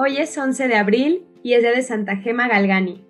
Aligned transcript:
Hoy 0.00 0.18
es 0.18 0.38
11 0.38 0.68
de 0.68 0.76
abril 0.76 1.26
y 1.42 1.54
es 1.54 1.62
día 1.62 1.72
de 1.72 1.82
Santa 1.82 2.18
Gema 2.18 2.46
Galgani. 2.46 3.04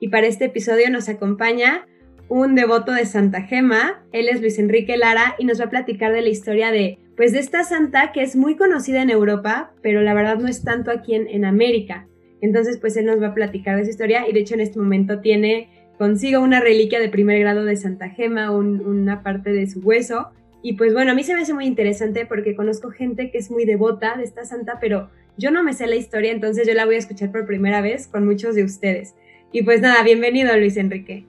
Y 0.00 0.08
para 0.08 0.26
este 0.26 0.46
episodio 0.46 0.88
nos 0.88 1.10
acompaña 1.10 1.86
un 2.30 2.54
devoto 2.54 2.92
de 2.92 3.04
Santa 3.04 3.42
Gema. 3.42 4.02
Él 4.12 4.26
es 4.26 4.40
Luis 4.40 4.58
Enrique 4.58 4.96
Lara 4.96 5.34
y 5.38 5.44
nos 5.44 5.60
va 5.60 5.66
a 5.66 5.68
platicar 5.70 6.14
de 6.14 6.22
la 6.22 6.30
historia 6.30 6.70
de, 6.70 6.98
pues, 7.14 7.32
de 7.32 7.40
esta 7.40 7.62
santa 7.62 8.12
que 8.12 8.22
es 8.22 8.36
muy 8.36 8.56
conocida 8.56 9.02
en 9.02 9.10
Europa, 9.10 9.74
pero 9.82 10.00
la 10.00 10.14
verdad 10.14 10.38
no 10.38 10.48
es 10.48 10.64
tanto 10.64 10.90
aquí 10.90 11.14
en, 11.14 11.44
América. 11.44 12.08
Entonces, 12.40 12.78
pues 12.78 12.96
él 12.96 13.04
nos 13.04 13.20
va 13.20 13.26
a 13.26 13.34
platicar 13.34 13.76
de 13.76 13.82
esa 13.82 13.90
historia 13.90 14.26
y 14.26 14.32
de 14.32 14.40
hecho 14.40 14.54
en 14.54 14.60
este 14.60 14.78
momento 14.78 15.20
tiene 15.20 15.68
consigo 15.98 16.40
una 16.40 16.60
reliquia 16.60 17.00
de 17.00 17.10
primer 17.10 17.38
grado 17.40 17.66
de 17.66 17.76
Santa 17.76 18.08
Gema, 18.08 18.50
una 18.50 19.22
parte 19.22 19.52
de 19.52 19.66
su 19.66 19.80
hueso. 19.80 20.30
Y 20.62 20.72
pues 20.72 20.94
bueno, 20.94 21.12
a 21.12 21.14
mí 21.14 21.22
se 21.22 21.34
me 21.34 21.42
hace 21.42 21.52
muy 21.52 21.66
interesante 21.66 22.24
porque 22.24 22.56
conozco 22.56 22.88
gente 22.88 23.30
que 23.30 23.36
es 23.36 23.50
muy 23.50 23.66
devota 23.66 24.16
de 24.16 24.24
esta 24.24 24.46
santa, 24.46 24.78
pero 24.80 25.10
yo 25.40 25.50
no 25.50 25.64
me 25.64 25.72
sé 25.72 25.86
la 25.86 25.96
historia, 25.96 26.32
entonces 26.32 26.68
yo 26.68 26.74
la 26.74 26.84
voy 26.84 26.96
a 26.96 26.98
escuchar 26.98 27.32
por 27.32 27.46
primera 27.46 27.80
vez 27.80 28.06
con 28.06 28.26
muchos 28.26 28.54
de 28.54 28.62
ustedes. 28.62 29.14
Y 29.52 29.62
pues 29.62 29.80
nada, 29.80 30.04
bienvenido 30.04 30.54
Luis 30.56 30.76
Enrique. 30.76 31.26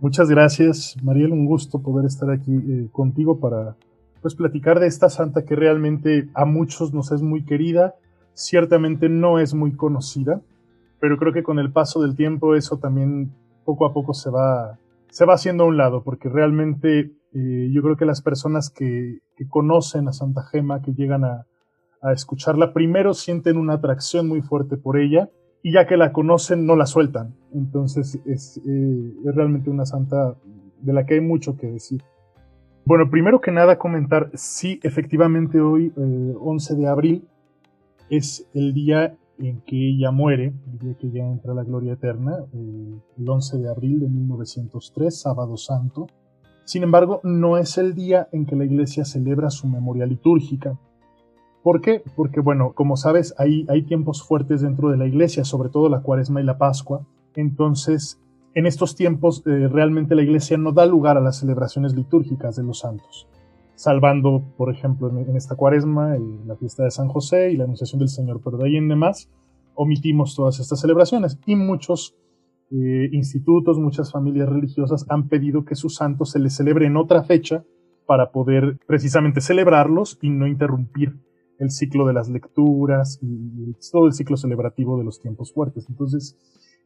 Muchas 0.00 0.30
gracias, 0.30 0.96
Mariel, 1.02 1.32
un 1.32 1.44
gusto 1.44 1.82
poder 1.82 2.06
estar 2.06 2.30
aquí 2.30 2.50
eh, 2.50 2.88
contigo 2.90 3.38
para 3.38 3.76
pues 4.22 4.34
platicar 4.34 4.80
de 4.80 4.86
esta 4.86 5.10
santa 5.10 5.44
que 5.44 5.54
realmente 5.54 6.28
a 6.34 6.46
muchos 6.46 6.94
nos 6.94 7.12
es 7.12 7.20
muy 7.20 7.44
querida, 7.44 7.94
ciertamente 8.32 9.10
no 9.10 9.38
es 9.38 9.52
muy 9.52 9.72
conocida, 9.72 10.40
pero 10.98 11.18
creo 11.18 11.34
que 11.34 11.42
con 11.42 11.58
el 11.58 11.72
paso 11.72 12.00
del 12.00 12.16
tiempo 12.16 12.54
eso 12.56 12.78
también 12.78 13.32
poco 13.66 13.84
a 13.84 13.92
poco 13.92 14.14
se 14.14 14.30
va, 14.30 14.78
se 15.10 15.26
va 15.26 15.34
haciendo 15.34 15.64
a 15.64 15.66
un 15.66 15.76
lado, 15.76 16.02
porque 16.02 16.30
realmente 16.30 17.12
eh, 17.34 17.70
yo 17.70 17.82
creo 17.82 17.96
que 17.96 18.06
las 18.06 18.22
personas 18.22 18.70
que, 18.70 19.18
que 19.36 19.46
conocen 19.46 20.08
a 20.08 20.12
Santa 20.12 20.42
Gema, 20.50 20.80
que 20.80 20.92
llegan 20.92 21.24
a, 21.24 21.46
a 22.02 22.12
escucharla, 22.12 22.72
primero 22.72 23.14
sienten 23.14 23.56
una 23.56 23.74
atracción 23.74 24.28
muy 24.28 24.42
fuerte 24.42 24.76
por 24.76 24.98
ella 24.98 25.30
y 25.62 25.72
ya 25.72 25.86
que 25.86 25.96
la 25.96 26.12
conocen 26.12 26.66
no 26.66 26.76
la 26.76 26.86
sueltan. 26.86 27.34
Entonces 27.54 28.20
es, 28.26 28.60
eh, 28.66 29.14
realmente 29.24 29.70
una 29.70 29.86
santa 29.86 30.36
de 30.80 30.92
la 30.92 31.06
que 31.06 31.14
hay 31.14 31.20
mucho 31.20 31.56
que 31.56 31.68
decir. 31.68 32.02
Bueno, 32.84 33.08
primero 33.08 33.40
que 33.40 33.52
nada 33.52 33.78
comentar, 33.78 34.30
sí, 34.34 34.80
efectivamente 34.82 35.60
hoy, 35.60 35.92
11 35.96 36.72
eh, 36.72 36.76
de 36.76 36.86
abril, 36.88 37.28
es 38.10 38.48
el 38.54 38.74
día 38.74 39.16
en 39.38 39.60
que 39.62 39.88
ella 39.88 40.10
muere, 40.10 40.52
el 40.72 40.78
día 40.78 40.94
que 40.98 41.06
ella 41.06 41.30
entra 41.30 41.52
a 41.52 41.54
la 41.54 41.62
gloria 41.62 41.92
eterna, 41.92 42.38
eh, 42.52 42.94
el 43.18 43.28
11 43.28 43.58
de 43.58 43.68
abril 43.68 44.00
de 44.00 44.08
1903, 44.08 45.20
sábado 45.20 45.56
santo. 45.56 46.08
Sin 46.64 46.82
embargo, 46.82 47.20
no 47.22 47.56
es 47.56 47.78
el 47.78 47.94
día 47.94 48.28
en 48.32 48.46
que 48.46 48.56
la 48.56 48.64
iglesia 48.64 49.04
celebra 49.04 49.50
su 49.50 49.68
memoria 49.68 50.06
litúrgica. 50.06 50.78
¿Por 51.62 51.80
qué? 51.80 52.02
Porque, 52.16 52.40
bueno, 52.40 52.72
como 52.72 52.96
sabes, 52.96 53.34
hay, 53.38 53.82
tiempos 53.82 54.22
fuertes 54.22 54.62
dentro 54.62 54.90
de 54.90 54.96
la 54.96 55.06
iglesia, 55.06 55.44
sobre 55.44 55.68
todo 55.68 55.88
la 55.88 56.02
cuaresma 56.02 56.40
y 56.40 56.44
la 56.44 56.58
pascua. 56.58 57.06
Entonces, 57.36 58.20
en 58.54 58.66
estos 58.66 58.96
tiempos, 58.96 59.42
eh, 59.46 59.68
realmente 59.68 60.16
la 60.16 60.22
iglesia 60.22 60.58
no 60.58 60.72
da 60.72 60.86
lugar 60.86 61.16
a 61.16 61.20
las 61.20 61.38
celebraciones 61.38 61.94
litúrgicas 61.94 62.56
de 62.56 62.64
los 62.64 62.80
santos, 62.80 63.28
salvando, 63.76 64.42
por 64.56 64.72
ejemplo, 64.72 65.08
en, 65.08 65.36
esta 65.36 65.54
cuaresma 65.54 66.16
la 66.46 66.56
fiesta 66.56 66.82
de 66.82 66.90
San 66.90 67.08
José 67.08 67.52
y 67.52 67.56
la 67.56 67.64
Anunciación 67.64 68.00
del 68.00 68.08
Señor, 68.08 68.40
pero 68.44 68.58
de 68.58 68.66
ahí 68.66 68.76
en 68.76 68.88
demás 68.88 69.30
omitimos 69.74 70.34
todas 70.34 70.58
estas 70.58 70.80
celebraciones 70.80 71.38
y 71.46 71.56
muchos 71.56 72.14
eh, 72.70 73.08
institutos, 73.12 73.78
muchas 73.78 74.10
familias 74.10 74.48
religiosas 74.48 75.06
han 75.08 75.28
pedido 75.28 75.64
que 75.64 75.76
sus 75.76 75.94
santos 75.94 76.30
se 76.32 76.40
les 76.40 76.54
celebre 76.54 76.86
en 76.86 76.96
otra 76.96 77.22
fecha 77.22 77.64
para 78.06 78.32
poder 78.32 78.78
precisamente 78.86 79.40
celebrarlos 79.40 80.18
y 80.20 80.28
no 80.28 80.46
interrumpir 80.46 81.14
el 81.62 81.70
ciclo 81.70 82.06
de 82.06 82.12
las 82.12 82.28
lecturas 82.28 83.20
y 83.22 83.72
todo 83.92 84.06
el 84.06 84.12
ciclo 84.12 84.36
celebrativo 84.36 84.98
de 84.98 85.04
los 85.04 85.20
tiempos 85.20 85.52
fuertes. 85.52 85.86
Entonces, 85.88 86.36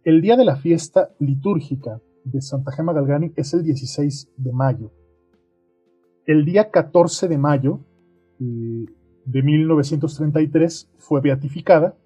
el 0.04 0.20
día 0.20 0.36
de 0.36 0.44
la 0.44 0.56
fiesta 0.56 1.10
litúrgica 1.18 2.00
de 2.24 2.42
Santa 2.42 2.72
Gema 2.72 2.92
Galgani 2.92 3.32
es 3.36 3.54
el 3.54 3.64
16 3.64 4.32
de 4.36 4.52
mayo. 4.52 4.92
El 6.26 6.44
día 6.44 6.70
14 6.70 7.26
de 7.26 7.38
mayo 7.38 7.80
eh, 8.38 8.84
de 9.24 9.42
1933 9.42 10.90
fue 10.98 11.22
beatificada. 11.22 11.96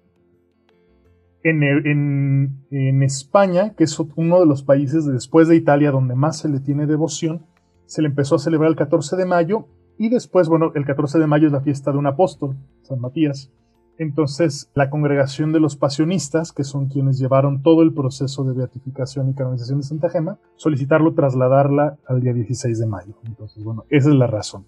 En, 1.43 1.63
en, 1.63 2.65
en, 2.69 3.03
España, 3.03 3.73
que 3.75 3.83
es 3.83 3.99
uno 4.15 4.39
de 4.39 4.45
los 4.45 4.63
países 4.63 5.05
después 5.07 5.47
de 5.47 5.57
Italia 5.57 5.91
donde 5.91 6.15
más 6.15 6.37
se 6.37 6.47
le 6.47 6.59
tiene 6.59 6.85
devoción, 6.85 7.45
se 7.85 8.01
le 8.01 8.09
empezó 8.09 8.35
a 8.35 8.39
celebrar 8.39 8.69
el 8.69 8.77
14 8.77 9.17
de 9.17 9.25
mayo 9.25 9.67
y 10.01 10.09
después, 10.09 10.49
bueno, 10.49 10.71
el 10.73 10.83
14 10.83 11.19
de 11.19 11.27
mayo 11.27 11.45
es 11.45 11.53
la 11.53 11.61
fiesta 11.61 11.91
de 11.91 11.99
un 11.99 12.07
apóstol, 12.07 12.57
San 12.81 12.99
Matías. 12.99 13.51
Entonces, 13.99 14.67
la 14.73 14.89
congregación 14.89 15.53
de 15.53 15.59
los 15.59 15.75
pasionistas, 15.75 16.51
que 16.51 16.63
son 16.63 16.87
quienes 16.87 17.19
llevaron 17.19 17.61
todo 17.61 17.83
el 17.83 17.93
proceso 17.93 18.43
de 18.43 18.55
beatificación 18.55 19.29
y 19.29 19.35
canonización 19.35 19.77
de 19.77 19.85
Santa 19.85 20.09
Gema, 20.09 20.39
solicitarlo 20.55 21.13
trasladarla 21.13 21.99
al 22.07 22.19
día 22.19 22.33
16 22.33 22.79
de 22.79 22.87
mayo. 22.87 23.13
Entonces, 23.25 23.63
bueno, 23.63 23.85
esa 23.91 24.09
es 24.09 24.15
la 24.15 24.25
razón. 24.25 24.65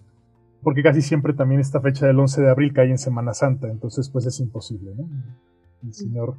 Porque 0.61 0.83
casi 0.83 1.01
siempre 1.01 1.33
también 1.33 1.61
esta 1.61 1.81
fecha 1.81 2.05
del 2.05 2.19
11 2.19 2.43
de 2.43 2.51
abril 2.51 2.71
cae 2.71 2.91
en 2.91 2.99
Semana 2.99 3.33
Santa, 3.33 3.69
entonces 3.69 4.11
pues 4.11 4.27
es 4.27 4.39
imposible. 4.39 4.93
El 5.81 5.93
Señor, 5.95 6.35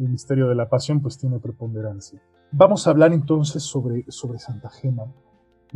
el 0.00 0.08
misterio 0.08 0.48
de 0.48 0.56
la 0.56 0.68
pasión, 0.68 1.00
pues 1.00 1.18
tiene 1.18 1.38
preponderancia. 1.38 2.20
Vamos 2.50 2.88
a 2.88 2.90
hablar 2.90 3.12
entonces 3.12 3.62
sobre, 3.62 4.06
sobre 4.08 4.40
Santa 4.40 4.70
Gema. 4.70 5.04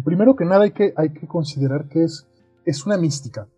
Primero 0.05 0.35
que 0.35 0.45
nada 0.45 0.65
hay 0.65 0.73
que, 0.73 0.93
hay 0.97 1.13
que 1.13 1.29
considerar 1.29 1.89
que 1.89 2.03
es 2.03 2.28
es 2.69 2.85
una 2.87 2.99
mística. 2.99 3.49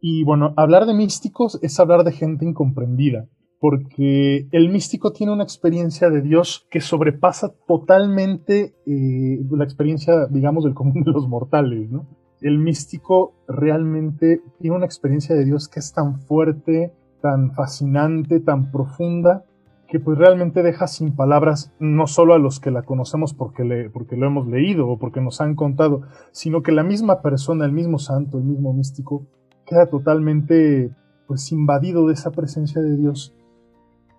Y 0.00 0.22
bueno, 0.24 0.52
hablar 0.58 0.84
de 0.84 0.92
místicos 0.92 1.58
es 1.62 1.80
hablar 1.80 2.04
de 2.04 2.12
gente 2.12 2.44
incomprendida, 2.44 3.26
porque 3.58 4.48
el 4.52 4.68
místico 4.68 5.12
tiene 5.12 5.32
una 5.32 5.44
experiencia 5.44 6.10
de 6.10 6.20
Dios 6.20 6.66
que 6.70 6.82
sobrepasa 6.82 7.54
totalmente 7.66 8.74
eh, 8.86 9.38
la 9.50 9.64
experiencia, 9.64 10.26
digamos, 10.26 10.64
del 10.64 10.74
común 10.74 11.02
de 11.04 11.12
los 11.12 11.26
mortales, 11.26 11.90
¿no? 11.90 12.06
El 12.42 12.58
místico 12.58 13.32
realmente 13.48 14.42
tiene 14.60 14.76
una 14.76 14.84
experiencia 14.84 15.34
de 15.34 15.46
Dios 15.46 15.68
que 15.68 15.80
es 15.80 15.94
tan 15.94 16.20
fuerte, 16.20 16.92
tan 17.22 17.52
fascinante, 17.52 18.40
tan 18.40 18.70
profunda, 18.70 19.46
que 19.88 20.00
pues 20.00 20.18
realmente 20.18 20.62
deja 20.62 20.86
sin 20.86 21.14
palabras 21.14 21.72
no 21.78 22.06
solo 22.06 22.34
a 22.34 22.38
los 22.38 22.60
que 22.60 22.70
la 22.70 22.82
conocemos 22.82 23.34
porque, 23.34 23.64
le, 23.64 23.90
porque 23.90 24.16
lo 24.16 24.26
hemos 24.26 24.46
leído 24.46 24.88
o 24.88 24.98
porque 24.98 25.20
nos 25.20 25.40
han 25.40 25.54
contado, 25.54 26.02
sino 26.32 26.62
que 26.62 26.72
la 26.72 26.82
misma 26.82 27.20
persona, 27.22 27.64
el 27.64 27.72
mismo 27.72 27.98
santo, 27.98 28.38
el 28.38 28.44
mismo 28.44 28.72
místico, 28.72 29.26
queda 29.66 29.86
totalmente 29.86 30.90
pues 31.26 31.52
invadido 31.52 32.06
de 32.06 32.14
esa 32.14 32.30
presencia 32.30 32.80
de 32.82 32.96
Dios 32.96 33.34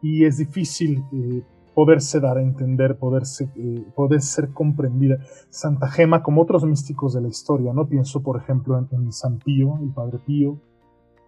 y 0.02 0.26
es 0.26 0.38
difícil 0.38 1.04
eh, 1.14 1.44
poderse 1.74 2.20
dar 2.20 2.38
a 2.38 2.42
entender, 2.42 2.98
poderse, 2.98 3.50
eh, 3.56 3.84
poder 3.96 4.22
ser 4.22 4.50
comprendida. 4.50 5.18
Santa 5.50 5.90
Gema, 5.90 6.24
como 6.24 6.42
otros 6.42 6.64
místicos 6.64 7.14
de 7.14 7.22
la 7.22 7.28
historia, 7.28 7.74
¿no? 7.74 7.88
Pienso, 7.88 8.22
por 8.22 8.38
ejemplo, 8.38 8.78
en, 8.78 8.88
en 8.92 9.12
San 9.12 9.40
Pío, 9.40 9.78
el 9.82 9.90
Padre 9.90 10.20
Pío, 10.26 10.58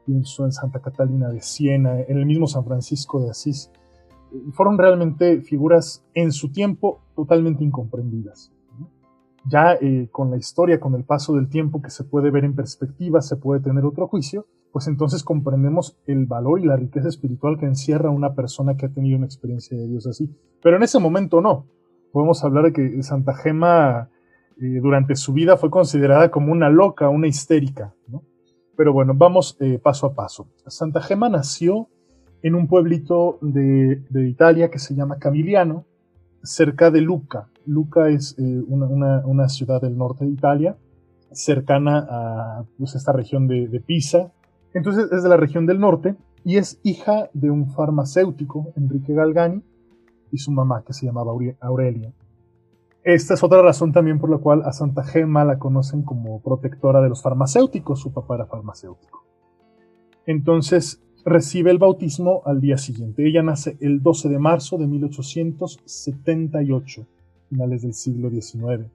pienso 0.06 0.46
en 0.46 0.54
Santa 0.54 0.80
Catalina 0.80 1.30
de 1.30 1.42
Siena, 1.42 2.00
en 2.00 2.18
el 2.18 2.26
mismo 2.26 2.48
San 2.48 2.64
Francisco 2.64 3.20
de 3.20 3.30
Asís, 3.30 3.72
fueron 4.52 4.78
realmente 4.78 5.42
figuras 5.42 6.06
en 6.14 6.32
su 6.32 6.52
tiempo 6.52 7.02
totalmente 7.16 7.64
incomprendidas. 7.64 8.52
Ya 9.50 9.74
eh, 9.76 10.10
con 10.12 10.30
la 10.30 10.38
historia, 10.38 10.80
con 10.80 10.94
el 10.96 11.06
paso 11.06 11.34
del 11.34 11.48
tiempo 11.48 11.82
que 11.82 11.90
se 11.90 12.04
puede 12.04 12.32
ver 12.32 12.44
en 12.44 12.56
perspectiva, 12.56 13.22
se 13.22 13.38
puede 13.38 13.62
tener 13.62 13.86
otro 13.86 14.08
juicio, 14.08 14.46
pues 14.74 14.88
entonces 14.88 15.24
comprendemos 15.24 15.98
el 16.06 16.26
valor 16.26 16.60
y 16.60 16.66
la 16.66 16.76
riqueza 16.76 17.08
espiritual 17.08 17.58
que 17.58 17.66
encierra 17.66 18.10
una 18.10 18.34
persona 18.34 18.76
que 18.76 18.86
ha 18.86 18.90
tenido 18.90 19.18
una 19.18 19.26
experiencia 19.26 19.78
de 19.78 19.88
Dios 19.88 20.06
así. 20.06 20.30
Pero 20.62 20.76
en 20.76 20.84
ese 20.84 21.00
momento 21.00 21.42
no. 21.42 21.66
Podemos 22.12 22.44
hablar 22.44 22.66
de 22.66 22.74
que 22.74 23.04
Santa 23.04 23.34
Gema 23.34 24.10
eh, 24.60 24.80
durante 24.82 25.16
su 25.16 25.34
vida 25.34 25.56
fue 25.56 25.70
considerada 25.70 26.30
como 26.30 26.52
una 26.52 26.70
loca, 26.70 27.10
una 27.10 27.28
histérica. 27.28 27.94
Pero 28.76 28.94
bueno, 28.94 29.14
vamos 29.16 29.58
eh, 29.60 29.80
paso 29.80 30.08
a 30.08 30.14
paso. 30.14 30.48
Santa 30.68 31.02
Gema 31.02 31.30
nació 31.30 31.90
en 32.42 32.56
un 32.56 32.68
pueblito 32.68 33.40
de, 33.42 34.02
Italia 34.28 34.70
que 34.70 34.80
se 34.80 34.96
llama 34.96 35.18
Camiliano, 35.18 35.86
cerca 36.44 36.92
de 36.92 37.02
Luca. 37.02 37.50
Luca 37.66 38.10
es 38.10 38.36
eh, 38.38 38.64
una, 38.68 39.50
ciudad 39.50 39.82
del 39.82 39.98
norte 39.98 40.26
de 40.26 40.32
Italia, 40.32 40.78
cercana 41.32 42.08
a 42.10 42.66
pues, 42.78 42.96
esta 42.96 43.12
región 43.12 43.48
de, 43.48 43.82
Pisa. 43.86 44.32
Entonces 44.74 45.12
es 45.12 45.24
de 45.24 45.30
la 45.30 45.38
región 45.38 45.66
del 45.66 45.80
norte 45.80 46.16
y 46.44 46.58
es 46.58 46.80
hija 46.84 47.30
de 47.34 47.50
un 47.50 47.72
farmacéutico, 47.72 48.72
Enrique 48.76 49.14
Galgani, 49.14 49.62
y 50.32 50.38
su 50.38 50.52
mamá, 50.52 50.84
que 50.86 50.94
se 50.94 51.06
llamaba 51.06 51.32
Aurelia. 51.62 52.14
Esta 53.04 53.36
es 53.36 53.44
otra 53.44 53.62
razón 53.62 53.94
también 53.94 54.20
por 54.20 54.30
la 54.30 54.38
cual 54.38 54.64
a 54.66 54.74
Santa 54.74 55.02
Gema 55.02 55.46
la 55.46 55.58
conocen 55.58 56.04
como 56.04 56.42
protectora 56.42 57.02
de 57.02 57.08
los 57.08 57.22
farmacéuticos, 57.22 58.02
su 58.02 58.12
papá 58.12 58.36
era 58.36 58.46
farmacéutico. 58.46 59.24
Entonces, 60.26 61.02
recibe 61.28 61.70
el 61.72 61.78
bautismo 61.78 62.42
al 62.46 62.62
día 62.62 62.78
siguiente. 62.78 63.28
Ella 63.28 63.44
nace 63.44 63.76
el 63.82 64.02
12 64.02 64.30
de 64.30 64.40
marzo 64.40 64.78
de 64.78 64.88
1878, 64.88 67.06
finales 67.50 67.82
del 67.82 67.94
siglo 67.94 68.30
XIX. 68.30 68.86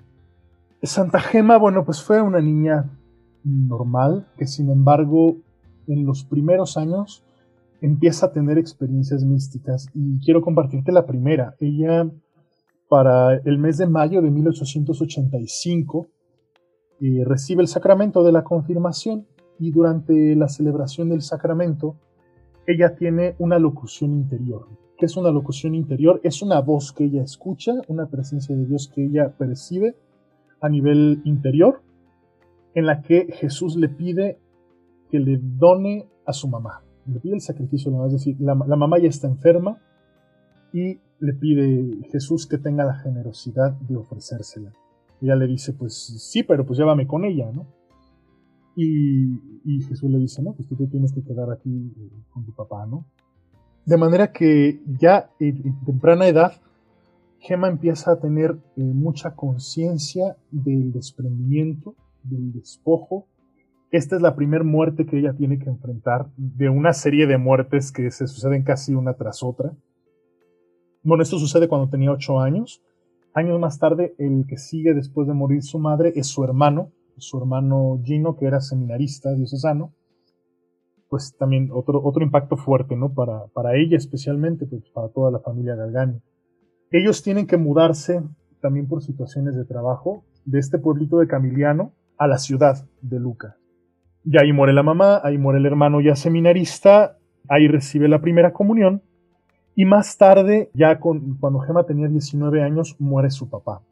Santa 0.82 1.20
Gema, 1.20 1.58
bueno, 1.58 1.84
pues 1.84 2.02
fue 2.02 2.22
una 2.22 2.40
niña 2.40 2.88
normal, 3.44 4.26
que 4.38 4.46
sin 4.46 4.70
embargo 4.70 5.36
en 5.86 6.06
los 6.06 6.24
primeros 6.24 6.78
años 6.78 7.22
empieza 7.82 8.24
a 8.26 8.32
tener 8.32 8.56
experiencias 8.56 9.24
místicas 9.24 9.90
y 9.94 10.18
quiero 10.24 10.40
compartirte 10.40 10.90
la 10.90 11.04
primera. 11.04 11.54
Ella, 11.60 12.10
para 12.88 13.36
el 13.36 13.58
mes 13.58 13.76
de 13.76 13.86
mayo 13.86 14.22
de 14.22 14.30
1885, 14.30 16.06
eh, 17.00 17.24
recibe 17.26 17.60
el 17.60 17.68
sacramento 17.68 18.24
de 18.24 18.32
la 18.32 18.42
confirmación 18.42 19.26
y 19.58 19.70
durante 19.70 20.34
la 20.34 20.48
celebración 20.48 21.10
del 21.10 21.20
sacramento, 21.20 21.98
ella 22.66 22.94
tiene 22.96 23.34
una 23.38 23.58
locución 23.58 24.12
interior. 24.12 24.68
¿Qué 24.96 25.06
es 25.06 25.16
una 25.16 25.30
locución 25.30 25.74
interior? 25.74 26.20
Es 26.22 26.42
una 26.42 26.60
voz 26.60 26.92
que 26.92 27.04
ella 27.04 27.22
escucha, 27.22 27.72
una 27.88 28.06
presencia 28.06 28.54
de 28.54 28.66
Dios 28.66 28.88
que 28.88 29.04
ella 29.04 29.34
percibe 29.36 29.96
a 30.60 30.68
nivel 30.68 31.20
interior, 31.24 31.82
en 32.74 32.86
la 32.86 33.02
que 33.02 33.26
Jesús 33.32 33.76
le 33.76 33.88
pide 33.88 34.38
que 35.10 35.18
le 35.18 35.38
done 35.42 36.06
a 36.24 36.32
su 36.32 36.48
mamá 36.48 36.82
le 37.06 37.20
pide 37.20 37.34
el 37.34 37.40
sacrificio, 37.40 38.06
es 38.06 38.12
decir, 38.12 38.36
la, 38.40 38.54
mamá 38.54 38.98
ya 38.98 39.08
está 39.08 39.26
enferma 39.26 39.78
y 40.72 41.00
le 41.20 41.32
pide 41.34 42.08
Jesús 42.10 42.46
que 42.46 42.58
tenga 42.58 42.84
la 42.84 42.94
generosidad 42.94 43.72
de 43.72 43.96
ofrecérsela. 43.96 44.72
Ella 45.20 45.36
le 45.36 45.46
dice, 45.46 45.72
pues 45.72 45.94
sí, 45.94 46.42
pero 46.42 46.64
pues 46.64 46.78
llévame 46.78 47.06
con 47.06 47.24
ella, 47.24 47.50
¿no? 47.52 47.66
Y, 48.74 49.38
Jesús 49.88 50.10
le 50.10 50.18
dice, 50.18 50.42
no, 50.42 50.52
pues 50.54 50.68
tú 50.68 50.76
te 50.76 50.86
tienes 50.86 51.12
que 51.12 51.22
quedar 51.22 51.50
aquí 51.50 51.92
eh, 51.96 52.10
con 52.30 52.44
tu 52.44 52.52
papá, 52.52 52.86
¿no? 52.86 53.06
De 53.84 53.96
manera 53.96 54.32
que 54.32 54.80
ya 54.98 55.30
en, 55.38 55.84
temprana 55.84 56.26
edad, 56.26 56.52
Gema 57.38 57.68
empieza 57.68 58.12
a 58.12 58.20
tener 58.20 58.56
eh, 58.76 58.82
mucha 58.82 59.34
conciencia 59.34 60.36
del 60.50 60.92
desprendimiento, 60.92 61.94
del 62.22 62.52
despojo, 62.52 63.26
esta 63.92 64.16
es 64.16 64.22
la 64.22 64.34
primera 64.34 64.64
muerte 64.64 65.04
que 65.04 65.18
ella 65.18 65.34
tiene 65.34 65.58
que 65.58 65.68
enfrentar 65.68 66.30
de 66.38 66.70
una 66.70 66.94
serie 66.94 67.26
de 67.26 67.36
muertes 67.36 67.92
que 67.92 68.10
se 68.10 68.26
suceden 68.26 68.62
casi 68.62 68.94
una 68.94 69.12
tras 69.12 69.42
otra. 69.42 69.76
Bueno, 71.02 71.22
esto 71.22 71.38
sucede 71.38 71.68
cuando 71.68 71.90
tenía 71.90 72.10
ocho 72.10 72.40
años. 72.40 72.82
Años 73.34 73.60
más 73.60 73.78
tarde, 73.78 74.14
el 74.16 74.46
que 74.48 74.56
sigue 74.56 74.94
después 74.94 75.28
de 75.28 75.34
morir 75.34 75.62
su 75.62 75.78
madre 75.78 76.14
es 76.16 76.28
su 76.28 76.42
hermano, 76.42 76.90
su 77.18 77.38
hermano 77.38 78.00
Gino, 78.04 78.36
que 78.36 78.46
era 78.46 78.60
seminarista 78.60 79.32
diocesano. 79.34 79.92
Pues 81.08 81.36
también 81.36 81.70
otro, 81.72 82.02
otro 82.02 82.24
impacto 82.24 82.56
fuerte, 82.56 82.96
¿no? 82.96 83.12
Para, 83.12 83.46
para 83.48 83.76
ella 83.76 83.96
especialmente, 83.96 84.66
pues 84.66 84.88
para 84.90 85.08
toda 85.08 85.30
la 85.30 85.40
familia 85.40 85.74
Galgani. 85.74 86.20
Ellos 86.90 87.22
tienen 87.22 87.46
que 87.46 87.56
mudarse 87.56 88.22
también 88.60 88.86
por 88.86 89.02
situaciones 89.02 89.56
de 89.56 89.64
trabajo 89.64 90.24
de 90.44 90.58
este 90.58 90.78
pueblito 90.78 91.18
de 91.18 91.26
Camiliano 91.26 91.92
a 92.18 92.26
la 92.26 92.38
ciudad 92.38 92.86
de 93.00 93.18
Luca. 93.18 93.56
Y 94.24 94.38
ahí 94.38 94.52
muere 94.52 94.72
la 94.72 94.82
mamá, 94.82 95.20
ahí 95.22 95.36
muere 95.36 95.58
el 95.58 95.66
hermano 95.66 96.00
ya 96.00 96.14
seminarista, 96.14 97.18
ahí 97.48 97.66
recibe 97.66 98.08
la 98.08 98.20
primera 98.20 98.52
comunión. 98.52 99.02
Y 99.74 99.84
más 99.84 100.16
tarde, 100.16 100.70
ya 100.74 101.00
cuando 101.00 101.58
Gema 101.60 101.84
tenía 101.84 102.08
19 102.08 102.62
años, 102.62 102.96
muere 102.98 103.30
su 103.30 103.48
papá. 103.48 103.82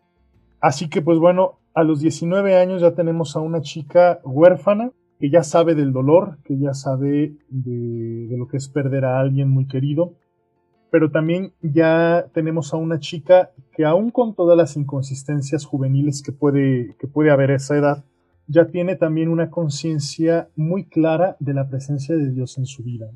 Así 0.61 0.89
que 0.89 1.01
pues 1.01 1.19
bueno, 1.19 1.60
a 1.75 1.85
los 1.85 2.01
19 2.01 2.57
años 2.57 2.83
ya 2.83 2.95
tenemos 2.95 3.37
a 3.37 3.41
una 3.41 3.61
chica 3.61 4.21
huérfana 4.25 4.93
que 5.19 5.31
ya 5.31 5.43
sabe 5.43 5.75
del 5.75 5.93
dolor, 5.93 6.39
que 6.45 6.59
ya 6.59 6.73
sabe 6.73 7.37
de, 7.49 8.37
lo 8.37 8.49
que 8.49 8.57
es 8.57 8.69
perder 8.69 9.05
a 9.05 9.21
alguien 9.21 9.51
muy 9.51 9.67
querido, 9.67 10.15
pero 10.91 11.11
también 11.11 11.53
ya 11.61 12.27
tenemos 12.33 12.73
a 12.73 12.79
una 12.79 12.99
chica 12.99 13.51
que 13.77 13.85
aún 13.85 14.11
con 14.11 14.35
todas 14.35 14.57
las 14.57 14.77
inconsistencias 14.77 15.67
juveniles 15.67 16.23
que 16.23 16.33
puede, 16.33 16.97
que 16.99 17.07
puede 17.07 17.31
haber 17.31 17.51
a 17.51 17.57
esa 17.57 17.77
edad, 17.77 18.05
ya 18.47 18.67
tiene 18.69 18.97
también 18.97 19.29
una 19.29 19.51
conciencia 19.51 20.49
muy 20.57 20.87
clara 20.87 21.37
de 21.39 21.55
la 21.55 21.69
presencia 21.69 22.17
de 22.17 22.31
Dios 22.31 22.57
en 22.57 22.67
su 22.67 22.83
vida. 22.83 23.11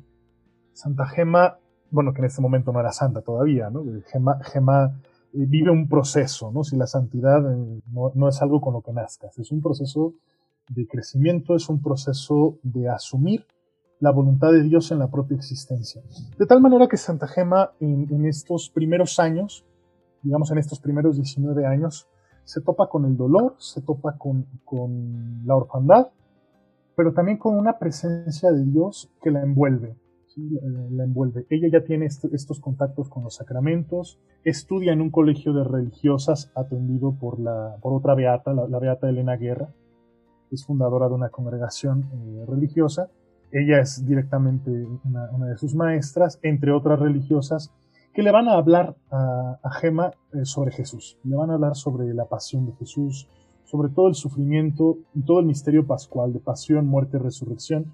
Santa 0.73 1.07
Gema, 1.07 1.57
bueno, 1.89 2.13
que 2.13 2.19
en 2.19 2.25
este 2.25 2.41
momento 2.41 2.71
no 2.71 2.79
era 2.79 2.91
santa 2.91 3.21
todavía, 3.21 3.69
¿no? 3.69 3.83
Gema, 4.11 5.01
vive 5.35 5.71
un 5.71 5.87
proceso, 5.87 6.51
¿no? 6.51 6.63
Si 6.63 6.75
la 6.75 6.87
santidad 6.87 7.51
eh, 7.51 7.81
no, 7.91 8.29
es 8.29 8.41
algo 8.41 8.61
con 8.61 8.73
lo 8.73 8.81
que 8.81 8.93
nazcas, 8.93 9.37
es 9.37 9.51
un 9.51 9.61
proceso 9.61 10.13
de 10.69 10.87
crecimiento, 10.87 11.55
es 11.55 11.69
un 11.69 11.81
proceso 11.81 12.57
de 12.63 12.89
asumir 12.89 13.45
la 13.99 14.11
voluntad 14.11 14.51
de 14.51 14.63
Dios 14.63 14.91
en 14.91 14.99
la 14.99 15.09
propia 15.09 15.37
existencia. 15.37 16.01
De 16.37 16.45
tal 16.45 16.61
manera 16.61 16.87
que 16.87 16.97
Santa 16.97 17.27
Gema 17.27 17.71
en, 17.79 18.07
en 18.11 18.25
estos 18.25 18.69
primeros 18.69 19.19
años, 19.19 19.65
digamos 20.21 20.51
en 20.51 20.57
estos 20.57 20.79
primeros 20.79 21.15
19 21.17 21.65
años, 21.65 22.07
se 22.45 22.61
topa 22.61 22.87
con 22.87 23.05
el 23.05 23.17
dolor, 23.17 23.55
se 23.57 23.81
topa 23.81 24.17
con, 24.17 24.45
la 25.45 25.55
orfandad, 25.55 26.07
pero 26.95 27.11
también 27.11 27.37
con 27.37 27.57
una 27.57 27.77
presencia 27.77 28.51
de 28.51 28.63
Dios 28.63 29.11
que 29.21 29.31
la 29.31 29.41
envuelve. 29.41 29.97
La, 30.35 31.03
envuelve. 31.05 31.45
Ella 31.49 31.69
ya 31.71 31.83
tiene 31.85 32.07
estos 32.07 32.59
contactos 32.59 33.07
con 33.09 33.23
los 33.23 33.35
sacramentos, 33.35 34.19
estudia 34.43 34.91
en 34.91 34.99
un 34.99 35.09
colegio 35.09 35.53
de 35.53 35.63
religiosas 35.63 36.51
atendido 36.55 37.13
por, 37.13 37.39
la, 37.39 37.77
por 37.81 37.93
otra 37.93 38.15
beata, 38.15 38.53
la, 38.53 38.79
beata 38.79 39.07
Elena 39.07 39.37
Guerra, 39.37 39.69
es 40.51 40.65
fundadora 40.65 41.07
de 41.07 41.15
una 41.15 41.29
congregación 41.29 42.09
eh, 42.13 42.45
religiosa. 42.47 43.09
Ella 43.51 43.79
es 43.79 44.05
directamente 44.05 44.69
una 45.03 45.47
de 45.47 45.57
sus 45.57 45.73
maestras, 45.73 46.39
entre 46.43 46.73
otras 46.73 46.99
religiosas 46.99 47.71
que 48.15 48.23
le 48.23 48.31
van 48.31 48.47
a 48.47 48.53
hablar 48.53 48.95
a, 49.11 49.57
Gema 49.81 50.11
eh, 50.33 50.45
sobre 50.45 50.71
Jesús. 50.71 51.17
Le 51.23 51.35
van 51.35 51.51
a 51.51 51.55
hablar 51.55 51.75
sobre 51.75 52.13
la 52.13 52.25
pasión 52.25 52.65
de 52.65 52.71
Jesús, 52.73 53.27
sobre 53.65 53.89
todo 53.89 54.07
el 54.07 54.15
sufrimiento 54.15 54.97
y 55.13 55.21
todo 55.23 55.41
el 55.41 55.45
misterio 55.45 55.85
pascual 55.85 56.31
de 56.31 56.39
pasión, 56.39 56.87
muerte 56.87 57.17
y 57.17 57.19
resurrección 57.19 57.93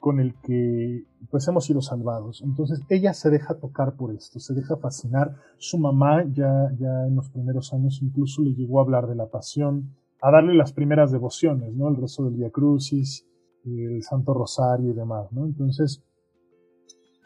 con 0.00 0.20
el 0.20 0.34
que 0.42 1.04
pues 1.30 1.46
hemos 1.48 1.64
sido 1.64 1.80
salvados. 1.80 2.42
Entonces 2.42 2.82
ella 2.88 3.12
se 3.14 3.30
deja 3.30 3.58
tocar 3.58 3.94
por 3.96 4.14
esto, 4.14 4.40
se 4.40 4.54
deja 4.54 4.76
fascinar. 4.76 5.36
Su 5.58 5.78
mamá 5.78 6.24
ya, 6.32 6.70
ya 6.78 7.06
en 7.06 7.16
los 7.16 7.30
primeros 7.30 7.72
años 7.72 8.00
incluso 8.02 8.42
le 8.42 8.54
llegó 8.54 8.78
a 8.78 8.82
hablar 8.82 9.06
de 9.06 9.16
la 9.16 9.26
pasión, 9.26 9.94
a 10.20 10.30
darle 10.30 10.54
las 10.54 10.72
primeras 10.72 11.12
devociones, 11.12 11.74
¿no? 11.74 11.88
El 11.88 11.96
rezo 11.96 12.24
del 12.24 12.34
Via 12.34 12.50
Crucis, 12.50 13.26
el 13.64 14.02
Santo 14.02 14.34
Rosario 14.34 14.90
y 14.90 14.94
demás, 14.94 15.32
¿no? 15.32 15.44
Entonces 15.44 16.02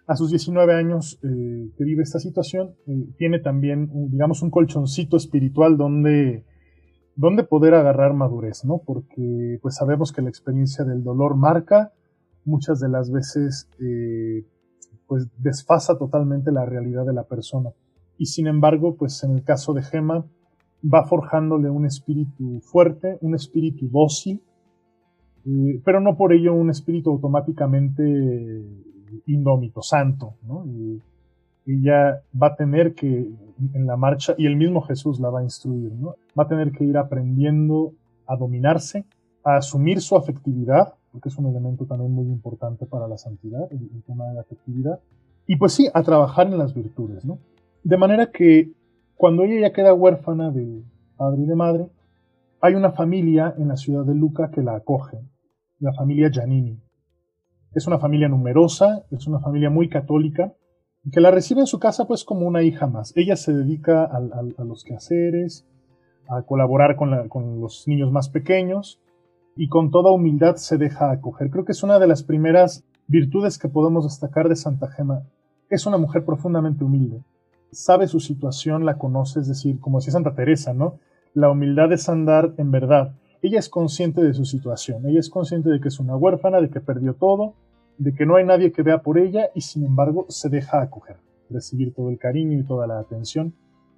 a 0.07 0.17
sus 0.17 0.31
19 0.31 0.75
años 0.75 1.19
eh, 1.23 1.71
que 1.77 1.85
vive 1.85 2.03
esta 2.03 2.19
situación, 2.19 2.75
eh, 2.87 3.07
tiene 3.17 3.39
también, 3.39 3.89
digamos, 4.11 4.43
un 4.43 4.51
colchoncito 4.51 5.17
espiritual 5.17 5.77
donde, 5.77 6.45
donde 7.15 7.45
poder 7.45 7.75
agarrar 7.75 8.13
madurez, 8.13 8.65
¿no? 8.65 8.83
Porque 8.85 9.59
pues 9.63 9.77
sabemos 9.77 10.13
que 10.13 10.23
la 10.23 10.29
experiencia 10.29 10.85
del 10.85 11.05
dolor 11.05 11.37
marca, 11.37 11.93
muchas 12.45 12.81
de 12.81 12.89
las 12.89 13.11
veces, 13.11 13.69
eh, 13.81 14.45
pues 15.07 15.29
desfasa 15.39 15.97
totalmente 15.99 16.53
la 16.53 16.65
realidad 16.65 17.05
de 17.07 17.13
la 17.13 17.25
persona. 17.25 17.71
Y 18.19 18.27
sin 18.27 18.47
embargo, 18.47 18.97
pues 18.97 19.23
en 19.25 19.33
el 19.33 19.43
caso 19.43 19.75
de 19.75 19.83
Gema, 19.83 20.25
va 20.83 21.05
forjándole 21.05 21.71
un 21.71 21.87
espíritu 21.87 22.61
fuerte, 22.61 23.19
un 23.21 23.35
espíritu 23.35 23.89
dócil, 23.89 24.43
pero 25.85 26.01
no 26.01 26.17
por 26.17 26.33
ello 26.33 26.55
un 26.55 26.71
espíritu 26.71 27.11
automáticamente 27.11 28.65
indómito, 29.27 29.83
santo, 29.83 30.35
¿no? 30.47 30.65
Ella 31.67 32.23
va 32.41 32.49
a 32.49 32.57
tener 32.57 32.95
que, 32.95 33.31
en 33.75 33.87
la 33.87 33.97
marcha, 33.97 34.35
y 34.37 34.47
el 34.47 34.57
mismo 34.57 34.83
Jesús 34.83 35.21
la 35.21 35.31
va 35.31 35.41
a 35.41 35.45
instruir. 35.45 35.93
Va 36.39 36.45
a 36.45 36.49
tener 36.49 36.73
que 36.73 36.85
ir 36.85 36.97
aprendiendo 36.97 37.93
a 38.27 38.37
dominarse, 38.37 39.05
a 39.45 39.57
asumir 39.57 40.01
su 40.01 40.17
afectividad, 40.17 40.95
porque 41.13 41.29
es 41.29 41.37
un 41.37 41.47
elemento 41.47 41.85
también 41.85 42.11
muy 42.11 42.27
importante 42.27 42.87
para 42.87 43.07
la 43.07 43.19
santidad, 43.19 43.71
el, 43.71 44.03
tema 44.05 44.27
de 44.29 44.35
la 44.35 44.41
afectividad, 44.41 45.01
y 45.47 45.57
pues 45.57 45.75
sí, 45.75 45.89
a 45.93 46.03
trabajar 46.03 46.47
en 46.47 46.59
las 46.59 46.75
virtudes, 46.75 47.25
¿no? 47.25 47.39
De 47.85 47.99
manera 47.99 48.31
que 48.31 48.73
cuando 49.17 49.45
ella 49.45 49.69
ya 49.69 49.73
queda 49.73 49.93
huérfana 49.93 50.51
de 50.51 50.83
padre 51.17 51.43
y 51.43 51.47
de 51.47 51.55
madre, 51.55 51.91
hay 52.61 52.75
una 52.75 52.93
familia 52.93 53.55
en 53.59 53.69
la 53.69 53.77
ciudad 53.77 54.05
de 54.05 54.15
Luca 54.15 54.51
que 54.51 54.63
la 54.63 54.77
acoge, 54.77 55.19
la 55.81 55.93
familia 55.93 56.31
Giannini. 56.31 56.81
Es 57.75 57.87
una 57.87 57.99
familia 57.99 58.29
numerosa, 58.29 59.05
es 59.11 59.27
una 59.27 59.41
familia 59.41 59.69
muy 59.69 59.89
católica, 59.89 60.55
que 61.11 61.21
la 61.21 61.31
recibe 61.31 61.61
en 61.61 61.67
su 61.67 61.79
casa 61.79 62.07
pues 62.07 62.25
como 62.25 62.47
una 62.47 62.63
hija 62.63 62.87
más. 62.87 63.13
Ella 63.17 63.37
se 63.37 63.53
dedica 63.53 64.05
a, 64.05 64.65
los 64.65 64.85
quehaceres, 64.85 65.67
a 66.29 66.43
colaborar 66.43 66.97
con, 66.97 67.29
con, 67.29 67.61
los 67.61 67.87
niños 67.89 68.13
más 68.13 68.29
pequeños 68.29 69.01
y 69.57 69.69
con 69.69 69.91
toda 69.91 70.13
humildad 70.13 70.57
se 70.57 70.79
deja 70.79 71.11
acoger. 71.11 71.51
Creo 71.51 71.65
que 71.65 71.73
es 71.73 71.83
una 71.83 71.99
de 71.99 72.07
las 72.07 72.23
primeras 72.23 72.85
virtudes 73.07 73.59
que 73.59 73.69
podemos 73.69 74.05
destacar 74.05 74.49
de 74.49 74.57
Santa 74.57 74.89
Gema. 74.89 75.23
Es 75.69 75.87
una 75.87 75.99
mujer 75.99 76.25
profundamente 76.25 76.85
humilde. 76.85 77.23
Sabe 77.71 78.07
su 78.07 78.21
situación, 78.21 78.85
la 78.85 78.99
conoce, 78.99 79.41
es 79.41 79.49
decir, 79.49 79.81
como 79.81 79.99
decía 79.99 80.13
Santa 80.13 80.35
Teresa, 80.35 80.75
¿no? 80.75 80.99
La 81.35 81.51
humildad 81.51 81.93
es 81.93 82.09
andar 82.09 82.55
en 82.59 82.71
verdad 82.71 83.15
ella 83.43 83.59
es 83.59 83.69
consciente 83.69 84.23
de 84.23 84.35
su 84.35 84.45
situación, 84.45 85.05
ella 85.05 85.19
es 85.19 85.29
consciente 85.29 85.69
de 85.69 85.81
que 85.81 85.89
es 85.89 85.99
una 85.99 86.17
huérfana, 86.17 86.61
de 86.61 86.71
que 86.71 86.81
perdió 86.81 87.15
todo, 87.15 87.55
de 87.99 88.15
que 88.15 88.25
no 88.25 88.37
hay 88.37 88.47
nadie 88.47 88.71
que 88.71 88.83
vea 88.83 89.03
por 89.03 89.19
ella 89.19 89.51
y 89.53 89.63
sin 89.63 89.85
embargo 89.85 90.27
se 90.29 90.49
deja 90.49 90.81
acoger, 90.81 91.17
recibir 91.51 91.93
todo 91.93 92.09
el 92.09 92.19
cariño 92.19 92.57
y 92.57 92.63
toda 92.63 92.87
la 92.87 93.01
atención, 93.01 93.53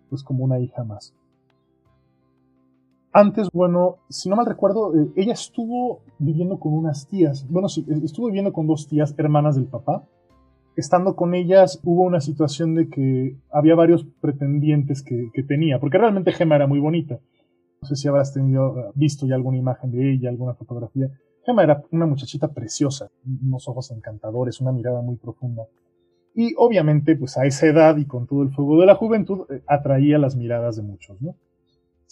pues 0.09 0.23
como 0.23 0.45
una 0.45 0.61
hija 0.61 0.83
más. 0.83 1.15
Antes, 3.17 3.49
bueno, 3.53 3.99
si 4.09 4.29
no 4.29 4.35
mal 4.35 4.45
recuerdo, 4.45 4.93
eh, 4.93 5.13
ella 5.15 5.35
estuvo 5.35 6.03
viviendo 6.19 6.59
con 6.59 6.75
unas 6.75 7.07
tías, 7.07 7.47
bueno, 7.49 7.69
sí, 7.69 7.87
estuvo 8.03 8.27
viviendo 8.27 8.53
con 8.53 8.67
dos 8.67 8.89
tías 8.89 9.15
hermanas 9.17 9.55
del 9.55 9.67
papá, 9.67 10.05
estando 10.75 11.15
con 11.15 11.33
ellas 11.37 11.81
hubo 11.85 12.03
una 12.03 12.21
situación 12.21 12.75
de 12.75 12.89
que 12.89 13.37
había 13.53 13.77
varios 13.77 14.05
pretendientes 14.21 15.05
que, 15.05 15.31
tenía, 15.47 15.79
porque 15.79 15.97
realmente 15.97 16.33
Gema 16.33 16.57
era 16.57 16.67
muy 16.67 16.81
bonita. 16.81 17.21
No 17.81 17.87
sé 17.87 17.95
si 17.95 18.09
habrás 18.09 18.35
tenido, 18.35 18.91
visto 18.97 19.29
ya 19.29 19.37
alguna 19.37 19.59
imagen 19.59 19.93
de 19.93 20.13
ella, 20.13 20.29
alguna 20.29 20.55
fotografía. 20.55 21.09
Gema 21.47 21.63
era 21.63 21.85
una 21.93 22.07
muchachita 22.07 22.49
preciosa, 22.49 23.13
unos 23.25 23.69
ojos 23.69 23.93
encantadores, 23.93 24.61
una 24.61 24.73
mirada 24.73 25.03
muy 25.03 25.15
profunda. 25.19 25.63
Y 26.35 26.53
obviamente, 26.57 27.15
pues 27.15 27.39
a 27.39 27.47
esa 27.47 27.67
edad 27.69 27.97
y 27.97 28.07
con 28.07 28.27
todo 28.27 28.43
el 28.43 28.51
fuego 28.51 28.81
de 28.81 28.87
la 28.87 28.97
juventud, 28.97 29.47
eh, 29.51 29.63
atraía 29.69 30.19
las 30.19 30.35
miradas 30.35 30.75
de 30.75 30.83
muchos, 30.83 31.23
¿no? 31.23 31.37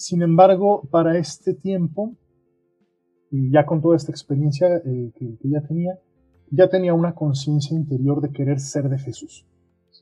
Sin 0.02 0.21
embargo, 0.21 0.82
para 0.90 1.16
este 1.16 1.54
tiempo, 1.54 2.16
ya 3.30 3.64
con 3.64 3.80
toda 3.80 3.94
esta 3.94 4.11
experiencia 4.11 4.66
eh, 4.78 5.12
que, 5.14 5.38
ya 5.44 5.61
tenía, 5.61 5.97
ya 6.50 6.68
tenía 6.68 6.92
una 6.92 7.14
conciencia 7.14 7.76
interior 7.76 8.21
de 8.21 8.32
querer 8.32 8.59
ser 8.59 8.88
de 8.88 8.99
Jesús, 8.99 9.47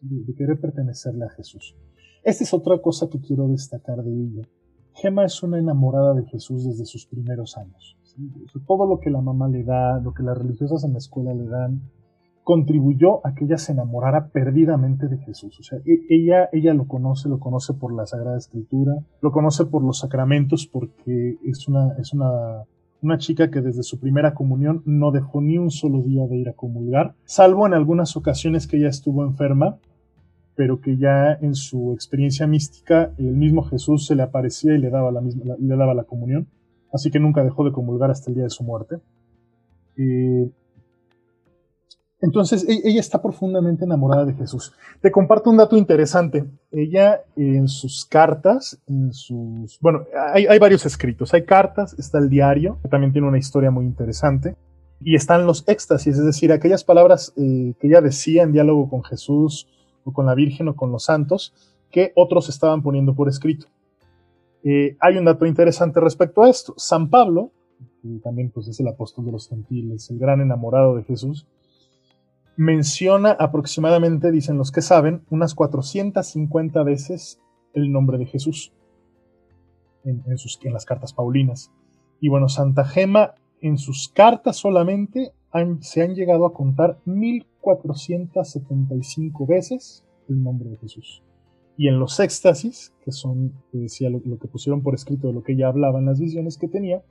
de 0.00 0.34
querer 0.34 0.58
pertenecerle 0.58 1.26
a 1.26 1.28
Jesús. 1.28 1.76
Esta 2.24 2.44
es 2.44 2.54
otra 2.54 2.80
cosa 2.80 3.10
que 3.10 3.20
quiero 3.20 3.46
destacar 3.48 4.02
de 4.02 4.10
ella. 4.10 4.48
Gemma 4.94 5.26
es 5.26 5.42
una 5.42 5.58
enamorada 5.58 6.14
de 6.14 6.24
Jesús 6.24 6.64
desde 6.64 6.86
sus 6.86 7.04
primeros 7.04 7.58
años. 7.58 7.98
Todo 8.66 8.86
lo 8.86 9.00
que 9.00 9.10
la 9.10 9.20
mamá 9.20 9.48
le 9.48 9.64
da, 9.64 10.00
lo 10.00 10.14
que 10.14 10.22
las 10.22 10.38
religiosas 10.38 10.82
en 10.84 10.92
la 10.94 10.98
escuela 10.98 11.34
le 11.34 11.44
dan, 11.44 11.82
contribuyó 12.50 13.24
a 13.24 13.32
que 13.32 13.44
ella 13.44 13.58
se 13.58 13.70
enamorara 13.70 14.26
perdidamente 14.26 15.06
de 15.06 15.18
Jesús. 15.18 15.56
O 15.60 15.62
sea, 15.62 15.78
e, 15.86 16.00
ella, 16.08 16.48
ella 16.52 16.74
lo 16.74 16.88
conoce, 16.88 17.28
lo 17.28 17.38
conoce 17.38 17.74
por 17.74 17.94
la 17.94 18.06
Sagrada 18.06 18.36
Escritura, 18.36 18.94
lo 19.20 19.30
conoce 19.30 19.66
por 19.66 19.84
los 19.84 20.00
sacramentos, 20.00 20.66
porque 20.66 21.36
es 21.44 21.68
una, 21.68 21.92
es 21.96 22.12
una 22.12 22.64
una 23.02 23.18
chica 23.18 23.52
que 23.52 23.60
desde 23.60 23.84
su 23.84 24.00
primera 24.00 24.34
comunión 24.34 24.82
no 24.84 25.12
dejó 25.12 25.40
ni 25.40 25.58
un 25.58 25.70
solo 25.70 26.02
día 26.02 26.26
de 26.26 26.38
ir 26.38 26.48
a 26.48 26.54
comulgar, 26.54 27.14
salvo 27.24 27.68
en 27.68 27.72
algunas 27.72 28.16
ocasiones 28.16 28.66
que 28.66 28.78
ella 28.78 28.88
estuvo 28.88 29.24
enferma, 29.24 29.78
pero 30.56 30.80
que 30.80 30.96
ya 30.96 31.32
en 31.40 31.54
su 31.54 31.92
experiencia 31.92 32.48
mística 32.48 33.12
el 33.16 33.36
mismo 33.36 33.62
Jesús 33.62 34.06
se 34.06 34.16
le 34.16 34.24
aparecía 34.24 34.74
y 34.74 34.78
le 34.78 34.90
daba 34.90 35.12
la, 35.12 35.20
misma, 35.20 35.54
le 35.56 35.76
daba 35.76 35.94
la 35.94 36.02
comunión, 36.02 36.48
así 36.92 37.12
que 37.12 37.20
nunca 37.20 37.44
dejó 37.44 37.64
de 37.64 37.70
comulgar 37.70 38.10
hasta 38.10 38.28
el 38.28 38.34
día 38.34 38.44
de 38.44 38.50
su 38.50 38.64
muerte. 38.64 38.96
Eh, 39.96 40.50
entonces, 42.22 42.68
e-, 42.68 42.88
ella 42.88 43.00
está 43.00 43.22
profundamente 43.22 43.84
enamorada 43.84 44.24
de 44.24 44.34
Jesús. 44.34 44.72
Te 45.00 45.10
comparto 45.10 45.50
un 45.50 45.56
dato 45.56 45.76
interesante. 45.76 46.44
Ella 46.70 47.22
en 47.36 47.68
sus 47.68 48.04
cartas, 48.04 48.80
en 48.86 49.12
sus... 49.12 49.78
Bueno, 49.80 50.04
hay, 50.32 50.58
varios 50.58 50.84
escritos. 50.86 51.32
Hay 51.34 51.44
cartas, 51.44 51.98
está 51.98 52.18
el 52.18 52.28
diario, 52.28 52.78
que 52.82 52.88
también 52.88 53.12
tiene 53.12 53.28
una 53.28 53.38
historia 53.38 53.70
muy 53.70 53.84
interesante. 53.84 54.56
Y 55.02 55.14
están 55.14 55.46
los 55.46 55.66
éxtasis, 55.66 56.18
es 56.18 56.24
decir, 56.24 56.52
aquellas 56.52 56.84
palabras 56.84 57.32
eh, 57.36 57.72
que 57.80 57.86
ella 57.86 58.02
decía 58.02 58.42
en 58.42 58.52
diálogo 58.52 58.90
con 58.90 59.02
Jesús 59.02 59.66
o 60.04 60.12
con 60.12 60.26
la 60.26 60.34
Virgen 60.34 60.68
o 60.68 60.76
con 60.76 60.92
los 60.92 61.04
santos 61.04 61.54
que 61.90 62.12
otros 62.14 62.50
estaban 62.50 62.82
poniendo 62.82 63.14
por 63.14 63.28
escrito. 63.28 63.66
Eh, 64.62 64.98
hay 65.00 65.16
un 65.16 65.24
dato 65.24 65.46
interesante 65.46 66.00
respecto 66.00 66.42
a 66.42 66.50
esto. 66.50 66.74
San 66.76 67.08
Pablo, 67.08 67.50
que 68.02 68.08
también 68.22 68.50
pues, 68.50 68.68
es 68.68 68.78
el 68.78 68.88
apóstol 68.88 69.24
de 69.24 69.32
los 69.32 69.48
gentiles, 69.48 70.10
el 70.10 70.18
gran 70.18 70.42
enamorado 70.42 70.94
de 70.96 71.04
Jesús, 71.04 71.46
menciona 72.60 73.30
aproximadamente, 73.30 74.30
dicen 74.30 74.58
los 74.58 74.70
que 74.70 74.82
saben, 74.82 75.22
unas 75.30 75.54
450 75.54 76.82
veces 76.82 77.40
el 77.72 77.90
nombre 77.90 78.18
de 78.18 78.26
Jesús 78.26 78.74
en, 80.04 80.36
sus, 80.36 80.60
en 80.62 80.74
las 80.74 80.84
cartas 80.84 81.14
paulinas. 81.14 81.72
Y 82.20 82.28
bueno, 82.28 82.50
Santa 82.50 82.84
Gema 82.84 83.34
en 83.62 83.78
sus 83.78 84.10
cartas 84.10 84.56
solamente 84.56 85.32
se 85.80 86.02
han 86.02 86.14
llegado 86.14 86.44
a 86.44 86.52
contar 86.52 86.98
1475 87.06 89.46
veces 89.46 90.04
el 90.28 90.42
nombre 90.42 90.68
de 90.68 90.76
Jesús. 90.76 91.22
Y 91.78 91.88
en 91.88 91.98
los 91.98 92.20
éxtasis, 92.20 92.92
que 93.02 93.10
son, 93.10 93.54
decía 93.72 94.10
lo, 94.10 94.20
lo, 94.22 94.38
que 94.38 94.48
pusieron 94.48 94.82
por 94.82 94.94
escrito 94.94 95.28
de 95.28 95.32
lo 95.32 95.42
que 95.42 95.52
ella 95.52 95.68
hablaba 95.68 95.98
en 95.98 96.04
las 96.04 96.20
visiones 96.20 96.58
que 96.58 96.68
tenía, 96.68 97.02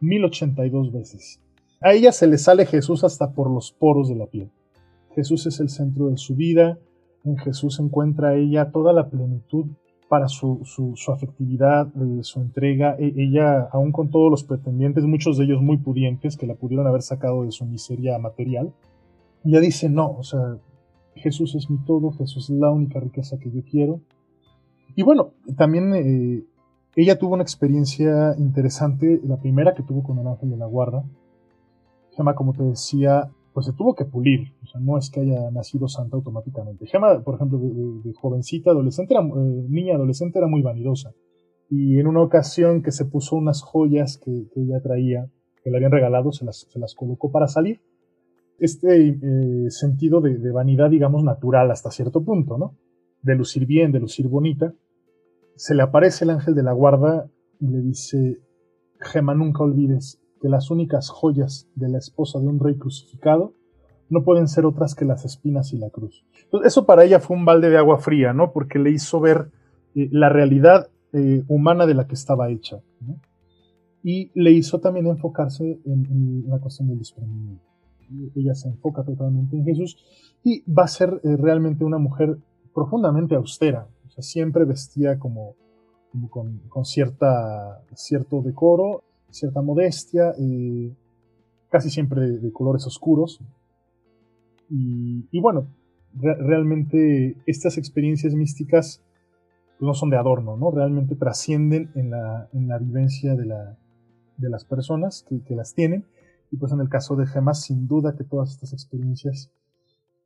1082 0.00 0.90
veces. 0.90 1.40
A 1.80 1.92
ella 1.92 2.10
se 2.10 2.26
le 2.26 2.36
sale 2.36 2.66
Jesús 2.66 3.04
hasta 3.04 3.30
por 3.30 3.48
los 3.48 3.70
poros 3.70 4.08
de 4.08 4.16
la 4.16 4.26
piel. 4.26 4.50
Jesús 5.18 5.46
es 5.46 5.58
el 5.58 5.68
centro 5.68 6.10
de 6.10 6.16
su 6.16 6.36
vida, 6.36 6.78
en 7.24 7.36
Jesús 7.38 7.80
encuentra 7.80 8.36
ella 8.36 8.70
toda 8.70 8.92
la 8.92 9.10
plenitud 9.10 9.66
para 10.08 10.28
su, 10.28 10.62
afectividad, 11.12 11.92
su 12.20 12.40
entrega. 12.40 12.94
E, 13.00 13.14
ella, 13.16 13.62
aún 13.72 13.90
con 13.90 14.10
todos 14.10 14.30
los 14.30 14.44
pretendientes, 14.44 15.02
muchos 15.02 15.36
de 15.36 15.46
ellos 15.46 15.60
muy 15.60 15.76
pudientes, 15.78 16.36
que 16.36 16.46
la 16.46 16.54
pudieron 16.54 16.86
haber 16.86 17.02
sacado 17.02 17.42
de 17.42 17.50
su 17.50 17.66
miseria 17.66 18.16
material, 18.20 18.72
ella 19.44 19.58
dice, 19.58 19.88
no, 19.88 20.08
o 20.12 20.22
sea, 20.22 20.58
Jesús 21.16 21.56
es 21.56 21.68
mi 21.68 21.78
todo, 21.78 22.12
Jesús 22.12 22.48
es 22.48 22.56
la 22.56 22.70
única 22.70 23.00
riqueza 23.00 23.38
que 23.40 23.50
yo 23.50 23.62
quiero. 23.68 24.00
Y 24.94 25.02
bueno, 25.02 25.32
también 25.56 25.94
eh, 25.96 26.44
ella 26.94 27.18
tuvo 27.18 27.34
una 27.34 27.42
experiencia 27.42 28.36
interesante, 28.38 29.20
la 29.24 29.38
primera 29.38 29.74
que 29.74 29.82
tuvo 29.82 30.04
con 30.04 30.20
el 30.20 30.28
ángel 30.28 30.50
de 30.50 30.58
la 30.58 30.66
guarda. 30.66 31.02
Llama, 32.16 32.36
como 32.36 32.52
te 32.52 32.62
decía, 32.62 33.32
pues 33.52 33.66
se 33.66 33.72
tuvo 33.72 33.94
que 33.94 34.04
pulir. 34.04 34.52
O 34.62 34.66
sea, 34.66 34.80
no 34.80 34.98
es 34.98 35.10
que 35.10 35.20
haya 35.20 35.50
nacido 35.50 35.88
santa 35.88 36.16
automáticamente. 36.16 36.86
Gemma, 36.86 37.22
por 37.22 37.36
ejemplo, 37.36 37.58
de, 37.58 38.12
jovencita, 38.14 38.70
adolescente, 38.70 39.14
era, 39.14 39.22
eh, 39.22 39.66
niña 39.68 39.94
adolescente, 39.96 40.38
era 40.38 40.46
muy 40.46 40.62
vanidosa. 40.62 41.12
Y 41.70 41.98
en 41.98 42.06
una 42.06 42.22
ocasión 42.22 42.82
que 42.82 42.92
se 42.92 43.04
puso 43.04 43.36
unas 43.36 43.62
joyas 43.62 44.18
que, 44.18 44.46
ella 44.56 44.80
traía, 44.80 45.30
que 45.62 45.70
le 45.70 45.76
habían 45.76 45.92
regalado, 45.92 46.32
se 46.32 46.44
las, 46.44 46.66
se 46.68 46.78
las 46.78 46.94
colocó 46.94 47.30
para 47.30 47.46
salir. 47.46 47.80
Este 48.58 49.08
eh, 49.08 49.70
sentido 49.70 50.20
de, 50.20 50.38
de, 50.38 50.50
vanidad, 50.50 50.90
digamos, 50.90 51.22
natural 51.22 51.70
hasta 51.70 51.90
cierto 51.90 52.24
punto, 52.24 52.58
¿no? 52.58 52.74
De 53.22 53.34
lucir 53.34 53.66
bien, 53.66 53.92
de 53.92 54.00
lucir 54.00 54.28
bonita. 54.28 54.74
Se 55.56 55.74
le 55.74 55.82
aparece 55.82 56.24
el 56.24 56.30
ángel 56.30 56.54
de 56.54 56.62
la 56.62 56.72
guarda 56.72 57.28
y 57.60 57.68
le 57.68 57.80
dice, 57.82 58.40
Gema, 59.00 59.34
nunca 59.34 59.62
olvides 59.62 60.20
que 60.40 60.48
las 60.48 60.70
únicas 60.70 61.10
joyas 61.10 61.68
de 61.74 61.88
la 61.88 61.98
esposa 61.98 62.38
de 62.38 62.46
un 62.46 62.60
rey 62.60 62.76
crucificado 62.76 63.54
no 64.10 64.24
pueden 64.24 64.48
ser 64.48 64.66
otras 64.66 64.94
que 64.94 65.04
las 65.04 65.24
espinas 65.24 65.72
y 65.72 65.78
la 65.78 65.90
cruz. 65.90 66.24
eso 66.64 66.86
para 66.86 67.04
ella 67.04 67.20
fue 67.20 67.36
un 67.36 67.44
balde 67.44 67.70
de 67.70 67.78
agua 67.78 67.98
fría, 67.98 68.32
¿no? 68.32 68.52
Porque 68.52 68.78
le 68.78 68.90
hizo 68.90 69.20
ver 69.20 69.50
eh, 69.94 70.08
la 70.10 70.28
realidad 70.28 70.88
eh, 71.12 71.44
humana 71.48 71.86
de 71.86 71.94
la 71.94 72.06
que 72.06 72.14
estaba 72.14 72.48
hecha. 72.50 72.80
Y 74.02 74.30
le 74.34 74.52
hizo 74.52 74.80
también 74.80 75.06
enfocarse 75.06 75.80
en, 75.84 76.44
la 76.48 76.58
cuestión 76.58 76.88
del 76.88 76.98
desprendimiento. 76.98 77.64
Ella 78.34 78.54
se 78.54 78.68
enfoca 78.68 79.02
totalmente 79.04 79.56
en 79.56 79.64
Jesús 79.64 79.98
y 80.42 80.62
va 80.70 80.84
a 80.84 80.88
ser 80.88 81.20
eh, 81.24 81.36
realmente 81.36 81.84
una 81.84 81.98
mujer 81.98 82.38
profundamente 82.72 83.34
austera. 83.34 83.86
O 84.16 84.22
siempre 84.22 84.64
vestía 84.64 85.18
como, 85.18 85.54
con, 86.30 86.60
con 86.68 86.84
cierta, 86.84 87.82
cierto 87.94 88.40
decoro 88.40 89.04
cierta 89.30 89.62
modestia, 89.62 90.34
casi 91.70 91.90
siempre 91.90 92.20
de, 92.38 92.52
colores 92.52 92.86
oscuros. 92.86 93.40
Y, 94.70 95.40
bueno, 95.40 95.66
realmente 96.14 97.36
estas 97.46 97.78
experiencias 97.78 98.34
místicas 98.34 99.02
no 99.80 99.94
son 99.94 100.10
de 100.10 100.16
adorno, 100.16 100.56
¿no? 100.56 100.70
Realmente 100.70 101.14
trascienden 101.14 101.90
en 101.94 102.10
la, 102.10 102.48
en 102.52 102.68
la 102.68 102.78
vivencia 102.78 103.34
de, 103.34 103.46
la, 103.46 103.78
de 104.36 104.48
las 104.48 104.64
personas 104.64 105.24
que, 105.28 105.54
las 105.54 105.74
tienen. 105.74 106.04
Y 106.50 106.56
pues 106.56 106.72
en 106.72 106.80
el 106.80 106.88
caso 106.88 107.14
de 107.16 107.26
Gemma, 107.26 107.54
sin 107.54 107.86
duda 107.86 108.16
que 108.16 108.24
todas 108.24 108.50
estas 108.50 108.72
experiencias 108.72 109.52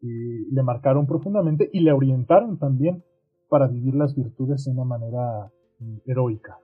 eh, 0.02 0.46
le 0.50 0.62
marcaron 0.62 1.06
profundamente 1.06 1.68
y 1.72 1.80
le 1.80 1.92
orientaron 1.92 2.58
también 2.58 3.02
para 3.48 3.66
vivir 3.66 3.94
las 3.94 4.14
virtudes 4.14 4.64
de 4.64 4.70
una 4.70 4.84
manera 4.84 5.50
eh, 5.80 6.02
heroica. 6.06 6.58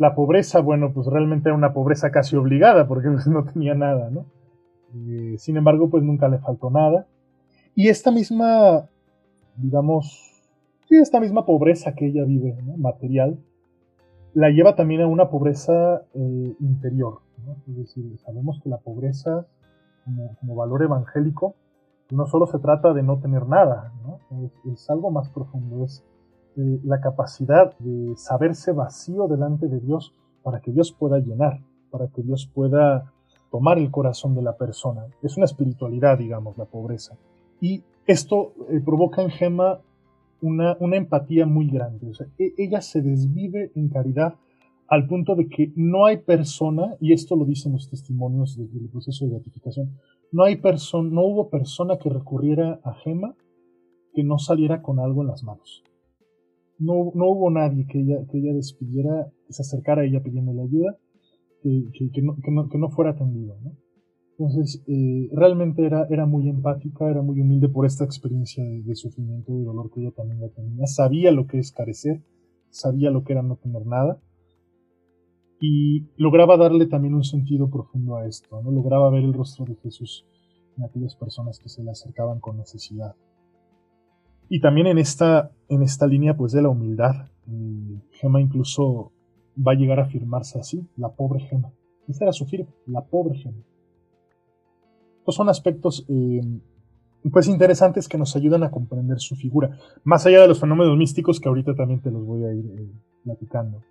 La 0.00 0.14
pobreza, 0.14 0.60
bueno, 0.60 0.94
pues 0.94 1.06
realmente 1.08 1.50
era 1.50 1.56
una 1.58 1.74
pobreza 1.74 2.10
casi 2.10 2.34
obligada 2.34 2.88
porque 2.88 3.08
no 3.26 3.44
tenía 3.44 3.74
nada, 3.74 4.08
¿no? 4.08 4.24
Eh, 4.94 5.36
sin 5.36 5.58
embargo, 5.58 5.90
pues 5.90 6.02
nunca 6.02 6.26
le 6.26 6.38
faltó 6.38 6.70
nada. 6.70 7.06
Y 7.74 7.88
esta 7.88 8.10
misma, 8.10 8.88
digamos, 9.56 10.42
sí, 10.88 10.96
esta 10.96 11.20
misma 11.20 11.44
pobreza 11.44 11.94
que 11.94 12.06
ella 12.06 12.24
vive, 12.24 12.56
¿no? 12.62 12.78
material, 12.78 13.40
la 14.32 14.48
lleva 14.48 14.74
también 14.74 15.02
a 15.02 15.06
una 15.06 15.28
pobreza 15.28 16.00
eh, 16.14 16.56
interior. 16.60 17.18
¿no? 17.44 17.56
Es 17.68 17.76
decir, 17.76 18.18
sabemos 18.20 18.58
que 18.62 18.70
la 18.70 18.78
pobreza, 18.78 19.46
como, 20.40 20.54
valor 20.54 20.82
evangélico, 20.82 21.56
no 22.10 22.26
solo 22.26 22.46
se 22.46 22.58
trata 22.58 22.94
de 22.94 23.02
no 23.02 23.18
tener 23.18 23.46
nada, 23.46 23.92
¿no? 24.02 24.18
es, 24.46 24.72
es 24.72 24.88
algo 24.88 25.10
más 25.10 25.28
profundo, 25.28 25.84
es 25.84 26.02
eh, 26.56 26.80
la 26.84 27.00
capacidad 27.00 27.76
de 27.78 28.14
saberse 28.16 28.72
vacío 28.72 29.28
delante 29.28 29.68
de 29.68 29.80
Dios 29.80 30.14
para 30.42 30.60
que 30.60 30.72
Dios 30.72 30.92
pueda 30.92 31.18
llenar, 31.18 31.60
para 31.90 32.08
que 32.08 32.22
Dios 32.22 32.50
pueda 32.52 33.12
tomar 33.50 33.78
el 33.78 33.90
corazón 33.90 34.34
de 34.34 34.42
la 34.42 34.56
persona. 34.56 35.06
Es 35.22 35.36
una 35.36 35.46
espiritualidad, 35.46 36.18
digamos, 36.18 36.56
la 36.56 36.64
pobreza. 36.64 37.16
Y 37.60 37.82
esto 38.06 38.54
eh, 38.70 38.80
provoca 38.80 39.22
en 39.22 39.30
Gemma 39.30 39.80
una, 40.40 40.76
una 40.80 40.96
empatía 40.96 41.46
muy 41.46 41.68
grande. 41.68 42.12
E, 42.38 42.54
ella 42.56 42.80
se 42.80 43.02
desvive 43.02 43.72
en 43.74 43.88
caridad 43.88 44.34
al 44.88 45.06
punto 45.06 45.36
de 45.36 45.48
que 45.48 45.72
no 45.76 46.06
hay 46.06 46.18
persona, 46.18 46.96
y 47.00 47.12
esto 47.12 47.36
lo 47.36 47.44
dicen 47.44 47.72
los 47.72 47.88
testimonios 47.88 48.56
del 48.56 48.88
proceso 48.88 49.24
de 49.24 49.32
beatificación, 49.32 49.96
no, 50.32 50.44
hay 50.44 50.60
no 50.60 51.22
hubo 51.22 51.48
persona 51.48 51.96
que 51.96 52.08
recurriera 52.08 52.80
a 52.82 52.94
Gema 52.94 53.34
que 54.12 54.24
no 54.24 54.38
saliera 54.38 54.82
con 54.82 54.98
algo 54.98 55.22
en 55.22 55.28
las 55.28 55.44
manos. 55.44 55.84
No, 56.80 57.12
no 57.14 57.28
hubo 57.28 57.50
nadie 57.50 57.86
que 57.86 58.00
ella, 58.00 58.16
que 58.30 58.38
ella 58.38 58.54
despidiera, 58.54 59.30
se 59.48 59.62
acercara 59.62 60.02
a 60.02 60.04
ella 60.06 60.22
pidiéndole 60.22 60.62
ayuda, 60.62 60.96
que, 61.62 62.10
que, 62.12 62.22
no, 62.22 62.36
que, 62.68 62.78
no, 62.78 62.90
fuera 62.90 63.10
atendido. 63.10 63.56
Entonces, 64.38 64.82
eh, 64.86 65.28
realmente 65.32 65.84
era, 65.84 66.06
era 66.08 66.26
muy 66.26 66.48
empática, 66.48 67.08
era 67.08 67.22
muy 67.22 67.40
humilde 67.40 67.68
por 67.68 67.84
esta 67.84 68.04
experiencia 68.04 68.64
de, 68.64 68.94
sufrimiento 68.94 69.52
y 69.52 69.62
dolor 69.62 69.90
que 69.92 70.00
ella 70.00 70.12
también 70.12 70.40
tenía. 70.56 70.86
Sabía 70.86 71.30
lo 71.30 71.46
que 71.46 71.58
es 71.58 71.70
carecer, 71.70 72.22
sabía 72.70 73.10
lo 73.10 73.22
que 73.22 73.34
era 73.34 73.42
no 73.42 73.56
tener 73.56 73.86
nada 73.86 74.20
y 75.60 76.06
lograba 76.16 76.56
darle 76.56 76.86
también 76.86 77.14
un 77.14 77.24
sentido 77.24 77.68
profundo 77.68 78.16
a 78.16 78.26
esto, 78.26 78.62
¿no? 78.62 78.70
lograba 78.70 79.10
ver 79.10 79.24
el 79.24 79.34
rostro 79.34 79.66
de 79.66 79.76
Jesús 79.76 80.26
en 80.78 80.84
aquellas 80.84 81.14
personas 81.16 81.58
que 81.58 81.68
se 81.68 81.84
le 81.84 81.90
acercaban 81.90 82.40
con 82.40 82.56
necesidad. 82.56 83.14
Y 84.50 84.60
también 84.60 84.88
en 84.88 84.98
esta, 84.98 85.52
en 85.68 85.82
esta 85.82 86.06
línea 86.06 86.36
pues 86.36 86.52
de 86.52 86.60
la 86.60 86.68
humildad, 86.68 87.28
eh, 87.46 88.00
Gema 88.10 88.40
incluso 88.40 89.12
va 89.56 89.72
a 89.72 89.76
llegar 89.76 90.00
a 90.00 90.06
firmarse 90.06 90.58
así, 90.58 90.86
la 90.96 91.08
pobre 91.08 91.40
Gema. 91.40 91.72
Esa 92.08 92.24
era 92.24 92.32
su 92.32 92.44
firma, 92.44 92.68
la 92.86 93.02
pobre 93.02 93.38
Gema. 93.38 93.62
Estos 95.20 95.36
son 95.36 95.48
aspectos 95.48 96.04
eh, 96.08 96.42
pues 97.30 97.46
interesantes 97.46 98.08
que 98.08 98.18
nos 98.18 98.34
ayudan 98.34 98.64
a 98.64 98.70
comprender 98.70 99.20
su 99.20 99.36
figura, 99.36 99.78
más 100.04 100.26
allá 100.26 100.40
de 100.40 100.48
los 100.48 100.58
fenómenos 100.58 100.96
místicos 100.96 101.38
que 101.38 101.48
ahorita 101.48 101.74
también 101.74 102.00
te 102.00 102.10
los 102.10 102.26
voy 102.26 102.44
a 102.44 102.52
ir 102.52 102.66
eh, 102.66 102.90
platicando. 103.24 103.82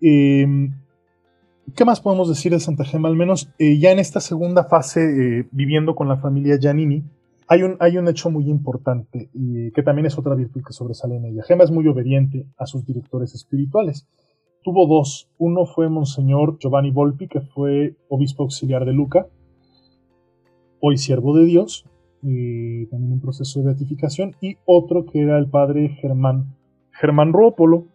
Em, 0.00 0.74
¿Qué 1.74 1.84
más 1.86 2.00
podemos 2.00 2.28
decir 2.28 2.52
de 2.52 2.60
Santa 2.60 2.84
Gema? 2.84 3.08
Al 3.08 3.16
menos 3.16 3.48
eh, 3.58 3.78
ya 3.78 3.90
en 3.90 3.98
esta 3.98 4.20
segunda 4.20 4.64
fase, 4.64 5.00
eh, 5.00 5.48
viviendo 5.50 5.94
con 5.94 6.08
la 6.08 6.18
familia 6.18 6.58
Giannini, 6.58 7.02
hay 7.46 7.62
un, 7.62 7.76
hay 7.80 7.98
un 7.98 8.08
hecho 8.08 8.30
muy 8.30 8.48
importante, 8.48 9.28
y 9.32 9.70
que 9.72 9.82
también 9.82 10.06
es 10.06 10.18
otra 10.18 10.34
virtud 10.34 10.62
que 10.66 10.72
sobresale 10.72 11.16
en 11.16 11.26
ella. 11.26 11.42
Gema 11.42 11.64
es 11.64 11.70
muy 11.70 11.86
obediente 11.86 12.46
a 12.56 12.66
sus 12.66 12.84
directores 12.86 13.34
espirituales. 13.34 14.06
Tuvo 14.62 14.86
dos. 14.86 15.28
Uno 15.36 15.66
fue 15.66 15.90
Monseñor 15.90 16.58
Giovanni 16.58 16.90
Volpi, 16.90 17.28
que 17.28 17.42
fue 17.42 17.96
obispo 18.08 18.44
auxiliar 18.44 18.86
de 18.86 18.94
Luca, 18.94 19.26
hoy 20.80 20.96
siervo 20.96 21.36
de 21.36 21.44
Dios, 21.44 21.84
eh, 22.22 22.88
también 22.90 23.12
en 23.12 23.20
proceso 23.20 23.60
de 23.60 23.66
beatificación, 23.66 24.34
y 24.40 24.56
otro 24.64 25.04
que 25.04 25.20
era 25.20 25.38
el 25.38 25.48
padre 25.48 25.90
Germán, 26.00 26.56
Germán 26.92 27.32
Rópolo, 27.32 27.86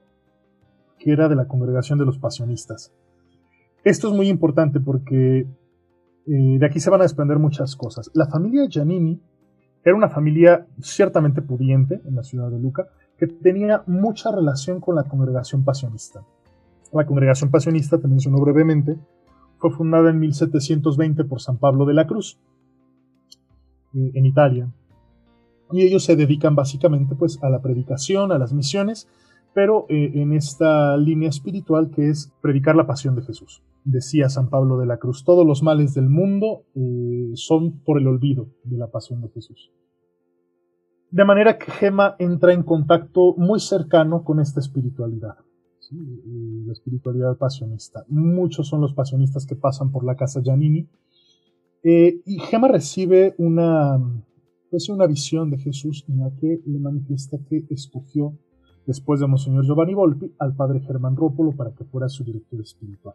que 1.00 1.12
era 1.12 1.28
de 1.28 1.36
la 1.36 1.48
congregación 1.48 1.98
de 1.98 2.06
los 2.06 2.20
pasionistas. 2.20 2.94
Esto 3.84 4.10
es 4.10 4.14
muy 4.14 4.28
importante 4.28 4.80
porque 4.80 5.48
eh, 6.28 6.58
de 6.60 6.66
aquí 6.66 6.80
se 6.80 6.90
van 6.90 7.02
a 7.02 7.06
desprender 7.06 7.40
muchas 7.40 7.76
cosas. 7.76 8.12
La 8.14 8.28
familia 8.28 8.68
Giannini 8.68 9.20
era 9.84 9.96
una 9.96 10.10
familia 10.10 10.68
ciertamente 10.82 11.42
pudiente 11.42 12.02
en 12.06 12.16
la 12.16 12.24
ciudad 12.24 12.50
de 12.50 12.60
Luca, 12.60 12.88
que 13.18 13.28
tenía 13.28 13.84
mucha 13.88 14.32
relación 14.32 14.80
con 14.80 14.96
la 14.96 15.04
congregación 15.04 15.64
pasionista. 15.64 16.24
La 16.94 17.06
congregación 17.06 17.52
pasionista, 17.52 18.00
te 18.00 18.08
menciono 18.08 18.40
brevemente, 18.40 18.98
fue 19.60 19.72
fundada 19.72 20.10
en 20.10 20.20
1720 20.20 21.26
por 21.26 21.42
San 21.42 21.58
Pablo 21.58 21.86
de 21.86 21.94
la 21.94 22.08
Cruz, 22.08 22.40
eh, 23.94 24.12
en 24.14 24.26
Italia. 24.26 24.72
Y 25.72 25.82
ellos 25.84 26.04
se 26.04 26.16
dedican 26.16 26.56
básicamente 26.56 27.16
pues, 27.16 27.40
a 27.44 27.50
la 27.50 27.62
predicación, 27.62 28.32
a 28.32 28.40
las 28.40 28.54
misiones 28.54 29.08
pero 29.54 29.86
eh, 29.90 30.12
en 30.16 30.34
esta 30.34 30.96
línea 30.98 31.30
espiritual 31.30 31.90
que 31.90 32.10
es 32.10 32.32
predicar 32.42 32.76
la 32.76 32.88
pasión 32.88 33.16
de 33.16 33.24
Jesús. 33.24 33.64
Decía 33.84 34.30
San 34.30 34.50
Pablo 34.50 34.78
de 34.78 34.86
la 34.86 34.98
Cruz, 34.98 35.24
todos 35.24 35.46
los 35.46 35.64
males 35.64 35.94
del 35.94 36.10
mundo 36.10 36.66
eh, 36.76 37.32
son 37.34 37.80
por 37.80 38.00
el 38.00 38.08
olvido 38.08 38.50
de 38.64 38.78
la 38.78 38.88
pasión 38.88 39.22
de 39.22 39.30
Jesús. 39.30 39.72
De 41.12 41.26
manera 41.26 41.58
que 41.58 41.72
Gema 41.72 42.16
entra 42.20 42.54
en 42.54 42.62
contacto 42.64 43.34
muy 43.36 43.60
cercano 43.60 44.24
con 44.24 44.40
esta 44.40 44.60
espiritualidad, 44.60 45.38
eh, 45.92 46.64
la 46.66 46.74
espiritualidad 46.74 47.38
pasionista. 47.38 48.06
Muchos 48.10 48.68
son 48.68 48.82
los 48.82 48.94
pasionistas 48.94 49.48
que 49.48 49.56
pasan 49.56 49.92
por 49.92 50.04
la 50.04 50.16
casa 50.16 50.42
Giannini. 50.42 50.88
y 51.82 52.40
Gema 52.40 52.68
recibe 52.68 53.34
una, 53.38 53.98
pues, 54.70 54.90
una 54.90 55.08
visión 55.08 55.50
de 55.50 55.58
Jesús 55.58 56.06
en 56.08 56.20
la 56.20 56.30
que 56.36 56.62
le 56.66 56.80
manifiesta 56.80 57.40
que 57.50 57.66
escogió 57.72 58.38
después 58.90 59.20
de 59.20 59.28
Monseñor 59.28 59.68
Giovanni 59.68 59.94
Volpi, 59.94 60.34
al 60.40 60.56
padre 60.56 60.80
Germán 60.80 61.16
Rópolo 61.16 61.52
para 61.52 61.76
que 61.76 61.86
fuera 61.86 62.10
su 62.10 62.24
director 62.24 62.60
espiritual. 62.60 63.14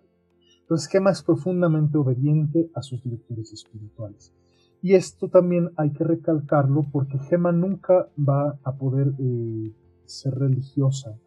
Entonces, 0.60 0.88
Gema 0.88 1.10
es 1.10 1.24
profundamente 1.24 1.98
obediente 1.98 2.70
a 2.76 2.82
sus 2.82 3.02
directores 3.02 3.52
espirituales. 3.52 4.32
Y 4.80 4.94
esto 4.94 5.28
también 5.28 5.72
hay 5.76 5.90
que 5.90 6.04
recalcarlo 6.04 6.86
porque 6.92 7.18
Gema 7.18 7.50
nunca 7.50 8.08
va 8.16 8.56
a 8.62 8.76
poder 8.76 9.14
eh, 9.18 9.72
ser 10.04 10.34
religiosa. 10.36 11.18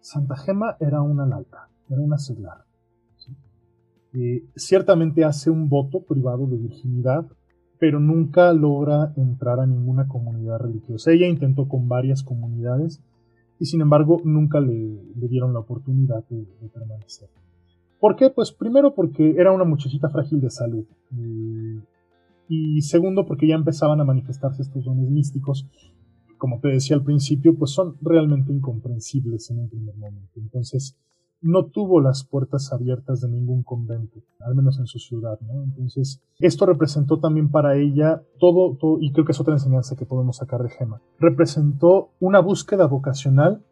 Santa 0.00 0.34
Gema 0.34 0.76
era 0.80 1.00
una 1.02 1.24
laica, 1.24 1.68
era 1.88 2.00
una 2.00 2.18
seglar. 2.18 2.64
Eh, 4.12 4.48
ciertamente 4.56 5.24
hace 5.24 5.48
un 5.48 5.68
voto 5.68 6.02
privado 6.02 6.48
de 6.48 6.56
virginidad, 6.56 7.24
pero 7.78 8.00
nunca 8.00 8.52
logra 8.52 9.12
entrar 9.16 9.60
a 9.60 9.66
ninguna 9.66 10.08
comunidad 10.08 10.58
religiosa. 10.58 11.12
Ella 11.12 11.28
intentó 11.28 11.68
con 11.68 11.86
varias 11.86 12.24
comunidades 12.24 13.00
y 13.60 13.66
sin 13.66 13.80
embargo 13.80 14.20
nunca 14.24 14.58
le, 14.58 14.98
dieron 15.14 15.52
la 15.52 15.60
oportunidad 15.60 16.26
de, 16.28 16.44
permanecer. 16.74 17.28
¿Por 18.00 18.16
qué? 18.16 18.30
Pues 18.30 18.50
primero 18.50 18.94
porque 18.94 19.34
era 19.36 19.52
una 19.52 19.64
muchachita 19.64 20.08
frágil 20.08 20.40
de 20.40 20.50
salud. 20.50 20.86
Eh, 21.16 21.80
y 22.48 22.80
segundo 22.80 23.26
porque 23.26 23.46
ya 23.46 23.54
empezaban 23.54 24.00
a 24.00 24.04
manifestarse 24.04 24.62
estos 24.62 24.84
dones 24.84 25.08
místicos 25.10 25.68
como 26.40 26.58
te 26.58 26.68
decía 26.68 26.96
al 26.96 27.04
principio, 27.04 27.54
pues 27.54 27.70
son 27.70 27.96
realmente 28.00 28.50
incomprensibles 28.50 29.50
en 29.50 29.58
un 29.60 29.68
primer 29.68 29.94
momento. 29.94 30.40
Entonces, 30.40 30.96
no 31.42 31.66
tuvo 31.66 32.00
las 32.00 32.24
puertas 32.24 32.72
abiertas 32.72 33.20
de 33.20 33.28
ningún 33.28 33.62
convento, 33.62 34.20
al 34.40 34.54
menos 34.54 34.78
en 34.78 34.86
su 34.86 34.98
ciudad, 34.98 35.38
¿no? 35.40 35.62
Entonces, 35.62 36.22
esto 36.38 36.66
representó 36.66 37.18
también 37.18 37.50
para 37.50 37.76
ella 37.76 38.22
todo, 38.38 38.76
y 39.00 39.12
creo 39.12 39.24
que 39.24 39.32
es 39.32 39.40
otra 39.40 39.54
enseñanza 39.54 39.96
que 39.96 40.06
podemos 40.06 40.36
sacar 40.36 40.62
de 40.62 40.70
Gema, 40.70 41.00
representó 41.18 42.10
una 42.20 42.40
búsqueda 42.40 42.86
vocacional 42.86 43.64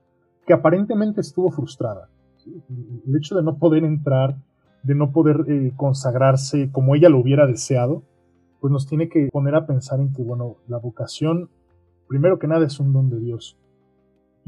que 0.47 0.55
aparentemente 0.55 1.21
estuvo 1.21 1.51
frustrada. 1.51 2.09
El 3.07 3.17
hecho 3.17 3.37
de 3.37 3.43
no 3.43 3.59
poder 3.59 3.85
entrar, 3.85 4.39
de 4.83 4.95
no 4.95 5.13
poder 5.13 5.45
eh, 5.49 5.73
consagrarse 5.77 6.71
como 6.73 6.95
ella 6.95 7.11
lo 7.11 7.19
hubiera 7.19 7.47
deseado, 7.47 8.03
pues 8.61 8.73
nos 8.73 8.87
tiene 8.87 9.09
que 9.09 9.29
poner 9.31 9.55
a 9.55 9.67
pensar 9.67 10.01
en 10.01 10.13
que, 10.13 10.23
bueno, 10.23 10.57
la 10.67 10.79
vocación, 10.79 11.51
primero 12.09 12.39
que 12.39 12.47
nada, 12.49 12.65
es 12.65 12.81
un 12.81 12.93
don 12.93 13.11
de 13.11 13.21
Dios 13.21 13.59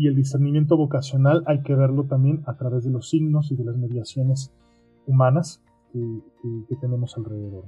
y 0.01 0.07
el 0.07 0.17
discernimiento 0.17 0.79
vocacional 0.79 1.43
hay 1.45 1.61
que 1.61 1.75
verlo 1.75 2.05
también 2.05 2.43
a 2.47 2.57
través 2.57 2.85
de 2.85 2.91
los 2.91 3.11
signos 3.11 3.53
y 3.53 3.57
de 3.57 3.65
las 3.65 3.77
mediaciones 3.77 4.51
humanas 5.07 5.63
que, 5.93 6.77
tenemos 6.81 7.19
alrededor. 7.19 7.67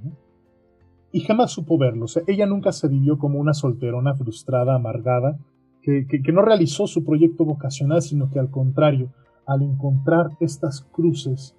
Y 1.12 1.20
jamás 1.20 1.50
supo 1.50 1.76
verlo. 1.76 2.06
ella 2.26 2.46
nunca 2.46 2.72
se 2.72 2.88
vivió 2.88 3.18
como 3.18 3.38
una 3.38 3.52
solterona 3.52 4.14
frustrada, 4.14 4.74
amargada, 4.74 5.38
que, 5.82 6.06
no 6.32 6.40
realizó 6.40 6.86
su 6.86 7.04
proyecto 7.04 7.44
vocacional, 7.44 8.00
sino 8.00 8.30
que 8.30 8.38
al 8.38 8.50
contrario, 8.50 9.12
al 9.44 9.60
encontrar 9.60 10.30
estas 10.40 10.80
cruces, 10.90 11.54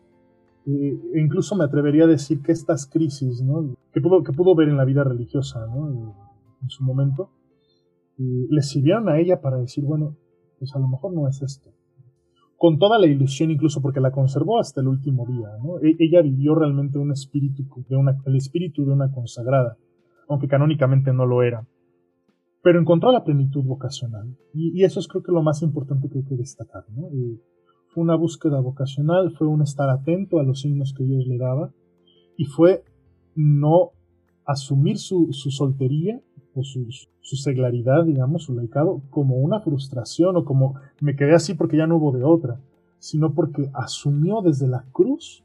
eh, 0.65 0.99
e 1.13 1.21
incluso 1.21 1.55
me 1.55 1.65
atrevería 1.65 2.05
a 2.05 2.07
decir 2.07 2.41
que 2.41 2.51
estas 2.51 2.87
crisis 2.87 3.43
que, 3.91 4.01
pudo, 4.01 4.23
que 4.23 4.31
pudo 4.31 4.55
ver 4.55 4.69
en 4.69 4.77
la 4.77 4.85
vida 4.85 5.03
religiosa 5.03 5.67
en 6.63 6.69
su 6.69 6.83
momento, 6.83 7.29
eh, 8.17 8.47
le 8.49 8.61
sirvieron 8.63 9.07
a 9.07 9.19
ella 9.19 9.39
para 9.39 9.57
decir, 9.57 9.83
bueno, 9.83 10.15
pues 10.63 10.73
a 10.77 10.79
lo 10.79 10.87
mejor 10.87 11.13
no 11.13 11.27
es 11.27 11.41
esto. 11.41 11.71
Con 12.55 12.79
toda 12.79 12.97
la 12.97 13.05
ilusión, 13.05 13.51
incluso 13.51 13.81
porque 13.81 13.99
la 13.99 14.11
conservó 14.11 14.61
hasta 14.61 14.79
el 14.79 14.87
último 14.87 15.25
día, 15.25 15.49
e, 15.81 15.97
ella 15.99 16.21
vivió 16.21 16.55
realmente 16.55 16.97
un 16.97 17.11
espíritu 17.11 17.65
de 17.89 17.97
una, 17.97 18.17
el 18.25 18.37
espíritu 18.37 18.85
de 18.85 18.93
una 18.93 19.11
consagrada, 19.11 19.75
aunque 20.29 20.47
canónicamente 20.47 21.11
no 21.11 21.25
lo 21.25 21.43
era. 21.43 21.67
Pero 22.61 22.79
encontró 22.79 23.11
la 23.11 23.25
plenitud 23.25 23.65
vocacional, 23.65 24.37
y, 24.53 24.81
eso 24.85 25.01
es 25.01 25.09
creo 25.09 25.21
que 25.21 25.33
lo 25.33 25.41
más 25.41 25.61
importante 25.63 26.07
que 26.07 26.19
hay 26.19 26.23
que 26.23 26.37
destacar, 26.37 26.85
eh, 27.11 27.41
fue 27.89 28.01
una 28.01 28.15
búsqueda 28.15 28.61
vocacional, 28.61 29.33
fue 29.37 29.47
un 29.47 29.63
estar 29.63 29.89
atento 29.89 30.39
a 30.39 30.43
los 30.43 30.61
signos 30.61 30.93
que 30.93 31.03
Dios 31.03 31.27
le 31.27 31.37
daba, 31.37 31.73
y 32.37 32.45
fue 32.45 32.85
no 33.35 33.91
asumir 34.45 34.97
su 34.97 35.27
soltería 35.33 36.21
o 36.55 36.63
su, 36.63 36.87
seglaridad, 37.23 38.05
digamos, 38.05 38.43
su 38.43 38.53
laicado, 38.53 39.01
como 39.09 39.37
una 39.37 39.61
frustración 39.61 40.35
o 40.35 40.45
como 40.45 40.75
me 40.99 41.15
quedé 41.15 41.33
así 41.33 41.53
porque 41.53 41.77
ya 41.77 41.87
no 41.87 41.97
hubo 41.97 42.11
de 42.11 42.23
otra, 42.23 42.59
sino 42.99 43.33
porque 43.33 43.69
asumió 43.73 44.41
desde 44.41 44.67
la 44.67 44.85
cruz 44.91 45.43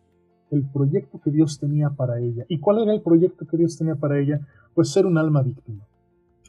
el 0.50 0.64
proyecto 0.64 1.20
que 1.20 1.30
Dios 1.30 1.58
tenía 1.58 1.90
para 1.90 2.20
ella. 2.20 2.44
¿Y 2.48 2.58
cuál 2.58 2.82
era 2.82 2.92
el 2.92 3.00
proyecto 3.00 3.46
que 3.46 3.56
Dios 3.56 3.76
tenía 3.76 3.96
para 3.96 4.18
ella? 4.18 4.40
Pues 4.74 4.90
ser 4.90 5.06
un 5.06 5.18
alma 5.18 5.42
víctima. 5.42 5.86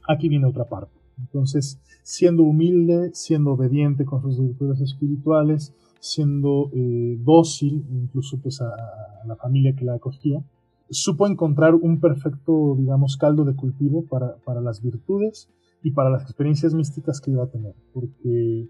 Aquí 0.08 0.30
viene 0.30 0.48
otra 0.48 0.65
parte. 0.65 0.94
Entonces, 1.18 1.80
siendo 2.04 2.44
humilde, 2.44 3.12
siendo 3.13 3.52
obediente 3.52 4.06
con 4.06 4.22
sus 4.22 4.39
virtudes 4.39 4.80
espirituales, 4.82 5.74
siendo 6.00 6.70
eh, 6.74 7.18
dócil, 7.20 7.86
incluso 7.92 8.39
pues 8.42 8.62
a, 8.62 8.70
a, 8.70 9.28
la 9.28 9.36
familia 9.36 9.76
que 9.76 9.86
la 9.86 9.96
acogía, 9.96 10.42
supo 10.89 11.28
encontrar 11.28 11.75
un 11.75 11.99
perfecto, 11.99 12.75
digamos, 12.78 13.17
caldo 13.17 13.45
de 13.45 13.56
cultivo 13.56 14.06
para, 14.06 14.38
para 14.38 14.62
las 14.62 14.82
virtudes 14.82 15.49
y 15.84 15.91
para 15.91 16.10
las 16.10 16.23
experiencias 16.23 16.73
místicas 16.73 17.21
que 17.21 17.32
iba 17.32 17.43
a 17.43 17.49
tener, 17.49 17.75
porque 17.93 18.69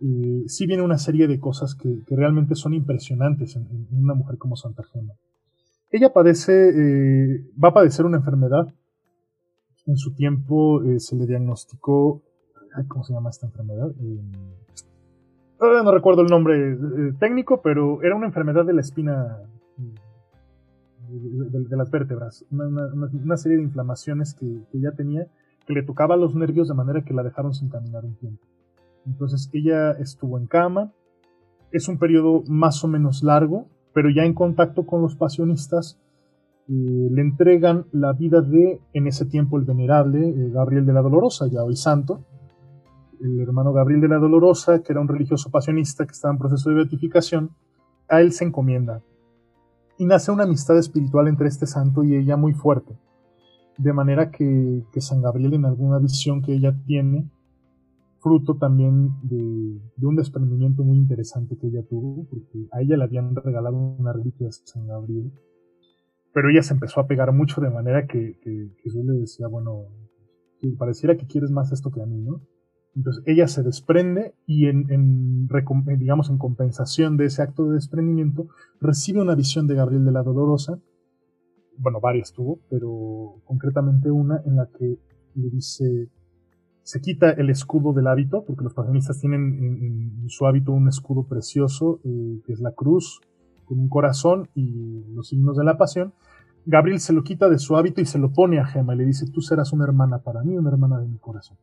eh, 0.00 0.44
sí 0.46 0.66
viene 0.66 0.82
una 0.82 0.98
serie 0.98 1.26
de 1.26 1.40
cosas 1.40 1.74
que, 1.74 2.02
realmente 2.08 2.54
son 2.54 2.74
impresionantes 2.74 3.56
en, 3.56 3.66
una 3.92 4.14
mujer 4.14 4.36
como 4.38 4.56
Santa 4.56 4.82
Gema. 4.84 5.14
Ella 5.90 6.12
padece, 6.12 6.68
eh, 6.68 7.46
va 7.62 7.68
a 7.68 7.74
padecer 7.74 8.04
una 8.04 8.18
enfermedad. 8.18 8.66
En 9.86 9.96
su 9.96 10.14
tiempo 10.14 10.82
eh, 10.82 11.00
se 11.00 11.16
le 11.16 11.26
diagnosticó, 11.26 12.22
¿cómo 12.88 13.04
se 13.04 13.14
llama 13.14 13.30
esta 13.30 13.46
enfermedad? 13.46 13.90
no 15.58 15.90
recuerdo 15.90 16.20
el 16.20 16.28
nombre 16.28 16.76
técnico, 17.18 17.62
pero 17.62 18.02
era 18.02 18.14
una 18.14 18.26
enfermedad 18.26 18.66
de 18.66 18.74
la 18.74 18.82
espina 18.82 19.38
de, 21.08 21.76
las 21.76 21.90
vértebras, 21.90 22.44
una, 22.50 23.36
serie 23.36 23.58
de 23.58 23.64
inflamaciones 23.64 24.34
que, 24.34 24.46
que 24.70 24.78
ella 24.78 24.92
tenía 24.92 25.26
que 25.66 25.74
le 25.74 25.82
tocaba 25.82 26.16
los 26.16 26.34
nervios 26.34 26.68
de 26.68 26.74
manera 26.74 27.04
que 27.04 27.12
la 27.12 27.22
dejaron 27.22 27.52
sin 27.52 27.68
caminar 27.68 28.04
un 28.04 28.14
tiempo. 28.14 28.46
Entonces 29.04 29.50
ella 29.52 29.92
estuvo 29.92 30.38
en 30.38 30.46
cama, 30.46 30.92
es 31.72 31.88
un 31.88 31.98
periodo 31.98 32.42
más 32.48 32.82
o 32.84 32.88
menos 32.88 33.22
largo, 33.22 33.66
pero 33.92 34.08
ya 34.10 34.24
en 34.24 34.34
contacto 34.34 34.86
con 34.86 35.02
los 35.02 35.16
pasionistas 35.16 35.98
eh, 36.68 37.08
le 37.10 37.20
entregan 37.20 37.86
la 37.92 38.12
vida 38.12 38.40
de, 38.40 38.80
en 38.92 39.06
ese 39.06 39.26
tiempo, 39.26 39.58
el 39.58 39.64
venerable 39.64 40.28
eh, 40.28 40.50
Gabriel 40.50 40.86
de 40.86 40.92
la 40.92 41.02
Dolorosa, 41.02 41.46
ya 41.48 41.62
hoy 41.62 41.76
santo, 41.76 42.24
el 43.20 43.40
hermano 43.40 43.72
Gabriel 43.72 44.00
de 44.00 44.08
la 44.08 44.18
Dolorosa, 44.18 44.82
que 44.82 44.92
era 44.92 45.00
un 45.00 45.08
religioso 45.08 45.50
pasionista 45.50 46.04
que 46.04 46.12
estaba 46.12 46.32
en 46.32 46.38
proceso 46.38 46.68
de 46.70 46.76
beatificación, 46.76 47.50
a 48.08 48.20
él 48.20 48.32
se 48.32 48.44
encomienda. 48.44 49.02
Y 49.98 50.04
nace 50.04 50.30
una 50.30 50.44
amistad 50.44 50.78
espiritual 50.78 51.28
entre 51.28 51.48
este 51.48 51.66
santo 51.66 52.04
y 52.04 52.14
ella 52.14 52.36
muy 52.36 52.52
fuerte. 52.52 52.98
De 53.78 53.92
manera 53.92 54.30
que, 54.30 54.84
San 54.98 55.22
Gabriel 55.22 55.54
en 55.54 55.64
alguna 55.64 55.98
visión 55.98 56.42
que 56.42 56.54
ella 56.54 56.74
tiene, 56.86 57.30
fruto 58.20 58.56
también 58.56 59.12
de, 59.22 59.78
un 60.02 60.16
desprendimiento 60.16 60.82
muy 60.82 60.98
interesante 60.98 61.56
que 61.56 61.68
ella 61.68 61.82
tuvo, 61.88 62.26
porque 62.28 62.66
a 62.72 62.82
ella 62.82 62.96
le 62.96 63.04
habían 63.04 63.34
regalado 63.34 63.76
una 63.76 64.12
reliquia 64.12 64.46
de 64.46 64.52
San 64.52 64.86
Gabriel, 64.86 65.32
pero 66.32 66.50
ella 66.50 66.62
se 66.62 66.74
empezó 66.74 67.00
a 67.00 67.06
pegar 67.06 67.32
mucho 67.32 67.60
de 67.60 67.70
manera 67.70 68.06
que, 68.06 68.38
que, 68.42 68.70
yo 68.84 69.02
le 69.02 69.20
decía, 69.20 69.46
bueno, 69.48 69.84
que 70.58 70.68
pareciera 70.78 71.16
que 71.16 71.26
quieres 71.26 71.50
más 71.50 71.72
esto 71.72 71.90
que 71.90 72.02
a 72.02 72.06
mí, 72.06 72.20
¿no? 72.20 72.40
Entonces 72.96 73.22
ella 73.26 73.46
se 73.46 73.62
desprende 73.62 74.34
y 74.46 74.66
en, 74.66 75.48
digamos 75.98 76.30
en 76.30 76.38
compensación 76.38 77.16
de 77.16 77.26
ese 77.26 77.42
acto 77.42 77.68
de 77.68 77.74
desprendimiento 77.74 78.48
recibe 78.80 79.20
una 79.20 79.34
visión 79.34 79.66
de 79.66 79.74
Gabriel 79.74 80.04
de 80.04 80.12
la 80.12 80.22
Dolorosa 80.22 80.80
bueno, 81.78 82.00
varias 82.00 82.32
tuvo, 82.32 82.60
pero 82.70 83.40
concretamente 83.44 84.10
una 84.10 84.40
en 84.44 84.56
la 84.56 84.68
que 84.78 84.98
le 85.34 85.50
dice, 85.50 86.08
se 86.82 87.00
quita 87.00 87.30
el 87.30 87.50
escudo 87.50 87.92
del 87.92 88.06
hábito, 88.06 88.44
porque 88.44 88.64
los 88.64 88.74
pasionistas 88.74 89.20
tienen 89.20 90.22
en, 90.22 90.28
su 90.28 90.46
hábito 90.46 90.72
un 90.72 90.88
escudo 90.88 91.24
precioso, 91.24 92.00
eh, 92.04 92.40
que 92.44 92.52
es 92.52 92.60
la 92.60 92.72
cruz, 92.72 93.20
con 93.64 93.78
un 93.78 93.88
corazón 93.88 94.48
y 94.54 95.04
los 95.14 95.28
signos 95.28 95.56
de 95.56 95.64
la 95.64 95.76
pasión. 95.76 96.14
Gabriel 96.64 97.00
se 97.00 97.12
lo 97.12 97.22
quita 97.22 97.48
de 97.48 97.58
su 97.58 97.76
hábito 97.76 98.00
y 98.00 98.06
se 98.06 98.18
lo 98.18 98.32
pone 98.32 98.58
a 98.58 98.66
Gema 98.66 98.94
y 98.94 98.98
le 98.98 99.04
dice, 99.04 99.26
tú 99.32 99.40
serás 99.40 99.72
una 99.72 99.84
hermana 99.84 100.18
para 100.18 100.42
mí, 100.42 100.56
una 100.56 100.70
hermana 100.70 100.98
de 100.98 101.06
mi 101.06 101.18
corazón. 101.18 101.58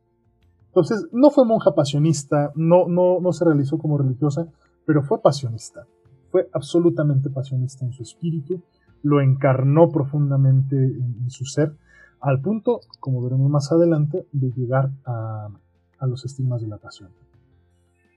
Entonces, 0.74 1.06
no 1.12 1.30
fue 1.30 1.46
monja 1.46 1.72
pasionista, 1.74 2.50
no, 2.56 2.88
no, 2.88 3.20
no 3.20 3.32
se 3.32 3.44
realizó 3.44 3.78
como 3.78 3.96
religiosa, 3.96 4.48
pero 4.84 5.02
fue 5.02 5.22
pasionista. 5.22 5.86
Fue 6.30 6.48
absolutamente 6.52 7.30
pasionista 7.30 7.84
en 7.84 7.92
su 7.92 8.02
espíritu 8.02 8.60
lo 9.04 9.20
encarnó 9.20 9.90
profundamente 9.90 10.76
en, 10.76 11.30
su 11.30 11.44
ser, 11.44 11.76
al 12.20 12.40
punto, 12.40 12.80
como 13.00 13.22
veremos 13.22 13.50
más 13.50 13.70
adelante, 13.70 14.26
de 14.32 14.50
llegar 14.50 14.90
a, 15.04 15.50
los 16.06 16.24
estigmas 16.24 16.60
de 16.60 16.68
la 16.68 16.78
pasión. 16.78 17.10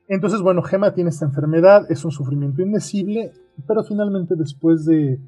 Entonces, 0.09 0.41
bueno, 0.41 0.61
Gema 0.61 0.93
tiene 0.93 1.09
esta 1.09 1.25
enfermedad, 1.25 1.89
es 1.89 2.03
un 2.03 2.11
sufrimiento 2.11 2.61
indecible, 2.61 3.31
pero 3.65 3.83
finalmente 3.83 4.35
después 4.35 4.85
de, 4.85 5.19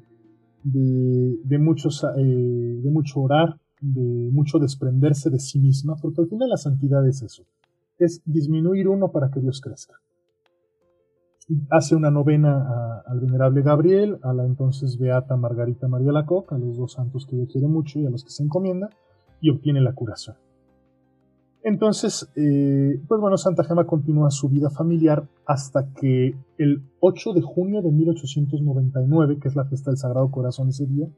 de, 0.64 1.58
muchos, 1.58 2.04
eh, 2.16 2.80
de 2.82 2.90
mucho 2.90 3.20
orar, 3.20 3.58
de 3.80 4.30
mucho 4.32 4.58
desprenderse 4.58 5.30
de 5.30 5.38
sí 5.38 5.58
misma, 5.58 5.96
porque 5.96 6.20
al 6.22 6.28
final 6.28 6.48
la 6.48 6.56
santidad 6.56 7.06
es 7.06 7.22
eso, 7.22 7.44
es 7.98 8.22
disminuir 8.24 8.88
uno 8.88 9.10
para 9.10 9.30
que 9.30 9.40
Dios 9.40 9.60
crezca 9.60 9.94
hace 11.70 11.96
una 11.96 12.10
novena 12.10 13.02
al 13.06 13.20
venerable 13.20 13.62
Gabriel, 13.62 14.18
a 14.22 14.32
la 14.32 14.44
entonces 14.44 14.98
beata 14.98 15.36
Margarita 15.36 15.88
María 15.88 16.12
Lacoc, 16.12 16.52
a 16.52 16.58
los 16.58 16.76
dos 16.76 16.92
santos 16.92 17.26
que 17.26 17.36
ella 17.36 17.50
quiere 17.50 17.66
mucho 17.66 17.98
y 17.98 18.06
a 18.06 18.10
los 18.10 18.24
que 18.24 18.30
se 18.30 18.42
encomienda, 18.42 18.90
y 19.40 19.50
obtiene 19.50 19.80
la 19.80 19.92
curación. 19.92 20.36
Entonces, 21.62 22.30
eh, 22.36 23.00
pues 23.06 23.20
bueno, 23.20 23.36
Santa 23.36 23.64
Gema 23.64 23.86
continúa 23.86 24.30
su 24.30 24.48
vida 24.48 24.70
familiar 24.70 25.28
hasta 25.44 25.92
que 25.92 26.34
el 26.56 26.82
8 27.00 27.34
de 27.34 27.42
junio 27.42 27.82
de 27.82 27.90
1899, 27.90 29.38
que 29.38 29.48
es 29.48 29.56
la 29.56 29.66
fiesta 29.66 29.90
del 29.90 29.98
Sagrado 29.98 30.30
Corazón 30.30 30.68
ese 30.68 30.86
día, 30.86 31.08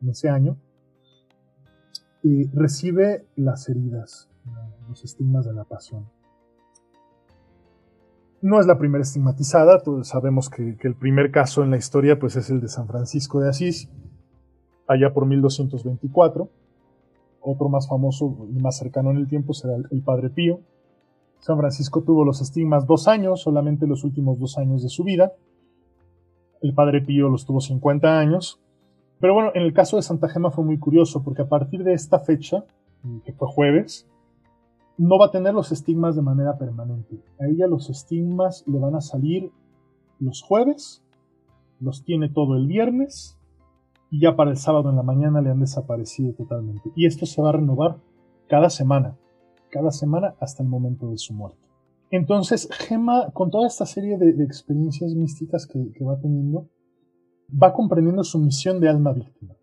en 0.00 0.08
ese 0.08 0.28
año, 0.28 0.56
recibe 2.52 3.26
las 3.36 3.68
heridas, 3.68 4.28
los 4.88 5.04
estigmas 5.04 5.46
de 5.46 5.52
la 5.52 5.64
pasión. 5.64 6.06
No 8.42 8.58
es 8.58 8.66
la 8.66 8.78
primera 8.78 9.02
estigmatizada, 9.02 9.82
todos 9.82 10.08
sabemos 10.08 10.48
que, 10.48 10.76
el 10.80 10.94
primer 10.94 11.30
caso 11.30 11.62
en 11.62 11.70
la 11.70 11.76
historia 11.76 12.18
pues, 12.18 12.36
es 12.36 12.48
el 12.48 12.62
de 12.62 12.68
San 12.68 12.86
Francisco 12.86 13.38
de 13.40 13.50
Asís, 13.50 13.90
allá 14.86 15.12
por 15.12 15.26
1224. 15.26 16.48
Otro 17.42 17.68
más 17.68 17.86
famoso 17.86 18.48
y 18.50 18.58
más 18.60 18.78
cercano 18.78 19.10
en 19.10 19.18
el 19.18 19.28
tiempo 19.28 19.52
será 19.52 19.76
el, 19.76 20.02
Padre 20.02 20.30
Pío. 20.30 20.60
San 21.38 21.58
Francisco 21.58 22.02
tuvo 22.02 22.24
los 22.24 22.40
estigmas 22.40 22.86
dos 22.86 23.08
años, 23.08 23.42
solamente 23.42 23.86
los 23.86 24.04
últimos 24.04 24.38
dos 24.38 24.56
años 24.56 24.82
de 24.82 24.88
su 24.88 25.04
vida. 25.04 25.32
El 26.62 26.72
Padre 26.72 27.02
Pío 27.02 27.28
los 27.28 27.44
tuvo 27.44 27.60
50 27.60 28.18
años. 28.18 28.58
Pero 29.20 29.34
bueno, 29.34 29.50
en 29.54 29.62
el 29.62 29.72
caso 29.72 29.96
de 29.96 30.02
Santa 30.02 30.28
Gema 30.28 30.50
fue 30.50 30.64
muy 30.64 30.78
curioso, 30.78 31.22
porque 31.22 31.42
a 31.42 31.48
partir 31.48 31.84
de 31.84 31.92
esta 31.92 32.18
fecha, 32.18 32.64
que 33.24 33.32
fue 33.32 33.48
jueves, 33.48 34.08
no 34.96 35.18
va 35.18 35.26
a 35.26 35.30
tener 35.30 35.54
los 35.54 35.72
estigmas 35.72 36.16
de 36.16 36.22
manera 36.22 36.58
permanente. 36.58 37.22
A 37.38 37.46
ella 37.46 37.66
los 37.66 37.88
estigmas 37.90 38.64
le 38.66 38.78
van 38.78 38.94
a 38.94 39.00
salir 39.00 39.50
los 40.18 40.42
jueves, 40.42 41.02
los 41.80 42.04
tiene 42.04 42.28
todo 42.28 42.56
el 42.56 42.66
viernes 42.66 43.38
y 44.10 44.20
ya 44.20 44.36
para 44.36 44.50
el 44.50 44.56
sábado 44.56 44.90
en 44.90 44.96
la 44.96 45.02
mañana 45.02 45.40
le 45.40 45.50
han 45.50 45.60
desaparecido 45.60 46.34
totalmente. 46.34 46.90
Y 46.94 47.06
esto 47.06 47.26
se 47.26 47.40
va 47.40 47.50
a 47.50 47.52
renovar 47.52 47.96
cada 48.48 48.68
semana, 48.68 49.16
cada 49.70 49.90
semana 49.90 50.34
hasta 50.40 50.62
el 50.62 50.68
momento 50.68 51.10
de 51.10 51.16
su 51.16 51.32
muerte. 51.32 51.70
Entonces, 52.10 52.68
Gemma, 52.72 53.30
con 53.30 53.50
toda 53.50 53.68
esta 53.68 53.86
serie 53.86 54.18
de, 54.18 54.42
experiencias 54.42 55.14
místicas 55.14 55.66
que, 55.66 56.04
va 56.04 56.18
teniendo, 56.18 56.68
va 57.50 57.72
comprendiendo 57.72 58.24
su 58.24 58.38
misión 58.38 58.80
de 58.80 58.88
alma 58.88 59.12
víctima, 59.12 59.54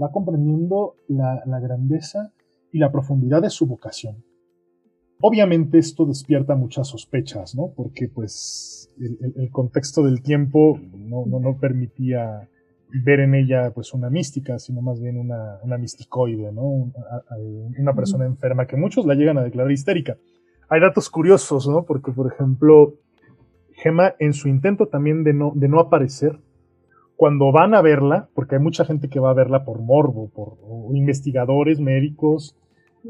va 0.00 0.10
comprendiendo 0.10 0.96
la 1.08 1.60
grandeza 1.60 2.32
y 2.72 2.78
la 2.78 2.92
profundidad 2.92 3.42
de 3.42 3.50
su 3.50 3.66
vocación. 3.66 4.22
Obviamente 5.22 5.78
esto 5.78 6.06
despierta 6.06 6.54
muchas 6.56 6.88
sospechas, 6.88 7.54
¿no? 7.54 7.72
Porque 7.76 8.08
pues 8.08 8.90
el, 8.98 9.50
contexto 9.50 10.02
del 10.02 10.22
tiempo 10.22 10.80
no, 10.96 11.26
no, 11.26 11.58
permitía 11.58 12.48
ver 13.04 13.20
en 13.20 13.34
ella 13.34 13.70
pues 13.74 13.92
una 13.92 14.08
mística, 14.08 14.58
sino 14.58 14.80
más 14.80 14.98
bien 14.98 15.18
una, 15.18 15.58
una 15.62 15.76
misticoide, 15.76 16.52
¿no? 16.52 16.90
Una, 17.78 17.94
persona 17.94 18.24
enferma 18.24 18.66
que 18.66 18.76
muchos 18.76 19.04
la 19.04 19.14
llegan 19.14 19.36
a 19.36 19.44
declarar 19.44 19.70
histérica. 19.70 20.16
Hay 20.70 20.80
datos 20.80 21.10
curiosos, 21.10 21.68
¿no? 21.68 21.84
Porque, 21.84 22.12
por 22.12 22.32
ejemplo, 22.32 22.94
Gemma, 23.72 24.14
en 24.20 24.32
su 24.32 24.48
intento 24.48 24.88
también 24.88 25.22
de 25.22 25.34
no, 25.34 25.52
de 25.54 25.68
no 25.68 25.80
aparecer, 25.80 26.40
cuando 27.20 27.52
van 27.52 27.74
a 27.74 27.82
verla, 27.82 28.30
porque 28.34 28.54
hay 28.54 28.62
mucha 28.62 28.86
gente 28.86 29.10
que 29.10 29.20
va 29.20 29.28
a 29.28 29.34
verla 29.34 29.62
por 29.62 29.78
morbo, 29.82 30.30
por 30.30 30.56
investigadores, 30.96 31.78
médicos, 31.78 32.56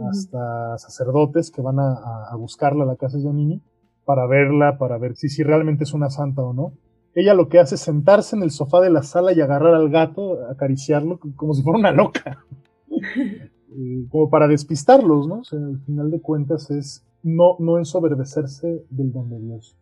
hasta 0.01 0.77
sacerdotes 0.79 1.53
que 1.53 1.63
van 1.63 1.79
a, 1.79 2.35
buscarla 2.37 2.83
a 2.83 2.89
la 2.89 2.97
casa 2.97 3.19
de 3.19 3.23
Giannini 3.23 3.63
para 4.05 4.27
verla, 4.27 4.79
para 4.79 4.99
ver 4.99 5.15
si, 5.15 5.29
si 5.29 5.45
realmente 5.45 5.85
es 5.85 5.95
una 5.95 6.11
santa 6.11 6.43
o 6.43 6.53
no. 6.53 6.73
Ella 7.15 7.35
lo 7.35 7.49
que 7.49 7.61
hace 7.61 7.77
es 7.77 7.83
sentarse 7.83 8.35
en 8.35 8.43
el 8.43 8.51
sofá 8.51 8.81
de 8.81 8.91
la 8.91 9.05
sala 9.05 9.33
y 9.33 9.41
agarrar 9.41 9.77
al 9.77 9.91
gato, 9.91 10.45
acariciarlo 10.51 11.21
como 11.37 11.55
si 11.55 11.63
fuera 11.63 11.79
una 11.79 11.93
loca. 11.93 12.45
como 14.11 14.29
para 14.29 14.49
despistarlos, 14.49 15.29
¿no? 15.29 15.39
O 15.39 15.45
sea, 15.45 15.61
al 15.61 15.79
final 15.83 16.11
de 16.11 16.21
cuentas 16.21 16.69
es 16.73 17.07
no, 17.23 17.55
no 17.61 17.79
ensoberbecerse 17.79 18.85
del 18.91 19.13
don 19.13 19.31
de 19.31 19.39
Dios. 19.39 19.77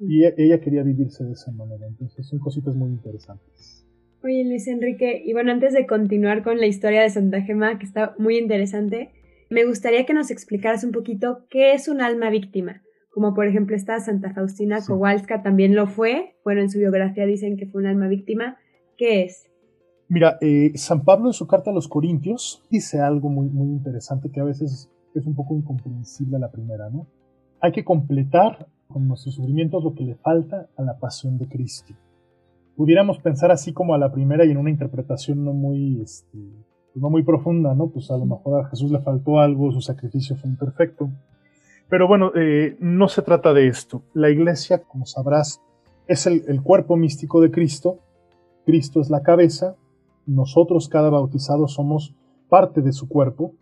Y 0.00 0.24
e, 0.24 0.34
ella 0.38 0.60
quería 0.60 0.82
vivirse 0.82 1.24
de 1.24 1.32
esa 1.32 1.52
manera. 1.52 1.86
Entonces 1.86 2.26
son 2.26 2.38
cositas 2.38 2.74
muy 2.74 2.90
interesantes. 2.90 3.86
Oye, 4.22 4.44
Luis 4.44 4.66
Enrique, 4.66 5.22
y 5.24 5.32
bueno, 5.32 5.52
antes 5.52 5.72
de 5.72 5.86
continuar 5.86 6.42
con 6.42 6.58
la 6.58 6.66
historia 6.66 7.02
de 7.02 7.10
Santa 7.10 7.40
Gema, 7.40 7.78
que 7.78 7.86
está 7.86 8.14
muy 8.18 8.36
interesante, 8.36 9.12
me 9.48 9.64
gustaría 9.64 10.04
que 10.04 10.12
nos 10.12 10.30
explicaras 10.30 10.84
un 10.84 10.92
poquito 10.92 11.46
qué 11.48 11.72
es 11.72 11.88
un 11.88 12.00
alma 12.00 12.30
víctima. 12.30 12.82
Como 13.10 13.34
por 13.34 13.46
ejemplo 13.46 13.74
esta 13.74 13.98
Santa 13.98 14.32
Faustina 14.32 14.78
Kowalska 14.86 15.42
también 15.42 15.74
lo 15.74 15.86
fue. 15.86 16.36
Bueno, 16.44 16.60
en 16.60 16.70
su 16.70 16.78
biografía 16.78 17.26
dicen 17.26 17.56
que 17.56 17.66
fue 17.66 17.80
un 17.80 17.88
alma 17.88 18.08
víctima. 18.08 18.58
¿Qué 18.96 19.24
es? 19.24 19.50
Mira, 20.08 20.38
eh, 20.40 20.72
San 20.74 21.04
Pablo 21.04 21.28
en 21.28 21.32
su 21.32 21.46
carta 21.46 21.70
a 21.70 21.74
los 21.74 21.88
Corintios 21.88 22.62
dice 22.70 23.00
algo 23.00 23.28
muy, 23.28 23.48
muy 23.48 23.68
interesante 23.68 24.30
que 24.30 24.40
a 24.40 24.44
veces 24.44 24.90
es 25.14 25.26
un 25.26 25.34
poco 25.34 25.56
incomprensible 25.56 26.36
a 26.36 26.40
la 26.40 26.50
primera, 26.50 26.88
¿no? 26.90 27.06
Hay 27.60 27.72
que 27.72 27.84
completar 27.84 28.68
con 28.90 29.08
nuestros 29.08 29.36
sufrimientos 29.36 29.82
lo 29.82 29.94
que 29.94 30.04
le 30.04 30.16
falta 30.16 30.68
a 30.76 30.82
la 30.82 30.98
pasión 30.98 31.38
de 31.38 31.48
Cristo. 31.48 31.94
Pudiéramos 32.76 33.18
pensar 33.18 33.50
así 33.50 33.72
como 33.72 33.94
a 33.94 33.98
la 33.98 34.12
primera 34.12 34.44
y 34.44 34.50
en 34.50 34.58
una 34.58 34.70
interpretación 34.70 35.44
no 35.44 35.52
muy, 35.52 36.00
este, 36.02 36.38
no 36.94 37.10
muy 37.10 37.22
profunda, 37.22 37.74
¿no? 37.74 37.88
Pues 37.88 38.10
a 38.10 38.16
lo 38.16 38.26
mejor 38.26 38.60
a 38.60 38.68
Jesús 38.68 38.90
le 38.90 39.00
faltó 39.00 39.38
algo, 39.38 39.72
su 39.72 39.80
sacrificio 39.80 40.36
fue 40.36 40.50
imperfecto. 40.50 41.10
Pero 41.88 42.06
bueno, 42.06 42.32
eh, 42.36 42.76
no 42.80 43.08
se 43.08 43.22
trata 43.22 43.52
de 43.52 43.68
esto. 43.68 44.02
La 44.14 44.30
iglesia, 44.30 44.82
como 44.82 45.06
sabrás, 45.06 45.60
es 46.06 46.26
el, 46.26 46.44
el 46.46 46.62
cuerpo 46.62 46.96
místico 46.96 47.40
de 47.40 47.50
Cristo. 47.50 47.98
Cristo 48.64 49.00
es 49.00 49.10
la 49.10 49.22
cabeza. 49.22 49.76
Nosotros, 50.26 50.88
cada 50.88 51.10
bautizado, 51.10 51.66
somos 51.66 52.14
parte 52.48 52.80
de 52.80 52.92
su 52.92 53.08
cuerpo. 53.08 53.54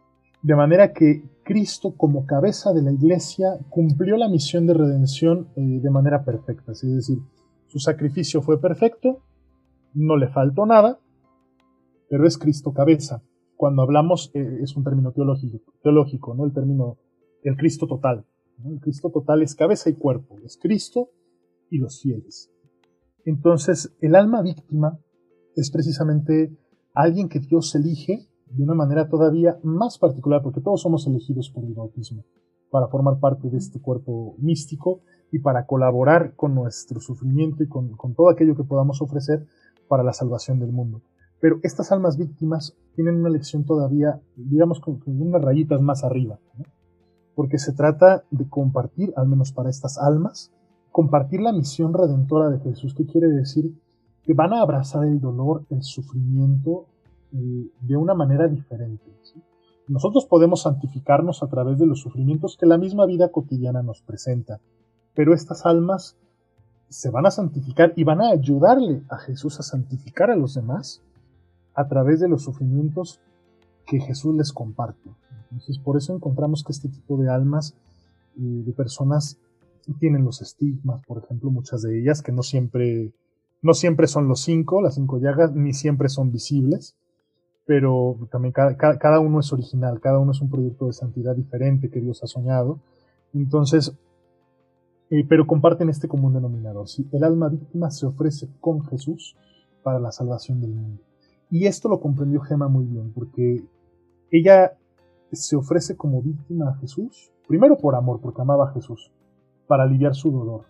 De 0.42 0.54
manera 0.54 0.92
que 0.92 1.24
Cristo, 1.42 1.94
como 1.96 2.26
cabeza 2.26 2.72
de 2.72 2.82
la 2.82 2.92
iglesia, 2.92 3.58
cumplió 3.70 4.16
la 4.16 4.28
misión 4.28 4.66
de 4.66 4.74
redención 4.74 5.48
eh, 5.56 5.80
de 5.80 5.90
manera 5.90 6.24
perfecta. 6.24 6.72
Es 6.72 6.82
decir, 6.82 7.18
su 7.66 7.78
sacrificio 7.78 8.40
fue 8.42 8.60
perfecto, 8.60 9.22
no 9.94 10.16
le 10.16 10.28
faltó 10.28 10.64
nada, 10.66 10.98
pero 12.08 12.26
es 12.26 12.38
Cristo 12.38 12.72
cabeza. 12.72 13.22
Cuando 13.56 13.82
hablamos, 13.82 14.30
eh, 14.34 14.60
es 14.62 14.76
un 14.76 14.84
término 14.84 15.12
teológico, 15.12 15.72
teológico, 15.82 16.34
¿no? 16.34 16.44
El 16.44 16.52
término, 16.52 16.98
el 17.42 17.56
Cristo 17.56 17.86
total. 17.86 18.24
El 18.64 18.80
Cristo 18.80 19.10
total 19.10 19.42
es 19.42 19.54
cabeza 19.54 19.90
y 19.90 19.94
cuerpo, 19.94 20.36
es 20.44 20.56
Cristo 20.56 21.10
y 21.70 21.78
los 21.78 22.00
fieles. 22.00 22.50
Entonces, 23.24 23.94
el 24.00 24.14
alma 24.14 24.42
víctima 24.42 24.98
es 25.54 25.70
precisamente 25.70 26.56
alguien 26.94 27.28
que 27.28 27.40
Dios 27.40 27.74
elige 27.74 28.28
de 28.50 28.62
una 28.62 28.74
manera 28.74 29.08
todavía 29.08 29.58
más 29.62 29.98
particular, 29.98 30.42
porque 30.42 30.60
todos 30.60 30.82
somos 30.82 31.06
elegidos 31.06 31.50
por 31.50 31.64
el 31.64 31.74
bautismo 31.74 32.24
para 32.70 32.88
formar 32.88 33.18
parte 33.18 33.48
de 33.48 33.58
este 33.58 33.80
cuerpo 33.80 34.34
místico 34.38 35.00
y 35.30 35.40
para 35.40 35.66
colaborar 35.66 36.34
con 36.36 36.54
nuestro 36.54 37.00
sufrimiento 37.00 37.62
y 37.62 37.68
con, 37.68 37.96
todo 38.14 38.30
aquello 38.30 38.56
que 38.56 38.64
podamos 38.64 39.02
ofrecer 39.02 39.46
para 39.88 40.02
la 40.02 40.12
salvación 40.12 40.58
del 40.58 40.72
mundo. 40.72 41.02
Pero 41.40 41.60
estas 41.62 41.92
almas 41.92 42.16
víctimas 42.16 42.76
tienen 42.94 43.16
una 43.16 43.30
lección 43.30 43.64
todavía, 43.64 44.20
digamos, 44.36 44.80
con, 44.80 45.00
unas 45.06 45.42
rayitas 45.42 45.80
más 45.80 46.04
arriba, 46.04 46.38
porque 47.34 47.58
se 47.58 47.72
trata 47.72 48.24
de 48.30 48.48
compartir, 48.48 49.12
al 49.16 49.28
menos 49.28 49.52
para 49.52 49.70
estas 49.70 49.98
almas, 49.98 50.52
compartir 50.90 51.40
la 51.40 51.52
misión 51.52 51.94
redentora 51.94 52.50
de 52.50 52.58
Jesús, 52.58 52.94
que 52.94 53.06
quiere 53.06 53.28
decir 53.28 53.72
que 54.24 54.34
van 54.34 54.52
a 54.52 54.60
abrazar 54.60 55.06
el 55.06 55.20
dolor, 55.20 55.64
el 55.70 55.82
sufrimiento 55.82 56.86
de 57.30 57.96
una 57.96 58.14
manera 58.14 58.48
diferente. 58.48 59.04
Nosotros 59.88 60.26
podemos 60.26 60.62
santificarnos 60.62 61.42
a 61.42 61.48
través 61.48 61.78
de 61.78 61.86
los 61.86 62.00
sufrimientos 62.00 62.56
que 62.58 62.66
la 62.66 62.76
misma 62.76 63.06
vida 63.06 63.30
cotidiana 63.30 63.82
nos 63.82 64.02
presenta, 64.02 64.60
pero 65.14 65.32
estas 65.32 65.64
almas 65.64 66.16
se 66.88 67.10
van 67.10 67.26
a 67.26 67.30
santificar 67.30 67.92
y 67.96 68.04
van 68.04 68.20
a 68.20 68.30
ayudarle 68.30 69.02
a 69.08 69.18
Jesús 69.18 69.58
a 69.60 69.62
santificar 69.62 70.30
a 70.30 70.36
los 70.36 70.54
demás 70.54 71.02
a 71.74 71.86
través 71.86 72.20
de 72.20 72.28
los 72.28 72.42
sufrimientos 72.42 73.20
que 73.86 74.00
Jesús 74.00 74.34
les 74.34 74.52
comparte. 74.52 75.10
Entonces, 75.44 75.78
por 75.78 75.96
eso 75.96 76.14
encontramos 76.14 76.62
que 76.64 76.72
este 76.72 76.88
tipo 76.88 77.16
de 77.16 77.30
almas, 77.30 77.74
eh, 78.36 78.62
de 78.64 78.72
personas, 78.72 79.38
tienen 79.98 80.24
los 80.24 80.42
estigmas, 80.42 81.00
por 81.06 81.22
ejemplo, 81.22 81.50
muchas 81.50 81.80
de 81.80 81.98
ellas, 81.98 82.20
que 82.20 82.32
no 82.32 82.42
siempre, 82.42 83.12
no 83.62 83.72
siempre 83.72 84.06
son 84.06 84.28
los 84.28 84.40
cinco, 84.40 84.82
las 84.82 84.96
cinco 84.96 85.18
llagas, 85.18 85.54
ni 85.54 85.72
siempre 85.72 86.10
son 86.10 86.30
visibles, 86.30 86.94
pero 87.68 88.16
también 88.30 88.52
cada, 88.52 89.20
uno 89.20 89.40
es 89.40 89.52
original, 89.52 90.00
cada 90.00 90.18
uno 90.18 90.32
es 90.32 90.40
un 90.40 90.48
proyecto 90.48 90.86
de 90.86 90.94
santidad 90.94 91.36
diferente 91.36 91.90
que 91.90 92.00
Dios 92.00 92.24
ha 92.24 92.26
soñado. 92.26 92.80
Entonces, 93.34 93.94
eh, 95.10 95.26
pero 95.28 95.46
comparten 95.46 95.90
este 95.90 96.08
común 96.08 96.32
denominador. 96.32 96.86
El 97.12 97.24
alma 97.24 97.50
víctima 97.50 97.90
se 97.90 98.06
ofrece 98.06 98.48
con 98.62 98.82
Jesús 98.86 99.36
para 99.82 99.98
la 99.98 100.12
salvación 100.12 100.62
del 100.62 100.70
mundo. 100.70 101.02
Y 101.50 101.66
esto 101.66 101.90
lo 101.90 102.00
comprendió 102.00 102.40
Gema 102.40 102.68
muy 102.68 102.86
bien, 102.86 103.12
porque 103.12 103.62
ella 104.30 104.72
se 105.30 105.54
ofrece 105.54 105.94
como 105.94 106.22
víctima 106.22 106.70
a 106.70 106.76
Jesús, 106.76 107.30
primero 107.46 107.76
por 107.76 107.96
amor, 107.96 108.20
porque 108.22 108.40
amaba 108.40 108.70
a 108.70 108.72
Jesús, 108.72 109.12
para 109.66 109.82
aliviar 109.82 110.14
su 110.14 110.30
dolor, 110.30 110.62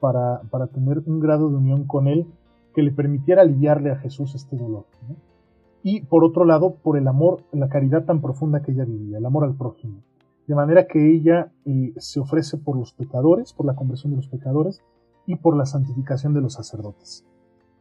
para, 0.00 0.42
para 0.50 0.66
tener 0.66 1.02
un 1.06 1.18
grado 1.18 1.48
de 1.48 1.56
unión 1.56 1.86
con 1.86 2.08
Él 2.08 2.26
que 2.74 2.82
le 2.82 2.92
permitiera 2.92 3.40
aliviarle 3.40 3.90
a 3.90 3.96
Jesús 3.96 4.34
este 4.34 4.54
dolor 4.54 4.84
y 5.88 6.00
por 6.00 6.24
otro 6.24 6.44
lado 6.44 6.74
por 6.82 6.98
el 6.98 7.06
amor, 7.06 7.44
la 7.52 7.68
caridad 7.68 8.04
tan 8.04 8.20
profunda 8.20 8.60
que 8.60 8.72
ella 8.72 8.84
vivía, 8.84 9.18
el 9.18 9.24
amor 9.24 9.44
al 9.44 9.54
prójimo. 9.54 10.02
De 10.48 10.56
manera 10.56 10.88
que 10.88 11.14
ella 11.14 11.52
eh, 11.64 11.94
se 11.98 12.18
ofrece 12.18 12.58
por 12.58 12.76
los 12.76 12.92
pecadores, 12.92 13.52
por 13.52 13.66
la 13.66 13.76
conversión 13.76 14.10
de 14.10 14.16
los 14.16 14.26
pecadores 14.26 14.82
y 15.28 15.36
por 15.36 15.56
la 15.56 15.64
santificación 15.64 16.34
de 16.34 16.40
los 16.40 16.54
sacerdotes. 16.54 17.24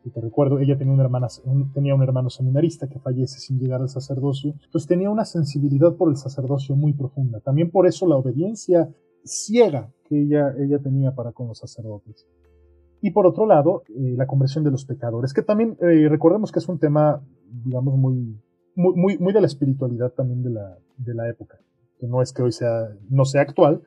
Y 0.04 0.12
te 0.12 0.22
recuerdo, 0.22 0.60
ella 0.60 0.78
tenía, 0.78 0.94
una 0.94 1.02
hermana, 1.02 1.30
tenía 1.74 1.96
un 1.96 2.04
hermano 2.04 2.30
seminarista 2.30 2.88
que 2.88 3.00
fallece 3.00 3.40
sin 3.40 3.58
llegar 3.58 3.82
al 3.82 3.90
sacerdocio, 3.90 4.54
pues 4.72 4.86
tenía 4.86 5.10
una 5.10 5.26
sensibilidad 5.26 5.96
por 5.96 6.12
el 6.12 6.18
sacerdocio 6.18 6.76
muy 6.76 6.94
profunda. 6.94 7.40
También 7.40 7.72
por 7.72 7.88
eso 7.88 8.06
la 8.06 8.18
obediencia 8.18 8.88
ciega 9.24 9.92
que 10.04 10.22
ella, 10.22 10.54
ella 10.60 10.78
tenía 10.78 11.16
para 11.16 11.32
con 11.32 11.48
los 11.48 11.58
sacerdotes. 11.58 12.28
Y 13.06 13.12
por 13.12 13.28
otro 13.28 13.46
lado, 13.46 13.84
eh, 13.90 14.16
la 14.18 14.26
conversión 14.26 14.64
de 14.64 14.72
los 14.72 14.84
pecadores, 14.84 15.32
que 15.32 15.44
también 15.44 15.78
eh, 15.80 16.10
recordemos 16.10 16.52
que 16.52 16.58
es 16.58 16.68
un 16.68 16.80
tema, 16.80 17.22
digamos, 17.64 17.96
muy, 17.96 18.42
muy, 18.76 19.20
muy, 19.20 19.32
de 19.32 19.42
la 19.42 19.46
espiritualidad 19.46 20.12
también 20.14 20.42
de 20.42 20.50
la, 20.50 20.80
de 20.98 21.14
la 21.14 21.30
época. 21.30 21.60
Que 22.00 22.08
no 22.08 22.24
es 22.24 22.34
que 22.34 22.42
hoy 22.42 22.52
sea, 22.52 22.90
no 23.08 23.24
sea 23.26 23.44
actual, 23.44 23.84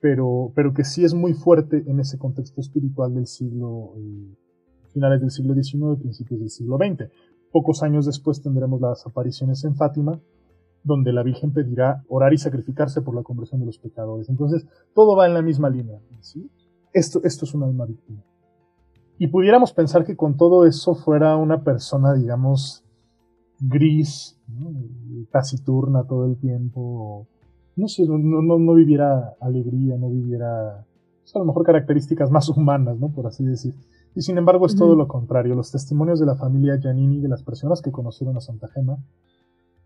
pero, 0.00 0.52
pero 0.54 0.72
que 0.72 0.84
sí 0.84 1.02
es 1.02 1.14
muy 1.14 1.32
fuerte 1.34 1.82
en 1.84 1.98
ese 1.98 2.16
contexto 2.16 2.60
espiritual 2.60 3.12
del 3.12 3.26
siglo, 3.26 3.94
eh, 3.96 4.36
finales 4.92 5.20
del 5.20 5.32
siglo 5.32 5.52
XIX, 5.52 6.00
principios 6.00 6.38
del 6.38 6.50
siglo 6.50 6.76
XX. 6.76 7.10
Pocos 7.50 7.82
años 7.82 8.06
después 8.06 8.40
tendremos 8.40 8.80
las 8.80 9.04
apariciones 9.04 9.64
en 9.64 9.74
Fátima, 9.74 10.20
donde 10.84 11.12
la 11.12 11.24
Virgen 11.24 11.52
pedirá 11.52 12.04
orar 12.06 12.32
y 12.32 12.38
sacrificarse 12.38 13.02
por 13.02 13.16
la 13.16 13.24
conversión 13.24 13.58
de 13.58 13.66
los 13.66 13.78
pecadores. 13.78 14.28
Entonces, 14.28 14.64
todo 14.94 15.16
va 15.16 15.26
en 15.26 15.34
la 15.34 15.42
misma 15.42 15.70
línea. 15.70 15.98
Esto, 16.92 17.20
esto 17.24 17.46
es 17.46 17.52
un 17.52 17.64
alma 17.64 17.84
víctima. 17.84 18.22
Y 19.18 19.28
pudiéramos 19.28 19.72
pensar 19.72 20.04
que 20.04 20.16
con 20.16 20.36
todo 20.36 20.66
eso 20.66 20.94
fuera 20.94 21.36
una 21.36 21.62
persona, 21.62 22.14
digamos, 22.14 22.84
gris, 23.60 24.36
taciturna 25.30 26.04
todo 26.04 26.26
el 26.26 26.36
tiempo, 26.36 27.26
no 27.76 27.88
sé, 27.88 28.06
no, 28.06 28.18
no, 28.18 28.74
viviera 28.74 29.34
alegría, 29.40 29.96
no 29.96 30.08
viviera, 30.08 30.84
pues, 31.22 31.34
a 31.34 31.38
lo 31.38 31.44
mejor 31.44 31.64
características 31.64 32.30
más 32.30 32.48
humanas, 32.48 32.98
¿no? 32.98 33.08
Por 33.08 33.26
así 33.26 33.44
decir. 33.44 33.74
Y 34.14 34.22
sin 34.22 34.38
embargo 34.38 34.66
es 34.66 34.76
todo 34.76 34.94
lo 34.94 35.08
contrario. 35.08 35.56
Los 35.56 35.72
testimonios 35.72 36.20
de 36.20 36.26
la 36.26 36.36
familia 36.36 36.78
Giannini, 36.78 37.20
de 37.20 37.28
las 37.28 37.42
personas 37.42 37.82
que 37.82 37.90
conocieron 37.90 38.36
a 38.36 38.40
Santa 38.40 38.68
Gema, 38.68 38.98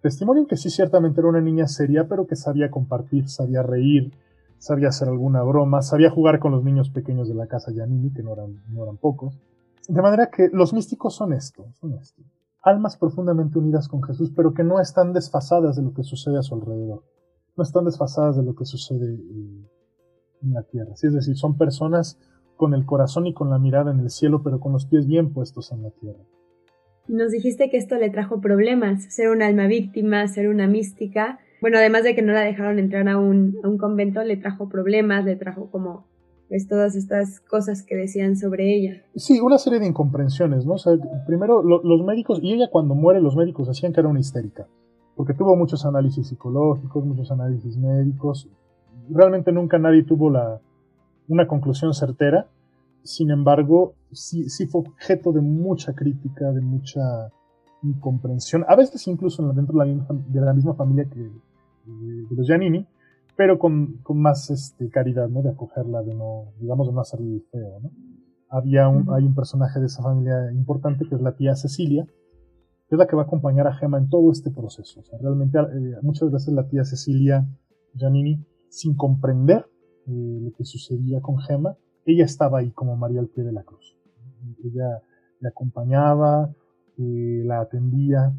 testimonian 0.03 0.47
que 0.47 0.59
sí 0.59 0.69
ciertamente 0.69 1.21
era 1.21 1.31
una 1.31 1.41
niña 1.41 1.67
seria, 1.67 2.07
pero 2.09 2.27
que 2.27 2.37
sabía 2.37 2.71
compartir, 2.71 3.29
sabía 3.29 3.63
reír, 3.63 4.13
sabía 4.59 4.89
hacer 4.89 5.09
alguna 5.09 5.43
broma, 5.43 5.83
sabía 5.83 6.11
jugar 6.11 6.39
con 6.39 6.53
los 6.53 6.65
niños 6.65 6.91
pequeños 6.91 7.29
de 7.29 7.35
la 7.35 7.47
casa 7.47 7.73
Giannini, 7.73 8.13
que 8.13 8.23
no 8.23 8.33
eran, 8.35 8.63
no 8.69 8.83
eran 8.83 8.97
pocos. 8.97 9.39
De 9.89 10.03
manera 10.03 10.31
que 10.31 10.51
los 10.53 10.73
místicos 10.73 11.15
son 11.15 11.33
esto, 11.33 11.67
son 11.81 11.95
esto. 11.95 12.23
Almas 12.63 12.97
profundamente 12.97 13.59
unidas 13.59 13.89
con 13.89 14.03
Jesús, 14.03 14.33
pero 14.35 14.53
que 14.53 14.65
no 14.65 14.81
están 14.81 15.13
desfasadas 15.13 15.77
de 15.77 15.83
lo 15.83 15.95
que 15.95 16.03
sucede 16.03 16.39
a 16.39 16.43
su 16.43 16.55
alrededor. 16.55 17.05
No 17.57 17.63
están 17.63 17.85
desfasadas 17.85 18.37
de 18.37 18.43
lo 18.43 18.55
que 18.55 18.65
sucede 18.65 19.15
en 20.43 20.53
la 20.53 20.63
tierra. 20.65 20.93
es 20.93 21.13
decir, 21.13 21.37
son 21.37 21.57
personas 21.57 22.19
con 22.57 22.75
el 22.75 22.85
corazón 22.85 23.27
y 23.27 23.35
con 23.35 23.51
la 23.51 23.59
mirada 23.59 23.93
en 23.93 24.01
el 24.01 24.11
cielo, 24.11 24.43
pero 24.43 24.61
con 24.61 24.73
los 24.73 24.87
pies 24.87 25.07
bien 25.07 25.33
puestos 25.33 25.73
en 25.73 25.83
la 25.83 25.91
tierra. 25.91 26.21
Nos 27.07 27.31
dijiste 27.31 27.71
que 27.71 27.79
esto 27.79 27.97
le 27.97 28.11
trajo 28.11 28.41
problemas, 28.41 29.05
ser 29.15 29.31
un 29.31 29.41
alma 29.41 29.67
víctima, 29.67 30.29
ser 30.29 30.49
una 30.49 30.67
mística, 30.67 31.39
bueno, 31.61 31.79
además 31.79 32.05
de 32.05 32.15
que 32.15 32.23
no 32.23 32.33
la 32.33 32.41
dejaron 32.41 32.79
entrar 32.79 33.09
a 33.09 33.19
un, 33.19 33.59
a 33.63 33.69
un 33.69 33.79
convento, 33.79 34.23
le 34.23 34.37
trajo 34.37 34.69
problemas, 34.69 35.25
le 35.25 35.37
trajo 35.37 35.71
como 35.71 36.07
pues 36.49 36.67
todas 36.67 36.97
estas 36.97 37.41
cosas 37.41 37.83
que 37.83 37.95
decían 37.95 38.37
sobre 38.37 38.75
ella. 38.75 39.03
Sí, 39.15 39.39
una 39.41 39.59
serie 39.59 39.81
de 39.81 39.87
incomprensiones, 39.87 40.65
¿no? 40.65 40.75
O 40.75 40.79
sea, 40.79 40.95
primero 41.27 41.63
los 41.63 42.05
médicos, 42.05 42.41
y 42.43 42.55
ella 42.55 42.69
cuando 42.71 42.95
muere 42.95 43.21
los 43.21 43.37
médicos 43.37 43.69
decían 43.69 43.93
que 43.93 44.01
era 44.01 44.09
una 44.09 44.21
histérica, 44.21 44.67
porque 45.15 45.35
tuvo 45.35 45.57
muchos 45.57 45.85
análisis 45.85 46.29
psicológicos, 46.29 47.05
muchos 47.05 47.31
análisis 47.31 47.77
médicos, 47.77 48.49
realmente 49.11 49.53
nunca 49.53 49.79
nadie 49.79 50.05
tuvo 50.05 50.31
la, 50.31 50.61
una 51.29 51.47
conclusión 51.47 51.93
certera, 51.93 52.49
sin 53.03 53.31
embargo, 53.31 53.95
sí, 54.13 54.49
sí 54.49 54.67
fue 54.67 54.83
objeto 54.83 55.33
de 55.33 55.43
mucha 55.43 55.95
crítica, 55.95 56.51
de 56.53 56.63
mucha 56.63 57.31
incomprensión, 57.83 58.65
a 58.69 58.75
veces 58.75 59.07
incluso 59.07 59.47
dentro 59.53 59.79
de 59.79 59.87
la, 59.87 59.95
misma, 59.95 60.07
de 60.29 60.41
la 60.41 60.55
misma 60.55 60.75
familia 60.75 61.05
que, 61.05 61.31
de, 61.89 62.37
los 62.37 62.47
Giannini, 62.47 62.87
pero 63.37 63.59
con, 63.59 63.99
con 64.03 64.21
más 64.21 64.51
este, 64.51 64.89
caridad, 64.91 65.29
¿no? 65.29 65.43
De 65.43 65.51
acogerla, 65.51 66.03
de 66.03 66.15
no, 66.15 66.53
digamos, 66.61 66.89
de 66.89 66.93
no 66.93 67.01
hacerle 67.01 67.41
feo, 67.51 67.81
¿no? 67.81 67.91
Había 68.51 68.89
un, 68.89 69.13
hay 69.13 69.25
un 69.25 69.35
personaje 69.35 69.79
de 69.79 69.87
esa 69.87 70.03
familia 70.03 70.51
importante 70.53 71.07
que 71.07 71.15
es 71.15 71.21
la 71.21 71.37
tía 71.37 71.55
Cecilia, 71.55 72.07
es 72.91 72.99
la 72.99 73.07
que 73.07 73.17
va 73.17 73.23
a 73.23 73.25
acompañar 73.27 73.67
a 73.67 73.75
Gema 73.75 73.99
en 73.99 74.09
todo 74.09 74.33
este 74.33 74.51
proceso. 74.51 75.01
O 75.01 75.05
sea, 75.05 75.19
realmente 75.19 75.59
eh, 75.59 75.97
muchas 76.03 76.31
veces 76.31 76.55
la 76.55 76.67
tía 76.67 76.85
Cecilia 76.85 77.47
Giannini, 77.95 78.43
sin 78.71 78.97
comprender 78.97 79.67
eh, 80.07 80.41
lo 80.43 80.53
que 80.53 80.65
sucedía 80.65 81.21
con 81.21 81.39
Gema, 81.39 81.77
ella 82.07 82.25
estaba 82.25 82.61
ahí 82.61 82.71
como 82.71 82.97
María 82.97 83.21
al 83.21 83.29
pie 83.29 83.45
de 83.45 83.53
la 83.53 83.63
cruz. 83.63 83.95
Ella 84.65 85.03
le 85.41 85.49
acompañaba, 85.49 86.51
eh, 86.99 87.43
la 87.45 87.61
atendía, 87.61 88.35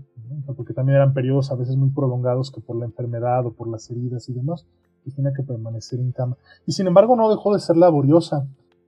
porque 0.56 0.74
también 0.74 0.98
eran 0.98 1.14
periodos 1.14 1.52
a 1.52 1.56
veces 1.56 1.76
muy 1.78 1.90
prolongados 1.90 2.52
que 2.52 2.62
por 2.62 2.78
la 2.78 2.86
enfermedad 2.86 3.46
o 3.46 3.54
por 3.54 3.68
las 3.68 3.90
heridas 3.90 4.30
y 4.30 4.34
demás, 4.34 4.68
pues 5.04 5.16
tenía 5.16 5.34
que 5.34 5.44
permanecer 5.44 6.00
en 6.00 6.12
cama. 6.12 6.38
Y 6.66 6.74
sin 6.74 6.88
embargo 6.88 7.16
no 7.16 7.30
dejó 7.30 7.54
de 7.54 7.60
ser 7.60 7.78
laboriosa. 7.78 8.48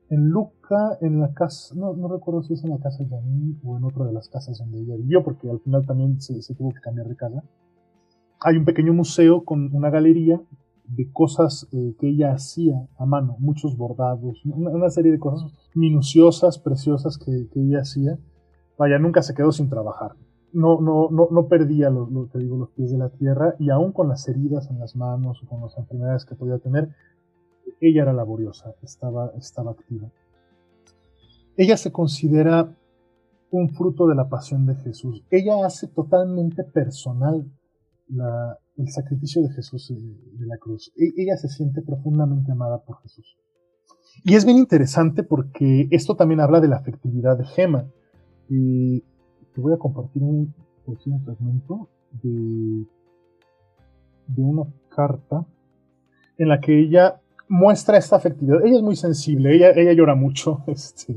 En 0.10 0.29
Luca, 0.29 0.97
en 0.99 1.21
la 1.21 1.34
casa, 1.34 1.73
no, 1.73 1.93
no 1.93 2.10
recuerdo 2.10 2.43
si 2.43 2.53
es 2.53 2.63
en 2.65 2.71
la 2.71 2.79
casa 2.79 3.01
de 3.01 3.10
Janine 3.10 3.55
o 3.63 3.77
en 3.77 3.86
otra 3.86 4.03
de 4.03 4.12
las 4.12 4.27
casas 4.27 4.60
donde 4.60 4.81
ella 4.81 4.97
vivió, 4.97 5.23
porque 5.23 5.49
al 5.49 5.62
final 5.62 5.86
también 5.86 6.19
se, 6.19 6.53
tuvo 6.53 6.71
que 6.73 6.81
cambiar 6.81 7.07
de 7.07 7.15
casa. 7.15 7.43
Hay 8.41 8.57
un 8.57 8.65
pequeño 8.65 8.93
museo 8.93 9.45
con 9.45 9.73
una 9.73 9.89
galería 9.89 10.41
de 10.86 11.10
cosas 11.13 11.69
eh, 11.71 11.95
que 11.97 12.10
ella 12.10 12.34
hacía 12.34 12.86
a 12.97 13.05
mano, 13.05 13.38
muchos 13.39 13.77
bordados, 13.77 14.43
una, 14.43 14.89
serie 14.89 15.13
de 15.13 15.19
cosas 15.19 15.49
minuciosas, 15.73 16.60
preciosas 16.60 17.17
que, 17.17 17.47
ella 17.55 17.79
hacía. 17.79 18.19
Vaya, 18.77 18.99
nunca 18.99 19.21
se 19.21 19.34
quedó 19.34 19.51
sin 19.51 19.69
trabajar. 19.69 20.13
No, 20.53 20.81
no, 20.81 21.10
no, 21.10 21.29
no 21.31 21.47
perdía 21.47 21.89
lo, 21.89 22.27
te 22.27 22.39
digo, 22.39 22.57
los 22.57 22.71
pies 22.71 22.91
de 22.91 22.97
la 22.97 23.10
tierra 23.10 23.55
y 23.57 23.69
aún 23.69 23.93
con 23.93 24.10
las 24.10 24.27
heridas 24.27 24.69
en 24.69 24.79
las 24.79 24.95
manos 24.95 25.41
o 25.43 25.47
con 25.47 25.62
las 25.62 25.77
enfermedades 25.77 26.25
que 26.25 26.36
podía 26.36 26.57
tener, 26.57 26.89
ella 27.79 28.03
era 28.03 28.13
laboriosa, 28.13 28.73
estaba, 28.81 29.31
estaba 29.38 29.71
activa. 29.71 30.10
Ella 31.55 31.77
se 31.77 31.91
considera 31.91 32.75
un 33.49 33.69
fruto 33.69 34.07
de 34.07 34.15
la 34.15 34.29
pasión 34.29 34.65
de 34.65 34.75
Jesús. 34.75 35.23
Ella 35.29 35.65
hace 35.65 35.88
totalmente 35.88 36.63
personal 36.63 37.45
el 38.77 38.89
sacrificio 38.89 39.41
de 39.41 39.53
Jesús 39.53 39.93
de 39.93 40.45
la 40.45 40.57
cruz. 40.57 40.91
E, 40.97 41.13
ella 41.17 41.38
se 41.38 41.49
siente 41.49 41.81
profundamente 41.81 42.51
amada 42.51 42.84
por 42.84 43.01
Jesús. 43.01 43.38
Y 44.23 44.36
es 44.36 44.45
bien 44.45 44.57
interesante 44.57 45.23
porque 45.23 45.88
esto 45.91 46.15
también 46.15 46.41
habla 46.41 46.60
de 46.60 46.67
la 46.67 46.77
afectividad 46.77 47.38
de 47.38 47.45
Gema. 47.45 47.91
Y 48.53 48.99
te 49.53 49.61
voy 49.61 49.71
a 49.71 49.77
compartir 49.77 50.21
un, 50.21 50.53
un 50.85 51.23
fragmento 51.23 51.87
de, 52.21 52.85
de 54.27 54.41
una 54.41 54.63
carta 54.93 55.45
en 56.37 56.49
la 56.49 56.59
que 56.59 56.77
ella 56.77 57.21
muestra 57.47 57.97
esta 57.97 58.17
afectividad. 58.17 58.65
Ella 58.65 58.75
es 58.75 58.83
muy 58.83 58.97
sensible, 58.97 59.55
ella, 59.55 59.71
ella 59.71 59.93
llora 59.93 60.15
mucho, 60.15 60.63
este, 60.67 61.15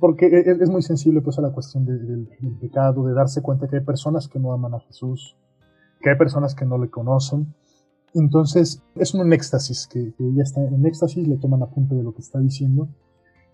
porque 0.00 0.26
e, 0.26 0.50
e, 0.50 0.56
es, 0.60 0.68
muy 0.68 0.82
sensible 0.82 1.20
pues, 1.20 1.38
a 1.38 1.42
la 1.42 1.52
cuestión 1.52 1.84
del 1.86 2.28
pecado, 2.60 3.06
de 3.06 3.14
darse 3.14 3.40
cuenta 3.40 3.68
que 3.68 3.76
hay 3.76 3.84
personas 3.84 4.26
que 4.26 4.40
no 4.40 4.52
aman 4.52 4.74
a 4.74 4.80
Jesús, 4.80 5.36
que 6.00 6.10
hay 6.10 6.16
personas 6.16 6.56
que 6.56 6.64
no 6.64 6.76
le 6.76 6.90
conocen. 6.90 7.54
Entonces 8.14 8.82
es 8.96 9.14
un 9.14 9.32
éxtasis, 9.32 9.86
que, 9.86 10.12
ella 10.18 10.42
está 10.42 10.60
en 10.60 10.84
éxtasis, 10.86 11.28
le 11.28 11.36
toman 11.36 11.62
apunte 11.62 11.94
de 11.94 12.02
lo 12.02 12.12
que 12.12 12.22
está 12.22 12.40
diciendo 12.40 12.88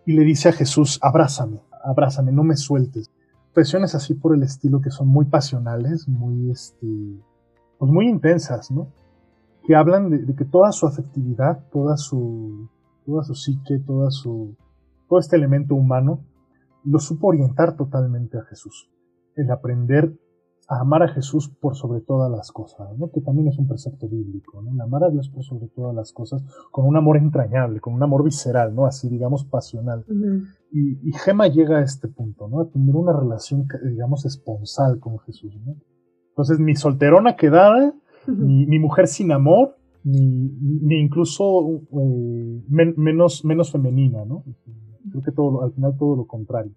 y 0.07 0.13
le 0.13 0.23
dice 0.23 0.49
a 0.49 0.53
Jesús, 0.53 0.99
abrázame, 1.03 1.61
abrázame, 1.85 2.33
no 2.33 2.45
me 2.45 2.57
sueltes. 2.57 3.11
Expresiones 3.45 3.95
así 3.95 4.15
por 4.15 4.35
el 4.35 4.43
estilo 4.43 4.81
que 4.81 4.91
son 4.91 5.09
muy 5.09 5.27
pasionales, 5.27 6.09
muy, 6.09 6.51
este, 6.51 6.87
pues 7.79 7.93
muy 7.93 8.09
intensas, 8.09 8.71
¿no? 8.71 8.89
Que 9.67 9.77
hablan 9.77 10.11
de, 10.11 10.35
que 10.35 10.45
toda 10.45 10.73
su 10.73 10.87
afectividad, 10.87 11.65
toda 11.71 11.97
su, 11.97 12.69
toda 13.05 13.23
su 13.25 13.35
psique, 13.35 13.79
toda 13.87 14.11
su, 14.11 14.57
todo 15.09 15.19
este 15.19 15.37
elemento 15.37 15.75
humano, 15.75 16.25
lo 16.85 16.99
supo 16.99 17.29
orientar 17.29 17.77
totalmente 17.77 18.39
a 18.39 18.45
Jesús. 18.45 18.91
El 19.37 19.51
aprender 19.51 20.13
amar 20.69 21.03
a 21.03 21.09
Jesús 21.09 21.49
por 21.49 21.75
sobre 21.77 22.01
todas 22.01 22.31
las 22.31 22.51
cosas, 22.53 22.97
¿no? 22.99 23.11
que 23.11 23.21
también 23.21 23.49
es 23.49 23.59
un 23.59 23.67
precepto 23.67 24.09
bíblico, 24.09 24.63
¿no? 24.63 24.83
amar 24.83 25.05
a 25.05 25.11
Dios 25.11 25.29
por 25.29 25.45
sobre 25.45 25.69
todas 25.69 25.95
las 25.95 26.13
cosas, 26.13 26.45
con 26.71 26.87
un 26.87 26.97
amor 26.97 27.17
entrañable, 27.17 27.81
con 27.81 27.95
un 27.95 28.03
amor 28.03 28.25
visceral, 28.25 28.75
¿no? 28.75 28.87
así 28.87 29.09
digamos 29.09 29.45
pasional. 29.45 30.05
y, 30.71 31.09
y, 31.09 31.13
Gema 31.13 31.49
llega 31.49 31.79
a 31.79 31.83
este 31.83 32.09
punto, 32.09 32.49
¿no? 32.49 32.61
a 32.61 32.69
tener 32.69 32.95
una 32.95 33.13
relación, 33.13 33.67
digamos, 33.85 34.25
esponsal 34.25 34.99
con 34.99 35.19
Jesús. 35.21 35.55
¿no? 35.65 35.77
Entonces, 36.33 36.59
mi 36.59 36.75
solterona 36.75 37.37
quedada, 37.37 37.95
mi, 38.27 38.79
mujer 38.79 39.07
sin 39.07 39.33
amor, 39.33 39.77
ni, 40.03 40.49
ni 40.81 40.99
incluso 41.01 41.83
eh, 41.93 42.63
menos, 42.69 43.45
menos 43.45 43.71
femenina, 43.71 44.25
¿no? 44.25 44.43
Creo 45.11 45.23
que 45.23 45.33
todo, 45.33 45.63
al 45.63 45.73
final 45.73 45.97
todo 45.99 46.17
lo 46.17 46.27
contrario. 46.27 46.73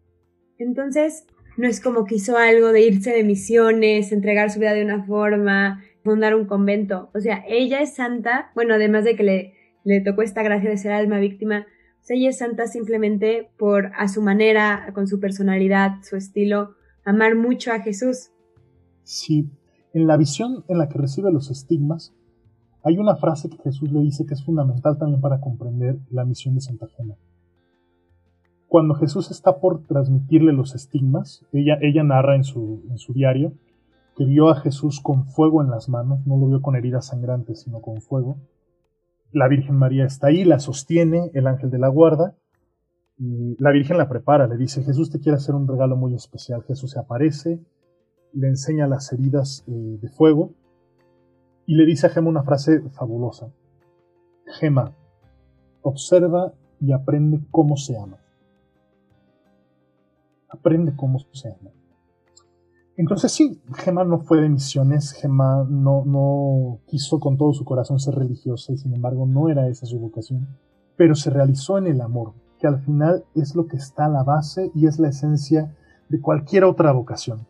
Entonces, 0.57 1.25
no 1.57 1.67
es 1.67 1.81
como 1.81 2.05
que 2.05 2.15
hizo 2.15 2.37
algo 2.37 2.71
de 2.71 2.85
irse 2.85 3.11
de 3.11 3.23
misiones, 3.23 4.11
entregar 4.11 4.49
su 4.51 4.59
vida 4.59 4.73
de 4.73 4.83
una 4.83 5.03
forma, 5.03 5.83
fundar 6.03 6.35
un 6.35 6.45
convento. 6.45 7.09
O 7.13 7.19
sea, 7.19 7.43
ella 7.47 7.81
es 7.81 7.95
santa, 7.95 8.51
bueno, 8.55 8.73
además 8.73 9.03
de 9.03 9.15
que 9.15 9.23
le, 9.23 9.53
le 9.83 10.01
tocó 10.01 10.21
esta 10.21 10.43
gracia 10.43 10.69
de 10.69 10.77
ser 10.77 10.91
alma 10.91 11.19
víctima, 11.19 11.65
ella 12.07 12.29
es 12.29 12.37
santa 12.37 12.67
simplemente 12.67 13.49
por 13.57 13.91
a 13.97 14.07
su 14.07 14.21
manera, 14.21 14.91
con 14.93 15.07
su 15.07 15.19
personalidad, 15.19 16.03
su 16.03 16.15
estilo, 16.15 16.75
amar 17.03 17.35
mucho 17.35 17.71
a 17.71 17.79
Jesús. 17.79 18.29
Sí, 19.03 19.49
en 19.93 20.05
la 20.05 20.17
visión 20.17 20.63
en 20.67 20.77
la 20.77 20.87
que 20.87 20.99
recibe 20.99 21.31
los 21.31 21.49
estigmas, 21.49 22.13
hay 22.83 22.97
una 22.99 23.15
frase 23.15 23.49
que 23.49 23.57
Jesús 23.57 23.91
le 23.91 24.01
dice 24.01 24.25
que 24.27 24.35
es 24.35 24.43
fundamental 24.43 24.99
también 24.99 25.21
para 25.21 25.39
comprender 25.39 25.97
la 26.11 26.25
misión 26.25 26.53
de 26.53 26.61
Santa 26.61 26.87
Gema 26.95 27.15
cuando 28.75 28.95
Jesús 28.95 29.31
está 29.31 29.61
por 29.61 29.83
transmitirle 29.87 30.51
los 30.51 30.75
estigmas, 30.75 31.45
ella, 31.53 31.77
ella 31.79 32.03
narra 32.03 32.35
en 32.35 32.43
su, 32.43 32.83
en 32.89 32.97
su 32.97 33.13
diario 33.13 33.53
que 34.17 34.25
vio 34.25 34.49
a 34.49 34.59
Jesús 34.59 34.99
con 34.99 35.27
fuego 35.27 35.61
en 35.61 35.69
las 35.69 35.87
manos, 35.87 36.27
no 36.27 36.35
lo 36.35 36.47
vio 36.47 36.61
con 36.61 36.75
heridas 36.75 37.05
sangrantes, 37.05 37.61
sino 37.61 37.79
con 37.79 38.01
fuego. 38.01 38.35
La 39.31 39.47
Virgen 39.47 39.77
María 39.77 40.03
está 40.03 40.27
ahí, 40.27 40.43
la 40.43 40.59
sostiene, 40.59 41.31
el 41.33 41.47
ángel 41.47 41.71
de 41.71 41.79
la 41.79 41.87
guarda, 41.87 42.35
y 43.17 43.55
la 43.63 43.71
Virgen 43.71 43.97
la 43.97 44.09
prepara, 44.09 44.45
le 44.45 44.57
dice, 44.57 44.83
Jesús 44.83 45.09
te 45.09 45.21
quiere 45.21 45.37
hacer 45.37 45.55
un 45.55 45.69
regalo 45.69 45.95
muy 45.95 46.13
especial. 46.13 46.61
Jesús 46.63 46.91
se 46.91 46.99
aparece, 46.99 47.61
le 48.33 48.49
enseña 48.49 48.87
las 48.87 49.09
heridas 49.13 49.63
eh, 49.67 49.71
de 50.01 50.09
fuego 50.09 50.51
y 51.65 51.75
le 51.75 51.85
dice 51.85 52.07
a 52.07 52.09
Gema 52.09 52.27
una 52.27 52.43
frase 52.43 52.81
fabulosa. 52.89 53.53
Gema, 54.59 54.91
observa 55.81 56.51
y 56.81 56.91
aprende 56.91 57.39
cómo 57.51 57.77
se 57.77 57.97
ama 57.97 58.17
aprende 60.55 60.95
cómo 60.95 61.19
ama. 61.19 61.71
Entonces 62.97 63.31
sí, 63.31 63.61
Gemma 63.73 64.03
no 64.05 64.19
fue 64.19 64.41
de 64.41 64.49
misiones, 64.49 65.11
Gemma 65.11 65.65
no, 65.69 66.03
no 66.05 66.79
quiso 66.87 67.19
con 67.19 67.37
todo 67.37 67.53
su 67.53 67.65
corazón 67.65 67.99
ser 67.99 68.15
religiosa 68.15 68.71
y 68.71 68.77
sin 68.77 68.93
embargo 68.93 69.25
no 69.25 69.49
era 69.49 69.67
esa 69.67 69.85
su 69.85 69.99
vocación, 69.99 70.47
pero 70.95 71.13
se 71.15 71.29
realizó 71.29 71.77
en 71.77 71.87
el 71.87 71.99
amor, 71.99 72.33
que 72.57 72.67
al 72.67 72.79
final 72.79 73.25
es 73.35 73.53
lo 73.53 73.67
que 73.67 73.75
está 73.75 74.05
a 74.05 74.09
la 74.09 74.23
base 74.23 74.71
y 74.73 74.87
es 74.87 74.97
la 74.97 75.09
esencia 75.09 75.75
de 76.07 76.21
cualquier 76.21 76.63
otra 76.63 76.93
vocación. 76.93 77.45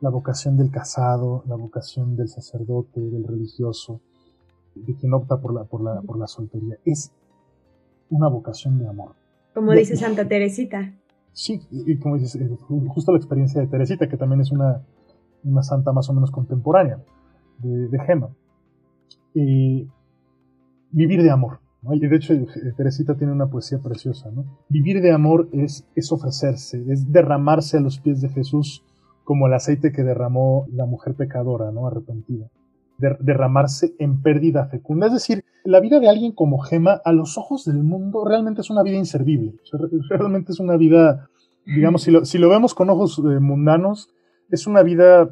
La 0.00 0.08
vocación 0.08 0.56
del 0.56 0.70
casado, 0.70 1.44
la 1.46 1.56
vocación 1.56 2.16
del 2.16 2.28
sacerdote, 2.28 3.00
del 3.00 3.24
religioso, 3.24 4.00
de 4.74 4.94
quien 4.94 5.12
opta 5.12 5.38
por 5.38 5.52
la, 5.52 5.64
por 5.64 5.82
la, 5.82 6.00
por 6.00 6.18
la 6.18 6.26
soltería, 6.26 6.78
es 6.86 7.12
una 8.08 8.28
vocación 8.28 8.78
de 8.78 8.88
amor. 8.88 9.14
Como 9.52 9.72
dice 9.72 9.96
Santa 9.96 10.26
Teresita. 10.26 10.94
Sí, 11.32 11.60
y 11.70 11.98
como 11.98 12.16
dices, 12.16 12.36
eh, 12.36 12.56
justo 12.88 13.12
la 13.12 13.18
experiencia 13.18 13.60
de 13.60 13.68
Teresita, 13.68 14.08
que 14.08 14.16
también 14.16 14.40
es 14.40 14.50
una, 14.50 14.82
una 15.44 15.62
santa 15.62 15.92
más 15.92 16.08
o 16.10 16.12
menos 16.12 16.30
contemporánea 16.30 16.98
de, 17.58 17.98
Gema. 18.06 18.30
vivir 20.92 21.22
de 21.22 21.30
amor. 21.30 21.60
Y 21.92 22.06
de 22.06 22.16
hecho, 22.16 22.34
eh, 22.34 22.46
Teresita 22.76 23.16
tiene 23.16 23.32
una 23.32 23.48
poesía 23.48 23.78
preciosa. 23.78 24.30
¿no? 24.30 24.44
Vivir 24.68 25.00
de 25.00 25.12
amor 25.12 25.48
es, 25.52 25.86
es 25.94 26.12
ofrecerse, 26.12 26.84
es 26.88 27.10
derramarse 27.10 27.78
a 27.78 27.80
los 27.80 28.00
pies 28.00 28.20
de 28.20 28.28
Jesús 28.28 28.84
como 29.24 29.46
el 29.46 29.54
aceite 29.54 29.92
que 29.92 30.02
derramó 30.02 30.66
la 30.72 30.86
mujer 30.86 31.14
pecadora, 31.14 31.70
¿no? 31.70 31.86
arrepentida 31.86 32.50
derramarse 33.20 33.94
en 33.98 34.22
pérdida 34.22 34.66
fecunda. 34.66 35.06
Es 35.06 35.12
decir, 35.12 35.44
la 35.64 35.80
vida 35.80 36.00
de 36.00 36.08
alguien 36.08 36.32
como 36.32 36.58
Gema, 36.58 37.00
a 37.04 37.12
los 37.12 37.38
ojos 37.38 37.64
del 37.64 37.82
mundo, 37.82 38.24
realmente 38.24 38.60
es 38.60 38.70
una 38.70 38.82
vida 38.82 38.96
inservible. 38.96 39.54
realmente 40.08 40.52
es 40.52 40.60
una 40.60 40.76
vida, 40.76 41.28
digamos, 41.66 42.02
si 42.02 42.10
lo, 42.10 42.24
si 42.24 42.38
lo 42.38 42.48
vemos 42.48 42.74
con 42.74 42.90
ojos 42.90 43.18
eh, 43.18 43.40
mundanos, 43.40 44.10
es 44.50 44.66
una 44.66 44.82
vida 44.82 45.30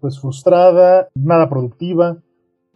pues 0.00 0.20
frustrada, 0.20 1.08
nada 1.14 1.48
productiva. 1.48 2.22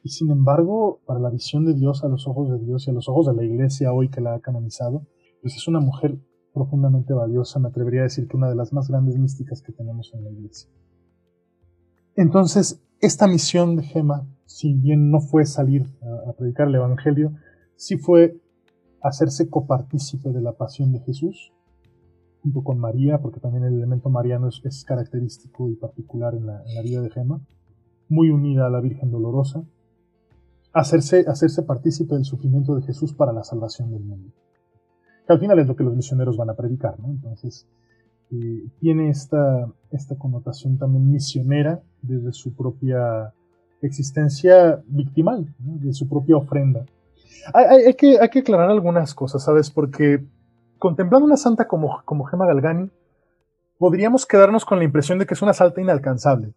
Y 0.03 0.11
sin 0.11 0.31
embargo, 0.31 1.01
para 1.07 1.19
la 1.19 1.31
visión 1.31 1.65
de 1.65 1.75
Dios, 1.75 2.05
a 2.05 2.09
los 2.09 2.27
ojos 2.27 2.51
de 2.51 2.59
Dios 2.59 2.87
y 2.87 2.91
a 2.91 2.95
los 2.95 3.09
ojos 3.09 3.27
de 3.27 3.35
la 3.35 3.45
iglesia 3.45 3.93
hoy 3.93 4.11
que 4.11 4.21
la 4.21 4.35
ha 4.35 4.41
canonizado, 4.41 5.07
pues 5.41 5.57
es 5.57 5.67
una 5.67 5.81
mujer 5.81 6.19
profundamente 6.53 7.13
valiosa, 7.13 7.59
me 7.59 7.69
atrevería 7.69 8.01
a 8.01 8.05
decir 8.05 8.29
que 8.29 8.37
una 8.37 8.49
de 8.49 8.55
las 8.55 8.73
más 8.73 8.89
grandes 8.89 9.19
místicas 9.19 9.61
que 9.61 9.73
tenemos 9.73 10.13
en 10.15 10.25
la 10.25 10.31
iglesia. 10.31 10.71
Entonces, 12.17 12.81
esta 13.01 13.27
misión 13.27 13.77
de 13.77 13.83
Gema, 13.83 14.27
si 14.47 14.73
bien 14.75 15.11
no 15.11 15.21
fue 15.21 15.45
salir 15.47 15.87
a, 16.29 16.33
predicar 16.33 16.69
el 16.69 16.77
Evangelio, 16.77 17.33
sí 17.77 17.97
fue 17.97 18.41
hacerse 19.03 19.51
copartícipe 19.51 20.31
de 20.31 20.41
la 20.41 20.53
pasión 20.53 20.93
de 20.93 21.01
Jesús, 21.01 21.53
junto 22.43 22.63
con 22.63 22.79
María, 22.79 23.19
porque 23.21 23.41
también 23.41 23.65
el 23.65 23.75
elemento 23.75 24.11
mariano 24.11 24.49
es, 24.49 24.85
característico 24.85 25.69
y 25.69 25.75
particular 25.75 26.35
en 26.35 26.47
la, 26.47 26.63
vida 26.83 27.01
de 27.01 27.11
Gema, 27.11 27.41
muy 28.09 28.31
unida 28.31 28.67
a 28.67 28.71
la 28.71 28.81
Virgen 28.81 29.11
Dolorosa, 29.11 29.65
hacerse, 30.73 31.25
hacerse 31.27 31.63
partícipe 31.63 32.15
del 32.15 32.25
sufrimiento 32.25 32.77
de 32.77 32.83
Jesús 32.83 33.13
para 33.13 33.33
la 33.33 33.43
salvación 33.43 33.91
del 33.91 34.05
mundo. 34.05 34.31
Que 35.27 35.33
al 35.33 35.41
final 35.41 35.59
es 35.59 35.67
lo 35.67 35.75
que 35.75 35.85
los 35.85 35.97
misioneros 35.97 36.37
van 36.37 36.51
a 36.51 36.55
predicar, 36.55 37.01
¿no? 37.01 37.09
Entonces, 37.09 37.67
tiene 38.81 39.11
esta, 39.11 39.69
esta 39.91 40.17
connotación 40.17 40.79
también 40.79 41.11
misionera 41.11 41.83
desde 42.03 42.33
su 42.33 42.55
propia 42.55 43.33
existencia 43.83 44.83
victimal, 44.87 45.55
de 45.59 45.93
su 45.93 46.09
propia 46.09 46.37
ofrenda. 46.37 46.85
Hay, 47.53 47.95
que, 47.95 48.19
hay 48.19 48.29
que 48.31 48.39
aclarar 48.39 48.71
algunas 48.71 49.15
cosas, 49.15 49.45
¿sabes? 49.45 49.71
Porque 49.71 50.25
contemplando 50.79 51.27
una 51.27 51.37
santa 51.37 51.67
como, 51.67 52.03
como 52.05 52.25
Gema 52.25 52.47
Galgani, 52.47 52.91
podríamos 53.79 54.25
quedarnos 54.25 54.65
con 54.65 54.79
la 54.79 54.85
impresión 54.85 55.19
de 55.19 55.27
que 55.27 55.35
es 55.35 55.43
una 55.43 55.53
santa 55.53 55.81
inalcanzable. 55.81 56.55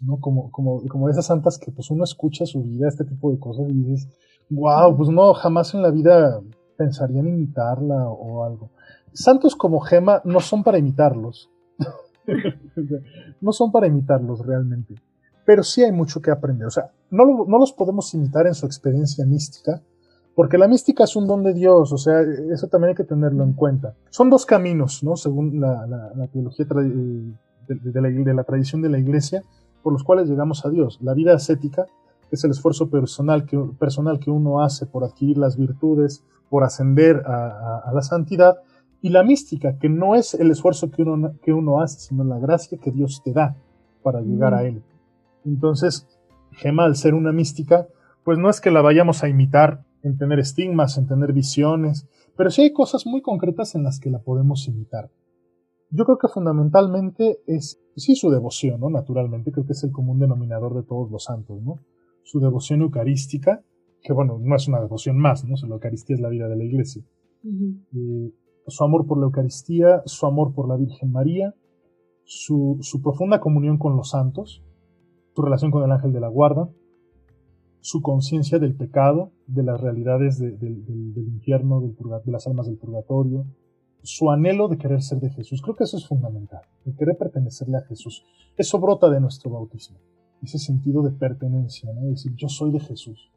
¿no? 0.00 0.18
Como, 0.18 0.50
como, 0.50 0.82
como 0.88 1.08
esas 1.08 1.26
santas 1.26 1.58
que 1.58 1.70
pues 1.70 1.90
uno 1.90 2.04
escucha 2.04 2.46
su 2.46 2.62
vida, 2.62 2.88
este 2.88 3.04
tipo 3.04 3.30
de 3.30 3.38
cosas, 3.38 3.66
y 3.68 3.74
dices, 3.74 4.08
wow, 4.50 4.96
pues 4.96 5.08
no, 5.08 5.34
jamás 5.34 5.74
en 5.74 5.82
la 5.82 5.90
vida 5.90 6.40
pensaría 6.76 7.20
en 7.20 7.28
imitarla 7.28 8.08
o 8.08 8.44
algo. 8.44 8.70
Santos 9.12 9.56
como 9.56 9.80
Gema 9.80 10.20
no 10.24 10.40
son 10.40 10.62
para 10.62 10.78
imitarlos. 10.78 11.50
no 13.40 13.52
son 13.52 13.72
para 13.72 13.86
imitarlos 13.86 14.44
realmente. 14.44 14.94
Pero 15.44 15.62
sí 15.62 15.82
hay 15.82 15.92
mucho 15.92 16.20
que 16.20 16.30
aprender. 16.30 16.66
O 16.66 16.70
sea, 16.70 16.90
no, 17.10 17.44
no 17.46 17.58
los 17.58 17.72
podemos 17.72 18.12
imitar 18.14 18.46
en 18.46 18.54
su 18.54 18.66
experiencia 18.66 19.24
mística, 19.24 19.80
porque 20.36 20.58
la 20.58 20.68
mística 20.68 21.04
es 21.04 21.16
un 21.16 21.26
don 21.26 21.42
de 21.42 21.54
Dios, 21.54 21.92
o 21.92 21.96
sea, 21.96 22.20
eso 22.20 22.68
también 22.68 22.90
hay 22.90 22.94
que 22.94 23.04
tenerlo 23.04 23.42
en 23.42 23.54
cuenta. 23.54 23.94
Son 24.10 24.28
dos 24.28 24.44
caminos, 24.44 25.02
¿no? 25.02 25.16
Según 25.16 25.60
la, 25.60 26.28
teología 26.30 26.66
eh, 26.66 27.32
de, 27.68 28.34
la, 28.34 28.44
tradición 28.44 28.82
de 28.82 28.90
la 28.90 28.98
iglesia, 28.98 29.42
por 29.82 29.94
los 29.94 30.04
cuales 30.04 30.28
llegamos 30.28 30.66
a 30.66 30.68
Dios. 30.68 30.98
La 31.00 31.14
vida 31.14 31.34
ascética, 31.34 31.86
es 32.30 32.44
el 32.44 32.50
esfuerzo 32.50 32.90
personal 32.90 33.46
que, 33.46 33.58
personal 33.78 34.18
que 34.18 34.30
uno 34.30 34.62
hace 34.62 34.84
por 34.84 35.04
adquirir 35.04 35.38
las 35.38 35.56
virtudes, 35.56 36.22
por 36.50 36.64
ascender 36.64 37.22
a, 37.26 37.90
la 37.94 38.02
santidad, 38.02 38.56
y 39.02 39.10
la 39.10 39.22
mística, 39.22 39.78
que 39.78 39.88
no 39.88 40.14
es 40.14 40.34
el 40.34 40.50
esfuerzo 40.50 40.90
que 40.90 41.02
uno, 41.02 41.34
que 41.42 41.52
uno 41.52 41.80
hace, 41.80 42.00
sino 42.00 42.24
la 42.24 42.38
gracia 42.38 42.78
que 42.78 42.90
Dios 42.90 43.22
te 43.24 43.32
da 43.32 43.56
para 44.02 44.20
llegar 44.20 44.54
a 44.54 44.64
Él. 44.64 44.82
Entonces, 45.44 46.06
Gema, 46.52 46.84
al 46.84 46.96
ser 46.96 47.14
una 47.14 47.32
mística, 47.32 47.86
pues 48.24 48.38
no 48.38 48.50
es 48.50 48.60
que 48.60 48.70
la 48.70 48.82
vayamos 48.82 49.22
a 49.22 49.28
imitar 49.28 49.84
en 50.02 50.16
tener 50.16 50.38
estigmas, 50.38 50.98
en 50.98 51.06
tener 51.06 51.32
visiones, 51.32 52.06
pero 52.36 52.50
sí 52.50 52.62
hay 52.62 52.72
cosas 52.72 53.06
muy 53.06 53.22
concretas 53.22 53.74
en 53.74 53.82
las 53.82 53.98
que 53.98 54.10
la 54.10 54.20
podemos 54.20 54.66
imitar. 54.68 55.10
Yo 55.90 56.04
creo 56.04 56.18
que 56.18 56.28
fundamentalmente 56.28 57.40
es, 57.46 57.80
sí, 57.96 58.16
su 58.16 58.30
devoción, 58.30 58.80
¿no? 58.80 58.90
Naturalmente, 58.90 59.52
creo 59.52 59.64
que 59.64 59.72
es 59.72 59.84
el 59.84 59.92
común 59.92 60.18
denominador 60.18 60.74
de 60.74 60.82
todos 60.82 61.10
los 61.10 61.24
santos, 61.24 61.62
¿no? 61.62 61.80
Su 62.24 62.40
devoción 62.40 62.82
eucarística, 62.82 63.62
que 64.02 64.12
bueno, 64.12 64.38
no 64.40 64.56
es 64.56 64.66
una 64.68 64.80
devoción 64.80 65.18
más, 65.18 65.44
¿no? 65.44 65.54
La 65.68 65.74
Eucaristía 65.74 66.14
es 66.14 66.20
la 66.20 66.28
vida 66.28 66.48
de 66.48 66.56
la 66.56 66.64
iglesia. 66.64 67.02
Eh, 67.44 68.32
su 68.66 68.84
amor 68.84 69.06
por 69.06 69.18
la 69.18 69.26
Eucaristía, 69.26 70.02
su 70.06 70.26
amor 70.26 70.52
por 70.54 70.68
la 70.68 70.76
Virgen 70.76 71.12
María, 71.12 71.54
su, 72.24 72.80
profunda 73.02 73.40
comunión 73.40 73.78
con 73.78 73.96
los 73.96 74.10
santos, 74.10 74.62
su 75.34 75.42
relación 75.42 75.70
con 75.70 75.84
el 75.84 75.92
ángel 75.92 76.12
de 76.12 76.20
la 76.20 76.28
guarda, 76.28 76.68
su 77.80 78.02
conciencia 78.02 78.58
del 78.58 78.74
pecado, 78.74 79.30
de 79.46 79.62
las 79.62 79.80
realidades 79.80 80.38
del 80.38 81.14
infierno, 81.16 81.80
de 81.80 82.32
las 82.32 82.46
almas 82.46 82.66
del 82.66 82.78
purgatorio, 82.78 83.46
su 84.02 84.30
anhelo 84.30 84.68
de 84.68 84.78
querer 84.78 85.02
ser 85.02 85.20
de 85.20 85.30
Jesús. 85.30 85.62
Creo 85.62 85.76
que 85.76 85.84
eso 85.84 85.96
es 85.96 86.06
fundamental, 86.06 86.62
el 86.84 86.96
querer 86.96 87.16
pertenecerle 87.16 87.78
a 87.78 87.82
Jesús. 87.82 88.24
Eso 88.56 88.80
brota 88.80 89.08
de 89.08 89.20
nuestro 89.20 89.50
bautismo, 89.50 89.98
ese 90.42 90.58
sentido 90.58 91.02
de 91.02 91.10
pertenencia, 91.10 91.92
¿no? 91.92 92.06
decir, 92.06 92.32
yo 92.34 92.48
soy 92.48 92.72
de 92.72 92.80
Jesús, 92.80 93.30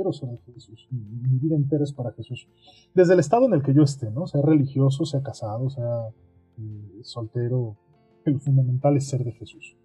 quiero 0.00 0.14
ser 0.14 0.30
de 0.30 0.38
Jesús, 0.54 0.88
mi, 0.90 1.38
vida 1.38 1.54
entera 1.54 1.84
es 1.84 1.92
para 1.92 2.12
Jesús. 2.12 2.48
Desde 2.94 3.12
el 3.12 3.20
estado 3.20 3.44
en 3.44 3.52
el 3.52 3.62
que 3.62 3.74
yo 3.74 3.82
esté, 3.82 4.10
¿no? 4.10 4.26
sea 4.26 4.40
religioso, 4.40 5.04
sea 5.04 5.22
casado, 5.22 5.68
sea 5.68 6.08
eh, 6.56 7.00
soltero, 7.02 7.76
el 8.24 8.40
fundamental 8.40 8.96
es 8.96 9.06
ser 9.08 9.24
de 9.24 9.32
Jesús. 9.32 9.76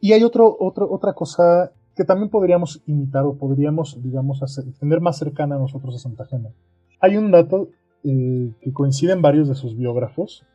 Y 0.00 0.12
hay 0.14 0.22
otro, 0.24 0.56
otra 0.58 1.12
cosa 1.12 1.72
que 1.94 2.04
también 2.04 2.30
podríamos 2.30 2.82
imitar 2.86 3.24
o 3.26 3.36
podríamos, 3.36 4.02
digamos, 4.02 4.40
tener 4.80 5.02
más 5.02 5.18
cercana 5.18 5.56
a 5.56 5.58
nosotros 5.58 5.94
a 5.94 5.98
Santa 5.98 6.24
Gema. 6.24 6.50
Hay 7.00 7.18
un 7.18 7.30
dato 7.30 7.68
eh, 8.04 8.52
que 8.62 8.72
coincide 8.72 9.12
en 9.12 9.20
varios 9.20 9.48
de 9.48 9.54
sus 9.54 9.76
biógrafos, 9.76 10.46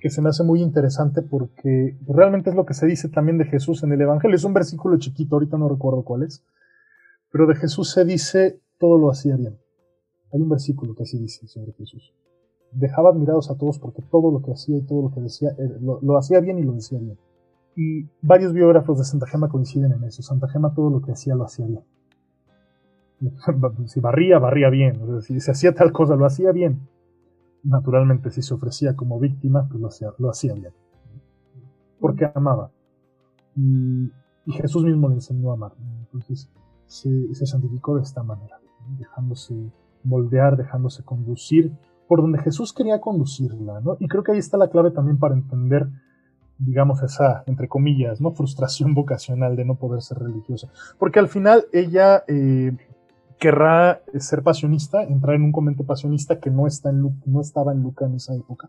que 0.00 0.10
se 0.10 0.20
me 0.20 0.28
hace 0.28 0.44
muy 0.44 0.60
interesante 0.62 1.22
porque 1.22 1.96
realmente 2.06 2.50
es 2.50 2.56
lo 2.56 2.66
que 2.66 2.74
se 2.74 2.86
dice 2.86 3.08
también 3.08 3.38
de 3.38 3.46
Jesús 3.46 3.82
en 3.84 3.92
el 3.92 4.00
Evangelio. 4.02 4.36
Es 4.36 4.44
un 4.44 4.54
versículo 4.54 4.98
chiquito, 4.98 5.36
ahorita 5.36 5.56
no 5.56 5.68
recuerdo 5.68 6.02
cuál 6.02 6.24
es, 6.24 6.42
pero 7.30 7.46
de 7.46 7.54
Jesús 7.56 7.90
se 7.90 8.04
dice 8.04 8.60
todo 8.78 8.98
lo 8.98 9.10
hacía 9.10 9.36
bien. 9.36 9.58
Hay 10.32 10.40
un 10.40 10.48
versículo 10.48 10.94
que 10.94 11.02
así 11.02 11.18
dice 11.18 11.46
sobre 11.48 11.72
Jesús. 11.72 12.14
Dejaba 12.72 13.10
admirados 13.10 13.50
a 13.50 13.56
todos 13.56 13.78
porque 13.78 14.02
todo 14.02 14.30
lo 14.30 14.42
que 14.42 14.52
hacía 14.52 14.76
y 14.76 14.82
todo 14.82 15.02
lo 15.02 15.10
que 15.10 15.20
decía 15.20 15.50
eh, 15.58 15.78
lo 15.80 16.16
hacía 16.16 16.40
bien 16.40 16.58
y 16.58 16.62
lo 16.62 16.72
decía 16.72 16.98
bien. 16.98 17.18
Y 17.76 18.08
varios 18.20 18.52
biógrafos 18.52 18.98
de 18.98 19.04
Santa 19.04 19.26
Gema 19.26 19.48
coinciden 19.48 19.92
en 19.92 20.04
eso. 20.04 20.22
Santa 20.22 20.48
Gema 20.48 20.74
todo 20.74 20.90
lo 20.90 21.00
que 21.02 21.12
hacía 21.12 21.34
lo 21.34 21.44
hacía 21.44 21.66
bien. 21.66 21.82
Si 23.86 24.00
barría, 24.00 24.38
barría 24.38 24.70
bien. 24.70 25.22
si 25.22 25.40
se 25.40 25.50
hacía 25.50 25.74
tal 25.74 25.92
cosa, 25.92 26.16
lo 26.16 26.26
hacía 26.26 26.52
bien. 26.52 26.88
Naturalmente, 27.62 28.30
si 28.30 28.42
se 28.42 28.54
ofrecía 28.54 28.96
como 28.96 29.20
víctima, 29.20 29.66
pues 29.68 29.80
lo 29.80 29.88
hacía, 29.88 30.12
lo 30.18 30.30
hacía 30.30 30.54
bien. 30.54 30.72
Porque 32.00 32.30
amaba. 32.34 32.70
Y, 33.56 34.10
Jesús 34.52 34.84
mismo 34.84 35.08
le 35.08 35.16
enseñó 35.16 35.50
a 35.50 35.54
amar. 35.54 35.72
Entonces 36.00 36.50
se, 36.90 37.46
santificó 37.46 37.96
de 37.96 38.02
esta 38.02 38.22
manera, 38.22 38.58
dejándose 38.98 39.54
moldear, 40.02 40.56
dejándose 40.56 41.04
conducir 41.04 41.72
por 42.08 42.20
donde 42.20 42.40
Jesús 42.40 42.72
quería 42.72 43.00
conducirla. 43.00 43.80
¿no? 43.80 43.96
Y 44.00 44.08
creo 44.08 44.24
que 44.24 44.32
ahí 44.32 44.38
está 44.38 44.56
la 44.58 44.68
clave 44.68 44.90
también 44.90 45.18
para 45.18 45.34
entender 45.34 45.88
digamos, 46.58 47.02
esa, 47.02 47.42
entre 47.46 47.68
comillas, 47.68 48.20
¿no? 48.20 48.32
Frustración 48.32 48.92
vocacional 48.94 49.56
de 49.56 49.64
no 49.64 49.76
poder 49.76 50.02
ser 50.02 50.18
religiosa. 50.18 50.68
Porque 50.98 51.18
al 51.18 51.28
final 51.28 51.64
ella 51.72 52.22
eh, 52.28 52.76
querrá 53.38 54.02
ser 54.18 54.42
pasionista, 54.42 55.02
entrar 55.02 55.36
en 55.36 55.42
un 55.44 55.52
convento 55.52 55.84
pasionista 55.84 56.38
que 56.38 56.50
no, 56.50 56.66
está 56.66 56.90
en, 56.90 57.18
no 57.24 57.40
estaba 57.40 57.72
en 57.72 57.82
Luca 57.82 58.04
en 58.04 58.16
esa 58.16 58.34
época. 58.34 58.68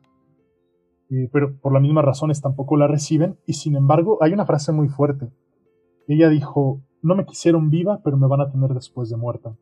Eh, 1.09 1.30
pero 1.34 1.57
por 1.57 1.74
las 1.74 1.82
mismas 1.82 2.05
razones 2.05 2.39
tampoco 2.39 2.78
la 2.78 2.88
reciben. 2.88 3.36
Y 3.45 3.53
sin 3.53 3.76
embargo, 3.76 4.19
hay 4.22 4.32
una 4.32 4.45
frase 4.45 4.72
muy 4.72 4.88
fuerte. 4.88 5.30
Ella 6.07 6.30
dijo, 6.30 6.80
no 7.02 7.16
me 7.16 7.26
quisieron 7.26 7.70
viva, 7.70 8.02
pero 8.04 8.18
me 8.18 8.28
van 8.28 8.41
a 8.41 8.52
tener 8.52 8.74
después 8.74 9.10
de 9.10 9.18
muerta. 9.18 9.56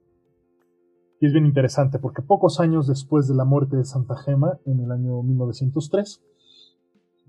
Y 1.19 1.25
es 1.25 1.33
bien 1.33 1.45
interesante 1.45 1.99
porque 1.99 2.21
pocos 2.21 2.59
años 2.59 2.87
después 2.87 3.27
de 3.27 3.35
la 3.35 3.45
muerte 3.45 3.75
de 3.75 3.85
Santa 3.85 4.15
Gema, 4.17 4.59
en 4.65 4.79
el 4.79 4.91
año 4.91 5.21
1903, 5.21 6.21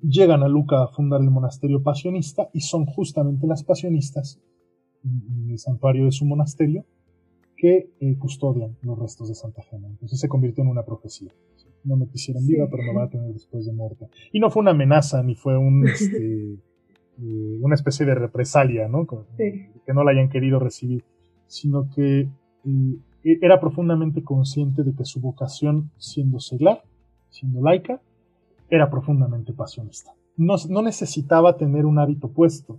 llegan 0.02 0.42
a 0.42 0.48
Luca 0.48 0.82
a 0.82 0.88
fundar 0.88 1.20
el 1.20 1.30
monasterio 1.30 1.82
pasionista 1.82 2.50
y 2.52 2.60
son 2.60 2.86
justamente 2.86 3.46
las 3.46 3.64
pasionistas, 3.64 4.40
en 5.02 5.50
el 5.50 5.58
santuario 5.58 6.04
de 6.04 6.12
su 6.12 6.24
monasterio, 6.24 6.84
que 7.56 7.90
eh, 8.00 8.16
custodian 8.18 8.76
los 8.82 8.98
restos 8.98 9.28
de 9.28 9.34
Santa 9.34 9.62
Gema. 9.62 9.88
Entonces 9.88 10.20
se 10.20 10.28
convirtió 10.28 10.62
en 10.62 10.70
una 10.70 10.84
profecía. 10.84 11.32
No 11.82 11.96
me 11.96 12.08
quisieron 12.08 12.46
viva, 12.46 12.68
pero 12.70 12.82
me 12.82 12.94
van 12.94 13.08
a 13.08 13.10
tener 13.10 13.32
después 13.32 13.66
de 13.66 13.72
muerta. 13.72 14.08
Y 14.32 14.40
no 14.40 14.50
fue 14.50 14.62
una 14.62 14.70
amenaza, 14.70 15.22
ni 15.22 15.34
fue 15.34 15.56
un, 15.58 15.86
este, 15.86 16.58
eh, 17.20 17.58
una 17.60 17.74
especie 17.74 18.06
de 18.06 18.14
represalia, 18.14 18.88
¿no? 18.88 19.06
Que 19.36 19.92
no 19.92 20.04
la 20.04 20.12
hayan 20.12 20.28
querido 20.28 20.58
recibir, 20.58 21.04
sino 21.46 21.90
que 21.90 22.28
eh, 22.64 23.38
era 23.42 23.60
profundamente 23.60 24.22
consciente 24.22 24.82
de 24.82 24.94
que 24.94 25.04
su 25.04 25.20
vocación, 25.20 25.90
siendo 25.98 26.40
seglar, 26.40 26.82
siendo 27.28 27.62
laica, 27.62 28.00
era 28.70 28.90
profundamente 28.90 29.52
pasionista. 29.52 30.12
No, 30.36 30.56
necesitaba 30.82 31.56
tener 31.56 31.84
un 31.84 31.98
hábito 31.98 32.28
puesto 32.28 32.78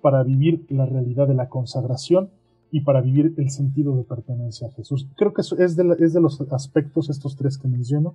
para 0.00 0.22
vivir 0.22 0.64
la 0.68 0.86
realidad 0.86 1.26
de 1.26 1.34
la 1.34 1.48
consagración 1.48 2.30
y 2.70 2.82
para 2.82 3.00
vivir 3.00 3.34
el 3.38 3.50
sentido 3.50 3.96
de 3.96 4.04
pertenencia 4.04 4.68
a 4.68 4.72
Jesús. 4.72 5.08
Creo 5.16 5.32
que 5.32 5.40
eso 5.40 5.58
es 5.58 5.74
de, 5.74 5.96
es 5.98 6.12
de 6.12 6.20
los 6.20 6.40
aspectos, 6.52 7.10
estos 7.10 7.34
tres 7.36 7.58
que 7.58 7.66
menciono, 7.66 8.14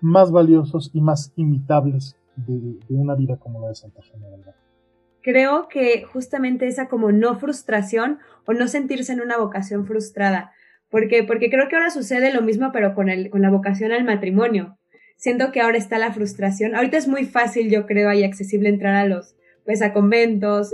más 0.00 0.30
valiosos 0.30 0.90
y 0.92 1.00
más 1.00 1.32
imitables 1.36 2.16
de, 2.36 2.78
una 2.90 3.14
vida 3.14 3.36
como 3.38 3.60
la 3.60 3.68
de 3.68 3.74
Santa 3.74 4.02
General. 4.02 4.54
Creo 5.26 5.66
que 5.66 6.04
justamente 6.04 6.68
esa 6.68 6.86
como 6.86 7.10
no 7.10 7.36
frustración 7.36 8.20
o 8.44 8.52
no 8.52 8.68
sentirse 8.68 9.12
en 9.12 9.20
una 9.20 9.36
vocación 9.36 9.84
frustrada, 9.84 10.52
porque, 10.88 11.24
porque 11.24 11.50
creo 11.50 11.66
que 11.68 11.74
ahora 11.74 11.90
sucede 11.90 12.32
lo 12.32 12.42
mismo 12.42 12.70
pero 12.72 12.94
con, 12.94 13.08
el, 13.08 13.28
con 13.28 13.42
la 13.42 13.50
vocación 13.50 13.90
al 13.90 14.04
matrimonio. 14.04 14.78
Siento 15.16 15.50
que 15.50 15.60
ahora 15.60 15.78
está 15.78 15.98
la 15.98 16.12
frustración. 16.12 16.76
Ahorita 16.76 16.96
es 16.96 17.08
muy 17.08 17.24
fácil, 17.24 17.70
yo 17.70 17.86
creo, 17.86 18.12
y 18.12 18.22
accesible 18.22 18.68
entrar 18.68 18.94
a 18.94 19.04
los, 19.04 19.34
pues 19.64 19.82
a 19.82 19.92
conventos, 19.92 20.70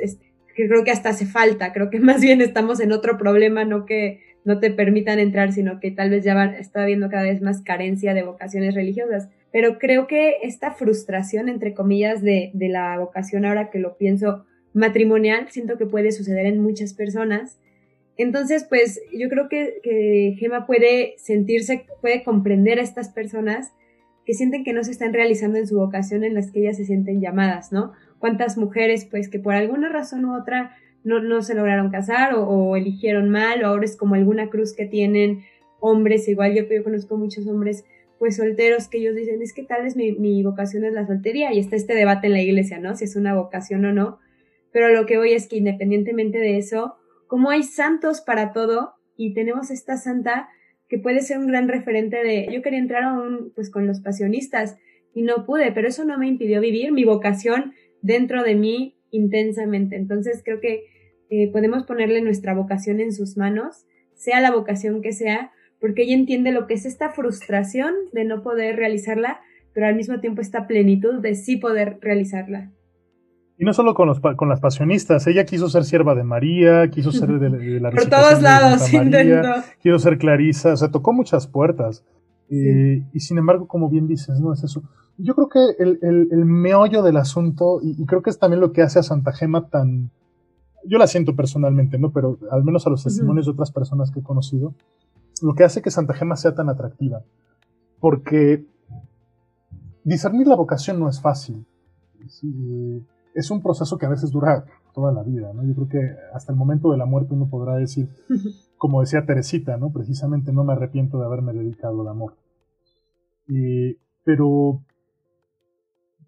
que 0.54 0.68
creo 0.68 0.84
que 0.84 0.90
hasta 0.90 1.08
hace 1.08 1.24
falta, 1.24 1.72
creo 1.72 1.88
que 1.88 2.00
más 2.10 2.20
bien 2.20 2.42
estamos 2.42 2.80
en 2.80 2.92
otro 2.92 3.16
problema, 3.16 3.64
no 3.64 3.86
que 3.86 4.20
no 4.44 4.60
te 4.60 4.70
permitan 4.70 5.18
entrar, 5.18 5.54
sino 5.54 5.80
que 5.80 5.92
tal 5.92 6.10
vez 6.10 6.24
ya 6.24 6.44
está 6.58 6.82
habiendo 6.82 7.08
cada 7.08 7.22
vez 7.22 7.40
más 7.40 7.62
carencia 7.62 8.12
de 8.12 8.22
vocaciones 8.22 8.74
religiosas. 8.74 9.30
Pero 9.52 9.78
creo 9.78 10.06
que 10.06 10.38
esta 10.42 10.72
frustración, 10.72 11.48
entre 11.48 11.74
comillas, 11.74 12.22
de, 12.22 12.50
de 12.54 12.68
la 12.68 12.98
vocación, 12.98 13.44
ahora 13.44 13.70
que 13.70 13.78
lo 13.78 13.96
pienso 13.96 14.44
matrimonial, 14.72 15.48
siento 15.50 15.76
que 15.76 15.86
puede 15.86 16.12
suceder 16.12 16.46
en 16.46 16.60
muchas 16.60 16.94
personas. 16.94 17.60
Entonces, 18.16 18.64
pues 18.68 19.00
yo 19.12 19.28
creo 19.28 19.48
que, 19.48 19.80
que 19.82 20.36
Gema 20.38 20.66
puede 20.66 21.14
sentirse, 21.18 21.86
puede 22.00 22.22
comprender 22.24 22.78
a 22.78 22.82
estas 22.82 23.10
personas 23.10 23.72
que 24.24 24.34
sienten 24.34 24.64
que 24.64 24.72
no 24.72 24.84
se 24.84 24.92
están 24.92 25.12
realizando 25.12 25.58
en 25.58 25.66
su 25.66 25.76
vocación 25.76 26.24
en 26.24 26.34
las 26.34 26.50
que 26.50 26.60
ellas 26.60 26.76
se 26.76 26.84
sienten 26.84 27.20
llamadas, 27.20 27.72
¿no? 27.72 27.92
Cuántas 28.18 28.56
mujeres, 28.56 29.06
pues, 29.10 29.28
que 29.28 29.38
por 29.38 29.54
alguna 29.54 29.88
razón 29.88 30.24
u 30.24 30.36
otra 30.36 30.76
no, 31.04 31.20
no 31.20 31.42
se 31.42 31.54
lograron 31.54 31.90
casar 31.90 32.34
o, 32.34 32.76
eligieron 32.76 33.28
mal, 33.28 33.64
o 33.64 33.66
ahora 33.66 33.84
es 33.84 33.96
como 33.96 34.14
alguna 34.14 34.48
cruz 34.48 34.74
que 34.74 34.86
tienen 34.86 35.42
hombres, 35.80 36.28
igual 36.28 36.54
yo, 36.54 36.62
yo 36.64 36.84
conozco 36.84 37.16
muchos 37.16 37.46
hombres 37.48 37.84
pues 38.22 38.36
solteros 38.36 38.86
que 38.86 38.98
ellos 38.98 39.16
dicen, 39.16 39.42
es 39.42 39.52
que 39.52 39.64
tal 39.64 39.82
vez 39.82 39.96
mi, 39.96 40.12
mi, 40.12 40.44
vocación 40.44 40.84
es 40.84 40.92
la 40.92 41.04
soltería 41.04 41.52
y 41.52 41.58
está 41.58 41.74
este 41.74 41.92
debate 41.92 42.28
en 42.28 42.34
la 42.34 42.40
iglesia, 42.40 42.78
¿no? 42.78 42.94
Si 42.94 43.02
es 43.02 43.16
una 43.16 43.34
vocación 43.34 43.84
o 43.84 43.92
no. 43.92 44.20
Pero 44.70 44.90
lo 44.90 45.06
que 45.06 45.18
voy 45.18 45.32
es 45.32 45.48
que 45.48 45.56
independientemente 45.56 46.38
de 46.38 46.56
eso, 46.56 46.94
como 47.26 47.50
hay 47.50 47.64
santos 47.64 48.20
para 48.20 48.52
todo 48.52 48.94
y 49.16 49.34
tenemos 49.34 49.72
esta 49.72 49.96
santa 49.96 50.48
que 50.88 50.98
puede 50.98 51.20
ser 51.20 51.38
un 51.38 51.48
gran 51.48 51.66
referente 51.66 52.22
de, 52.22 52.46
yo 52.52 52.62
quería 52.62 52.78
entrar 52.78 53.02
a 53.02 53.12
un, 53.12 53.50
pues 53.56 53.72
con 53.72 53.88
los 53.88 53.98
pasionistas 53.98 54.76
y 55.12 55.22
no 55.22 55.44
pude, 55.44 55.72
pero 55.72 55.88
eso 55.88 56.04
no 56.04 56.16
me 56.16 56.28
impidió 56.28 56.60
vivir 56.60 56.92
mi 56.92 57.02
vocación 57.02 57.72
dentro 58.02 58.44
de 58.44 58.54
mí 58.54 59.00
intensamente. 59.10 59.96
Entonces 59.96 60.42
creo 60.44 60.60
que 60.60 60.84
eh, 61.28 61.50
podemos 61.50 61.82
ponerle 61.86 62.22
nuestra 62.22 62.54
vocación 62.54 63.00
en 63.00 63.12
sus 63.12 63.36
manos, 63.36 63.84
sea 64.14 64.40
la 64.40 64.52
vocación 64.52 65.02
que 65.02 65.10
sea, 65.10 65.50
porque 65.82 66.04
ella 66.04 66.14
entiende 66.14 66.52
lo 66.52 66.68
que 66.68 66.74
es 66.74 66.86
esta 66.86 67.10
frustración 67.10 67.92
de 68.12 68.24
no 68.24 68.42
poder 68.42 68.76
realizarla, 68.76 69.40
pero 69.74 69.86
al 69.88 69.96
mismo 69.96 70.20
tiempo 70.20 70.40
esta 70.40 70.68
plenitud 70.68 71.20
de 71.20 71.34
sí 71.34 71.56
poder 71.56 71.98
realizarla. 72.00 72.70
Y 73.58 73.64
no 73.64 73.72
solo 73.72 73.92
con, 73.92 74.06
los, 74.06 74.20
con 74.20 74.48
las 74.48 74.60
pasionistas, 74.60 75.26
ella 75.26 75.44
quiso 75.44 75.68
ser 75.68 75.84
sierva 75.84 76.14
de 76.14 76.22
María, 76.22 76.88
quiso 76.88 77.10
ser 77.10 77.30
de, 77.40 77.80
la 77.80 77.90
Por 77.90 78.06
todos 78.06 78.40
lados 78.40 78.92
intentó. 78.92 79.54
Quiso 79.80 79.98
ser 79.98 80.18
Clarisa, 80.18 80.72
o 80.72 80.76
sea, 80.76 80.88
tocó 80.92 81.12
muchas 81.12 81.48
puertas. 81.48 82.04
y 82.48 83.18
sin 83.18 83.38
embargo, 83.38 83.66
como 83.66 83.90
bien 83.90 84.06
dices, 84.06 84.38
no 84.40 84.52
es 84.52 84.62
eso. 84.62 84.84
Yo 85.18 85.34
creo 85.34 85.48
que 85.48 85.82
el, 85.82 85.98
el, 86.30 86.44
meollo 86.44 87.02
del 87.02 87.16
asunto, 87.16 87.80
y, 87.82 88.06
creo 88.06 88.22
que 88.22 88.30
es 88.30 88.38
también 88.38 88.60
lo 88.60 88.72
que 88.72 88.82
hace 88.82 89.00
a 89.00 89.02
Santa 89.02 89.32
Gema 89.32 89.68
tan. 89.68 90.12
Yo 90.84 90.98
la 90.98 91.08
siento 91.08 91.34
personalmente, 91.34 91.98
¿no? 91.98 92.12
Pero 92.12 92.38
al 92.52 92.62
menos 92.62 92.86
a 92.86 92.90
los 92.90 93.02
testimonios 93.02 93.46
de 93.46 93.52
otras 93.52 93.72
personas 93.72 94.12
que 94.12 94.20
he 94.20 94.22
conocido, 94.22 94.74
lo 95.42 95.54
que 95.54 95.64
hace 95.64 95.82
que 95.82 95.90
Santa 95.90 96.14
Gema 96.14 96.36
sea 96.36 96.54
tan 96.54 96.68
atractiva. 96.68 97.22
Porque 98.00 98.66
discernir 100.04 100.46
la 100.46 100.56
vocación 100.56 100.98
no 100.98 101.08
es 101.08 101.20
fácil. 101.20 101.66
Sí, 102.28 103.04
es 103.34 103.50
un 103.50 103.62
proceso 103.62 103.98
que 103.98 104.06
a 104.06 104.10
veces 104.10 104.30
dura 104.30 104.64
toda 104.94 105.12
la 105.12 105.22
vida, 105.22 105.52
¿no? 105.52 105.64
Yo 105.64 105.74
creo 105.74 105.88
que 105.88 106.16
hasta 106.34 106.52
el 106.52 106.58
momento 106.58 106.90
de 106.90 106.98
la 106.98 107.06
muerte 107.06 107.34
uno 107.34 107.48
podrá 107.48 107.76
decir, 107.76 108.08
como 108.78 109.00
decía 109.00 109.24
Teresita, 109.26 109.76
¿no? 109.76 109.92
Precisamente 109.92 110.52
no 110.52 110.64
me 110.64 110.74
arrepiento 110.74 111.18
de 111.18 111.26
haberme 111.26 111.52
dedicado 111.52 112.02
al 112.02 112.08
amor. 112.08 112.36
pero, 114.24 114.82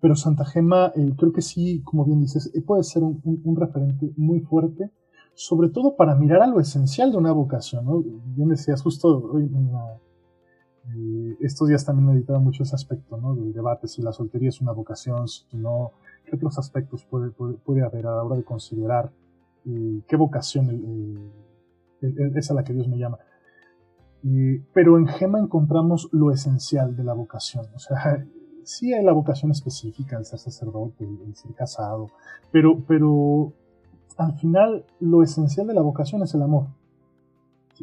pero 0.01 0.17
Santa 0.17 0.45
Gema, 0.45 0.93
eh, 0.95 1.15
creo 1.17 1.33
que 1.33 1.43
sí, 1.43 1.83
como 1.83 2.05
bien 2.05 2.21
dices, 2.21 2.51
eh, 2.55 2.63
puede 2.63 2.83
ser 2.83 3.03
un, 3.03 3.57
referente 3.57 4.13
muy 4.17 4.41
fuerte, 4.41 4.91
sobre 5.35 5.69
todo 5.69 5.97
para 5.97 6.15
mirar 6.15 6.43
a 6.43 6.47
lo 6.47 6.61
esencial 6.61 7.11
de 7.11 7.19
una 7.19 7.33
vocación, 7.33 7.85
¿no? 7.85 8.03
Bien 8.03 8.49
decías, 8.49 8.83
justo 8.83 9.19
hoy 9.33 9.51
eh, 10.95 11.37
estos 11.41 11.69
días 11.69 11.85
también 11.85 12.07
meditaba 12.07 12.39
mucho 12.39 12.63
ese 12.63 12.75
aspecto, 12.75 13.17
¿no? 13.17 13.35
Del 13.35 13.53
debate 13.53 13.89
si 13.89 14.01
la 14.01 14.13
soltería 14.13 14.51
es 14.51 14.61
una 14.61 14.73
vocación, 14.73 15.27
si 15.27 15.57
no, 15.57 15.93
qué 16.25 16.37
otros 16.37 16.59
aspectos 16.59 17.05
puede, 17.05 17.31
puede, 17.31 17.83
haber 17.83 18.07
a 18.07 18.17
la 18.17 18.23
hora 18.23 18.37
de 18.37 18.45
considerar 18.45 19.11
eh, 19.67 20.03
qué 20.07 20.17
vocación 20.17 21.33
eh, 22.03 22.33
es 22.35 22.51
a 22.51 22.55
la 22.55 22.63
que 22.63 22.73
Dios 22.73 22.87
me 22.87 22.99
llama. 22.99 23.19
pero 24.73 24.99
en 24.99 25.09
Gema 25.09 25.41
encontramos 25.41 26.09
lo 26.13 26.31
esencial 26.31 26.97
de 26.97 27.03
la 27.03 27.15
vocación. 27.15 27.67
O 27.75 27.79
sea, 27.79 28.25
sí 28.63 28.95
hay 28.95 29.05
la 29.05 29.13
vocación 29.13 29.51
específica, 29.51 30.17
el 30.17 30.27
ser 30.27 30.39
sacerdote, 30.39 31.05
el 31.05 31.35
ser 31.35 31.55
casado, 31.55 32.11
pero, 32.53 32.85
pero 32.87 33.53
al 34.17 34.39
final 34.39 34.85
lo 35.01 35.23
esencial 35.23 35.67
de 35.67 35.75
la 35.75 35.83
vocación 35.83 36.23
es 36.23 36.35
el 36.35 36.43
amor. 36.43 36.69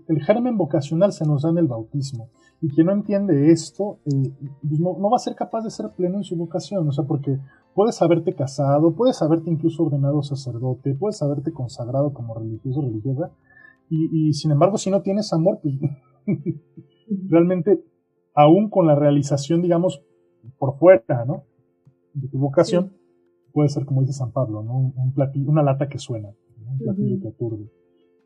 El 0.07 0.23
germen 0.23 0.57
vocacional 0.57 1.11
se 1.11 1.25
nos 1.25 1.41
da 1.43 1.49
en 1.49 1.57
el 1.57 1.67
bautismo. 1.67 2.29
Y 2.61 2.69
quien 2.69 2.87
no 2.87 2.93
entiende 2.93 3.51
esto, 3.51 3.97
eh, 4.05 4.33
pues 4.61 4.79
no, 4.79 5.09
va 5.09 5.15
a 5.15 5.19
ser 5.19 5.35
capaz 5.35 5.63
de 5.63 5.71
ser 5.71 5.89
pleno 5.89 6.17
en 6.17 6.23
su 6.23 6.37
vocación. 6.37 6.87
O 6.87 6.91
sea, 6.91 7.03
porque 7.03 7.39
Puedes 7.73 8.01
haberte 8.01 8.33
casado, 8.33 8.93
puedes 8.95 9.21
haberte 9.21 9.49
incluso 9.49 9.83
ordenado 9.83 10.21
sacerdote, 10.23 10.93
puedes 10.93 11.21
haberte 11.21 11.53
consagrado 11.53 12.13
como 12.13 12.35
religioso 12.35 12.79
o 12.79 12.83
religiosa, 12.83 13.31
y, 13.93 14.31
sin 14.33 14.51
embargo, 14.51 14.77
si 14.77 14.89
no 14.89 15.01
tienes 15.01 15.33
amor, 15.33 15.59
pues 15.61 15.75
realmente, 17.27 17.83
aún 18.33 18.69
con 18.69 18.87
la 18.87 18.95
realización, 18.95 19.61
digamos, 19.61 20.01
por 20.57 20.77
fuera, 20.77 21.25
¿no? 21.25 21.43
De 22.13 22.29
tu 22.29 22.39
vocación, 22.39 22.93
puede 23.53 23.69
ser 23.69 23.85
como 23.85 24.01
dice 24.01 24.13
San 24.13 24.31
Pablo, 24.31 24.63
¿no? 24.63 24.77
Un, 24.95 25.13
platillo, 25.13 25.49
una 25.49 25.63
lata 25.63 25.87
que 25.87 25.99
suena, 25.99 26.29
un 26.65 26.79
platillo 26.79 27.19
que 27.21 27.27
aturde. 27.27 27.69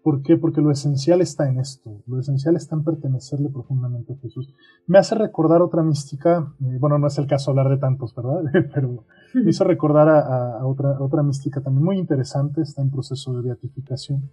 ¿Por 0.03 0.21
qué? 0.21 0.37
Porque 0.37 0.61
lo 0.61 0.69
esencial 0.69 1.19
está 1.21 1.49
en 1.49 1.59
esto, 1.59 2.03
lo 2.05 2.19
esencial 2.19 2.55
está 2.55 2.75
en 2.75 2.83
pertenecerle 2.83 3.49
profundamente 3.49 4.13
a 4.13 4.17
Jesús. 4.17 4.53
Me 4.85 4.99
hace 4.99 5.15
recordar 5.15 5.63
otra 5.63 5.81
mística, 5.81 6.53
eh, 6.61 6.77
bueno, 6.79 6.99
no 6.99 7.07
es 7.07 7.17
el 7.17 7.25
caso 7.25 7.49
hablar 7.49 7.69
de 7.69 7.77
tantos, 7.77 8.13
¿verdad? 8.13 8.43
Pero 8.73 9.05
me 9.33 9.49
hizo 9.49 9.63
recordar 9.63 10.07
a, 10.07 10.65
otra, 10.65 11.01
otra 11.01 11.23
mística 11.23 11.59
también 11.61 11.83
muy 11.83 11.97
interesante, 11.97 12.61
está 12.61 12.83
en 12.83 12.91
proceso 12.91 13.33
de 13.33 13.47
beatificación, 13.47 14.29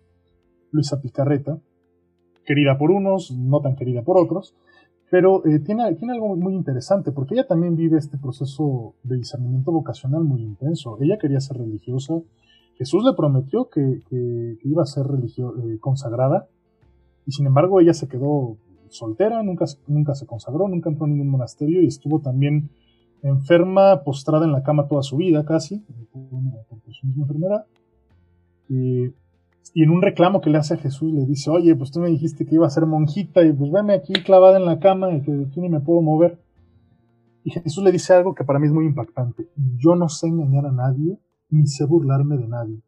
Luisa 0.73 1.01
Picarreta, 1.01 1.59
querida 2.45 2.77
por 2.77 2.91
unos, 2.91 3.31
no 3.33 3.61
tan 3.61 3.75
querida 3.75 4.03
por 4.03 4.19
otros, 4.19 4.55
pero 5.13 5.45
eh, 5.45 5.59
tiene, 5.59 5.95
tiene 5.97 6.15
algo 6.15 6.35
muy 6.37 6.55
interesante, 6.55 7.13
porque 7.13 7.35
ella 7.35 7.47
también 7.47 7.77
vive 7.77 7.99
este 7.99 8.17
proceso 8.17 8.95
de 9.03 9.19
discernimiento 9.19 9.71
vocacional 9.71 10.25
muy 10.25 10.41
intenso. 10.41 10.97
Ella 11.03 11.19
quería 11.19 11.39
ser 11.39 11.59
religiosa, 11.59 12.15
Jesús 12.79 13.05
le 13.05 13.13
prometió 13.13 13.69
que, 13.69 14.01
iba 14.65 14.83
a 14.83 14.87
ser 14.87 15.05
eh, 15.05 15.79
consagrada 15.81 16.49
y 17.27 17.33
sin 17.33 17.47
embargo 17.47 17.79
ella 17.79 17.93
se 17.93 18.09
quedó 18.09 18.57
soltera, 18.89 19.43
nunca, 19.43 19.67
nunca 19.87 20.15
se 20.15 20.25
consagró, 20.25 20.67
nunca 20.67 20.89
entró 20.89 21.05
en 21.05 21.13
ningún 21.13 21.29
monasterio 21.29 21.83
y 21.83 21.89
estuvo 21.89 22.21
también 22.21 22.71
enferma, 23.23 24.05
postrada 24.05 24.47
en 24.47 24.53
la 24.53 24.63
cama 24.63 24.89
toda 24.89 25.03
su 25.03 25.19
vida 25.19 25.45
casi, 25.45 25.85
por 26.11 26.81
su 26.91 27.07
misma 27.07 27.25
enfermedad. 27.25 27.67
Y, 29.75 29.83
en 29.83 29.91
un 29.91 30.03
reclamo 30.03 30.41
que 30.41 30.51
le 30.51 30.59
hace 30.59 30.75
a 30.75 30.79
Jesús 30.79 31.13
le 31.13 31.25
dice, 31.25 31.51
oye, 31.51 31.75
pues 31.77 31.91
tú 31.91 32.01
me 32.01 32.09
dijiste 32.09 32.45
que 32.45 32.55
iba 32.57 32.67
a 32.67 32.71
ser 32.71 32.87
monjita 32.87 33.43
y 33.43 33.53
pues 33.53 33.71
veme 33.71 33.95
aquí 33.95 34.13
clavada 34.13 34.59
en 34.59 34.67
la 34.67 34.79
cama 34.79 35.13
y 35.13 35.23
que 35.23 35.33
aquí 35.49 35.61
ni 35.61 35.69
me 35.69 35.81
puedo 35.81 36.03
mover. 36.03 36.41
Y 37.45 37.51
Jesús 37.51 37.83
le 37.83 37.91
dice 37.91 38.15
algo 38.15 38.35
que 38.35 38.45
para 38.45 38.59
mí 38.59 38.67
es 38.67 38.73
muy 38.73 38.87
impactante. 38.87 39.49
Yo 39.77 39.97
no 39.97 40.09
sé 40.09 40.29
engañar 40.29 40.67
a 40.67 40.73
nadie 40.73 41.19
ni 41.51 41.67
sé 41.67 41.85
burlarme 41.85 42.37
de 42.37 42.49
nadie. 42.49 42.83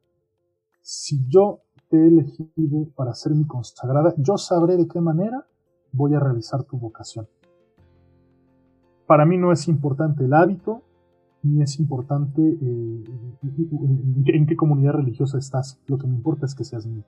Si 0.81 1.27
yo 1.29 1.61
te 1.89 1.97
he 1.97 2.07
elegido 2.07 2.89
para 2.95 3.15
ser 3.15 3.35
mi 3.35 3.47
consagrada, 3.47 4.15
yo 4.19 4.37
sabré 4.37 4.77
de 4.77 4.89
qué 4.89 5.01
manera 5.01 5.47
voy 5.93 6.15
a 6.15 6.21
realizar 6.21 6.65
tu 6.65 6.79
vocación. 6.79 7.29
Para 9.07 9.27
mí 9.27 9.37
no 9.37 9.53
es 9.53 9.69
importante 9.69 10.25
el 10.25 10.33
hábito, 10.33 10.83
es 11.61 11.79
importante 11.79 12.43
eh, 12.43 13.05
en 14.27 14.47
qué 14.47 14.57
comunidad 14.57 14.93
religiosa 14.93 15.39
estás. 15.39 15.81
Lo 15.87 15.99
que 15.99 16.07
me 16.07 16.15
importa 16.15 16.47
es 16.47 16.55
que 16.55 16.65
seas 16.65 16.87
mío. 16.87 17.05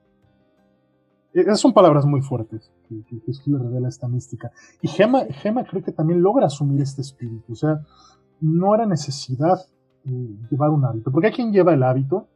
Esas 1.33 1.59
son 1.59 1.73
palabras 1.73 2.05
muy 2.05 2.21
fuertes 2.21 2.71
que, 2.87 3.03
Jesús 3.25 3.47
le 3.47 3.59
revela 3.59 3.89
esta 3.89 4.07
mística. 4.07 4.51
Y 4.81 4.87
Gema, 4.87 5.25
Gema 5.25 5.63
creo 5.65 5.83
que 5.83 5.91
también 5.91 6.21
logra 6.21 6.47
asumir 6.47 6.81
este 6.81 7.01
espíritu. 7.01 7.53
O 7.53 7.55
sea, 7.55 7.81
no 8.41 8.73
era 8.73 8.85
necesidad 8.85 9.59
llevar 10.49 10.69
un 10.69 10.85
hábito. 10.85 11.11
Porque 11.11 11.27
hay 11.27 11.33
quien 11.33 11.51
lleva 11.51 11.73
el 11.73 11.83
hábito 11.83 12.27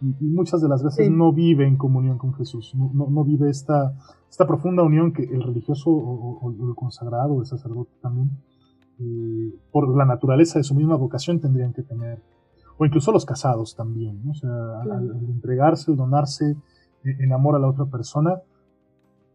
y, 0.00 0.26
muchas 0.26 0.60
de 0.60 0.68
las 0.68 0.82
veces 0.82 1.10
no 1.10 1.32
vive 1.32 1.66
en 1.66 1.76
comunión 1.76 2.18
con 2.18 2.34
Jesús, 2.34 2.74
no, 2.74 3.24
vive 3.24 3.48
esta, 3.48 3.94
esta 4.28 4.46
profunda 4.46 4.82
unión 4.82 5.12
que 5.12 5.22
el 5.22 5.42
religioso 5.42 5.90
o, 5.90 6.50
el 6.50 6.74
consagrado, 6.74 7.40
el 7.40 7.46
sacerdote 7.46 7.92
también, 8.02 8.30
eh, 9.00 9.54
por 9.70 9.96
la 9.96 10.04
naturaleza 10.04 10.58
de 10.58 10.64
su 10.64 10.74
misma 10.74 10.96
vocación 10.96 11.40
tendrían 11.40 11.72
que 11.72 11.82
tener. 11.82 12.20
O 12.78 12.84
incluso 12.84 13.12
los 13.12 13.24
casados 13.24 13.74
también, 13.74 14.22
o 14.28 14.34
sea, 14.34 14.50
al, 14.82 15.16
entregarse, 15.28 15.90
el 15.90 15.96
donarse 15.96 16.56
en 17.04 17.32
amor 17.32 17.54
a 17.56 17.58
la 17.58 17.68
otra 17.68 17.86
persona, 17.86 18.40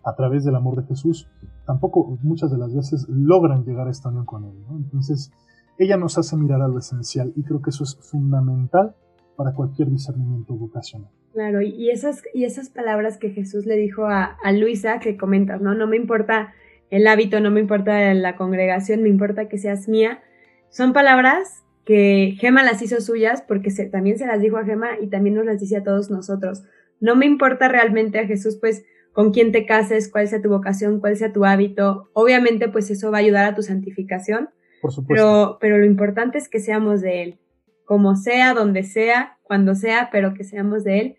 a 0.04 0.16
través 0.16 0.44
del 0.44 0.56
amor 0.56 0.76
de 0.82 0.88
Jesús, 0.88 1.28
tampoco 1.66 2.18
muchas 2.22 2.52
de 2.52 2.58
las 2.58 2.74
veces 2.74 3.08
logran 3.10 3.64
llegar 3.64 3.88
a 3.88 3.92
esta 3.92 4.10
unión 4.10 4.26
con 4.26 4.46
Él. 4.46 4.56
Entonces, 4.72 5.32
ella 5.78 5.98
nos 5.98 6.18
hace 6.18 6.36
mirar 6.36 6.62
a 6.62 6.68
lo 6.68 6.80
esencial 6.80 7.34
y 7.36 7.44
creo 7.44 7.62
que 7.62 7.70
eso 7.70 7.84
es 7.84 7.98
fundamental 8.02 8.96
para 9.36 9.54
cualquier 9.54 9.90
discernimiento 9.90 10.54
vocacional. 10.54 11.10
Claro, 11.34 11.62
y 11.62 11.90
esas, 11.90 12.24
y 12.34 12.44
esas 12.44 12.70
palabras 12.70 13.18
que 13.18 13.30
Jesús 13.30 13.66
le 13.66 13.78
dijo 13.78 14.06
a, 14.06 14.38
Luisa 14.52 15.00
que 15.00 15.16
comentas, 15.18 15.62
¿no? 15.62 15.74
No 15.74 15.88
me 15.88 15.96
importa 15.96 16.54
el 16.92 17.08
hábito, 17.08 17.40
no 17.40 17.50
me 17.50 17.62
importa 17.62 18.14
la 18.14 18.36
congregación, 18.36 19.02
me 19.02 19.10
importa 19.10 19.48
que 19.48 19.58
seas 19.58 19.88
mía. 19.88 20.22
Son 20.70 20.94
palabras 20.94 21.64
que 21.86 22.36
Gema 22.38 22.64
las 22.64 22.82
hizo 22.82 23.02
suyas 23.02 23.42
porque 23.42 23.72
también 23.92 24.18
se 24.18 24.28
las 24.28 24.42
dijo 24.42 24.58
a 24.58 24.66
Gema 24.66 25.00
y 25.02 25.08
también 25.08 25.36
nos 25.36 25.46
las 25.46 25.60
dice 25.60 25.78
a 25.78 25.84
todos 25.84 26.12
nosotros. 26.12 26.64
No 27.00 27.16
me 27.16 27.26
importa 27.26 27.70
realmente 27.70 28.20
a 28.20 28.28
Jesús, 28.28 28.58
pues 28.60 28.84
con 29.14 29.32
quién 29.32 29.52
te 29.52 29.66
cases, 29.66 30.12
cuál 30.12 30.28
sea 30.28 30.42
tu 30.42 30.50
vocación, 30.50 31.00
cuál 31.00 31.16
sea 31.16 31.34
tu 31.34 31.46
hábito. 31.46 32.10
Obviamente, 32.14 32.68
pues 32.68 32.92
eso 32.92 33.10
va 33.10 33.18
a 33.18 33.22
ayudar 33.22 33.46
a 33.46 33.56
tu 33.56 33.64
santificación. 33.64 34.50
Por 34.82 34.92
supuesto. 34.92 35.14
Pero, 35.24 35.58
pero 35.60 35.78
lo 35.78 35.86
importante 35.86 36.38
es 36.38 36.50
que 36.50 36.60
seamos 36.60 37.02
de 37.02 37.24
Él, 37.24 37.40
como 37.86 38.16
sea, 38.16 38.54
donde 38.54 38.84
sea, 38.84 39.38
cuando 39.44 39.76
sea, 39.76 40.10
pero 40.12 40.34
que 40.34 40.44
seamos 40.44 40.84
de 40.84 41.00
Él. 41.00 41.16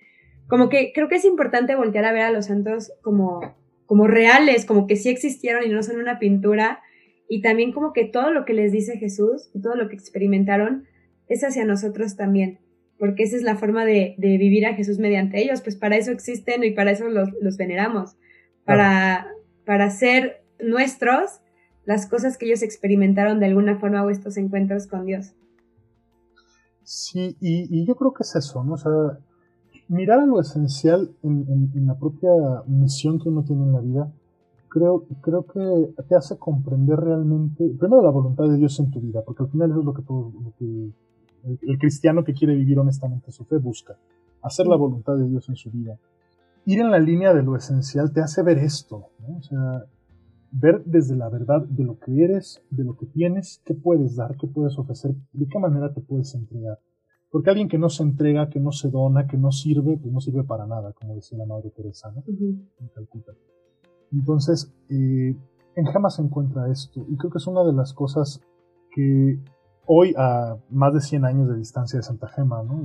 Como 0.48 0.68
que 0.68 0.92
creo 0.94 1.08
que 1.08 1.16
es 1.16 1.24
importante 1.24 1.76
voltear 1.76 2.04
a 2.04 2.12
ver 2.12 2.22
a 2.22 2.30
los 2.30 2.46
santos 2.46 2.92
como, 3.02 3.54
como 3.92 4.06
reales, 4.06 4.64
como 4.64 4.86
que 4.86 4.96
sí 4.96 5.10
existieron 5.10 5.62
y 5.66 5.68
no 5.68 5.82
son 5.82 5.96
una 5.96 6.18
pintura. 6.18 6.80
Y 7.28 7.42
también 7.42 7.72
como 7.72 7.92
que 7.92 8.06
todo 8.06 8.30
lo 8.30 8.46
que 8.46 8.54
les 8.54 8.72
dice 8.72 8.96
Jesús 8.96 9.50
y 9.52 9.60
todo 9.60 9.74
lo 9.74 9.90
que 9.90 9.96
experimentaron 9.96 10.86
es 11.28 11.44
hacia 11.44 11.66
nosotros 11.66 12.16
también 12.16 12.58
porque 13.02 13.24
esa 13.24 13.34
es 13.34 13.42
la 13.42 13.56
forma 13.56 13.84
de, 13.84 14.14
vivir 14.16 14.64
a 14.64 14.74
Jesús 14.74 15.00
mediante 15.00 15.42
ellos, 15.42 15.60
pues 15.60 15.74
para 15.74 15.96
eso 15.96 16.12
existen 16.12 16.62
y 16.62 16.70
para 16.70 16.92
eso 16.92 17.08
los, 17.08 17.56
veneramos, 17.56 18.16
para, 18.64 19.26
para 19.66 19.90
ser 19.90 20.44
nuestros 20.60 21.40
las 21.84 22.06
cosas 22.06 22.38
que 22.38 22.46
ellos 22.46 22.62
experimentaron 22.62 23.40
de 23.40 23.46
alguna 23.46 23.76
forma 23.80 24.04
o 24.04 24.10
estos 24.10 24.36
encuentros 24.36 24.86
con 24.86 25.04
Dios. 25.04 25.32
Sí, 26.84 27.36
y, 27.40 27.84
yo 27.84 27.96
creo 27.96 28.12
que 28.12 28.22
es 28.22 28.36
eso, 28.36 28.62
¿no? 28.62 28.74
O 28.74 28.76
sea, 28.76 28.92
mirar 29.92 30.20
a 30.20 30.26
lo 30.26 30.40
esencial 30.40 31.10
en, 31.22 31.86
la 31.86 31.98
propia 31.98 32.30
misión 32.66 33.20
que 33.20 33.28
uno 33.28 33.44
tiene 33.44 33.64
en 33.64 33.72
la 33.72 33.80
vida, 33.80 34.12
creo, 34.68 35.04
creo 35.20 35.44
que 35.44 36.02
te 36.08 36.14
hace 36.14 36.38
comprender 36.38 36.98
realmente, 36.98 37.68
primero 37.78 38.02
la 38.02 38.10
voluntad 38.10 38.44
de 38.44 38.56
Dios 38.56 38.80
en 38.80 38.90
tu 38.90 39.00
vida, 39.00 39.22
porque 39.22 39.42
al 39.42 39.50
final 39.50 39.70
eso 39.70 39.80
es 39.80 39.84
lo 39.84 39.92
que, 39.92 40.02
todo, 40.02 40.32
lo 40.32 40.54
que 40.58 40.90
el, 41.44 41.78
cristiano 41.78 42.24
que 42.24 42.32
quiere 42.32 42.54
vivir 42.54 42.78
honestamente 42.78 43.32
su 43.32 43.44
fe 43.44 43.58
busca 43.58 43.98
hacer 44.40 44.66
la 44.66 44.76
voluntad 44.76 45.14
de 45.16 45.28
Dios 45.28 45.48
en 45.50 45.56
su 45.56 45.70
vida. 45.70 45.98
Ir 46.64 46.80
en 46.80 46.90
la 46.90 46.98
línea 46.98 47.34
de 47.34 47.42
lo 47.42 47.54
esencial 47.54 48.12
te 48.12 48.22
hace 48.22 48.42
ver 48.42 48.58
esto, 48.58 49.10
o 49.28 49.42
sea, 49.42 49.84
ver 50.52 50.82
desde 50.86 51.16
la 51.16 51.28
verdad 51.28 51.66
de 51.66 51.84
lo 51.84 51.98
que 51.98 52.24
eres, 52.24 52.62
de 52.70 52.84
lo 52.84 52.96
que 52.96 53.04
tienes, 53.04 53.60
qué 53.66 53.74
puedes 53.74 54.16
dar, 54.16 54.38
qué 54.38 54.46
puedes 54.46 54.78
ofrecer, 54.78 55.14
de 55.34 55.46
qué 55.46 55.58
manera 55.58 55.92
te 55.92 56.00
puedes 56.00 56.34
entregar. 56.34 56.78
Porque 57.32 57.50
alguien 57.50 57.68
que 57.68 57.78
no 57.78 57.88
se 57.88 58.04
entrega, 58.04 58.48
que 58.50 58.60
no 58.60 58.70
se 58.70 58.90
dona, 58.90 59.26
que 59.26 59.38
no 59.38 59.50
sirve, 59.50 59.96
pues 59.96 60.12
no 60.12 60.20
sirve 60.20 60.44
para 60.44 60.66
nada, 60.66 60.92
como 60.92 61.16
decía 61.16 61.38
la 61.38 61.46
Madre 61.46 61.70
Teresa, 61.70 62.12
¿no? 62.12 62.22
En 62.28 62.88
Calcuta. 62.94 63.32
Entonces, 64.12 64.70
eh, 64.90 65.34
en 65.74 65.84
Jamás 65.86 66.16
se 66.16 66.22
encuentra 66.22 66.70
esto, 66.70 67.04
y 67.08 67.16
creo 67.16 67.30
que 67.32 67.38
es 67.38 67.46
una 67.46 67.64
de 67.64 67.72
las 67.72 67.94
cosas 67.94 68.42
que 68.94 69.38
hoy 69.86 70.14
a 70.16 70.56
más 70.70 70.94
de 70.94 71.00
100 71.00 71.24
años 71.24 71.48
de 71.48 71.56
distancia 71.56 71.98
de 71.98 72.02
Santa 72.02 72.28
Gema, 72.28 72.62
¿no? 72.62 72.80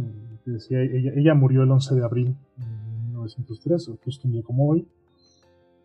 Decía, 0.45 0.81
ella, 0.81 1.33
murió 1.33 1.63
el 1.63 1.71
11 1.71 1.95
de 1.95 2.03
abril 2.05 2.35
de 2.55 2.65
1903, 3.07 3.91
justo 4.03 4.27
un 4.27 4.33
día 4.33 4.43
como 4.43 4.69
hoy. 4.69 4.87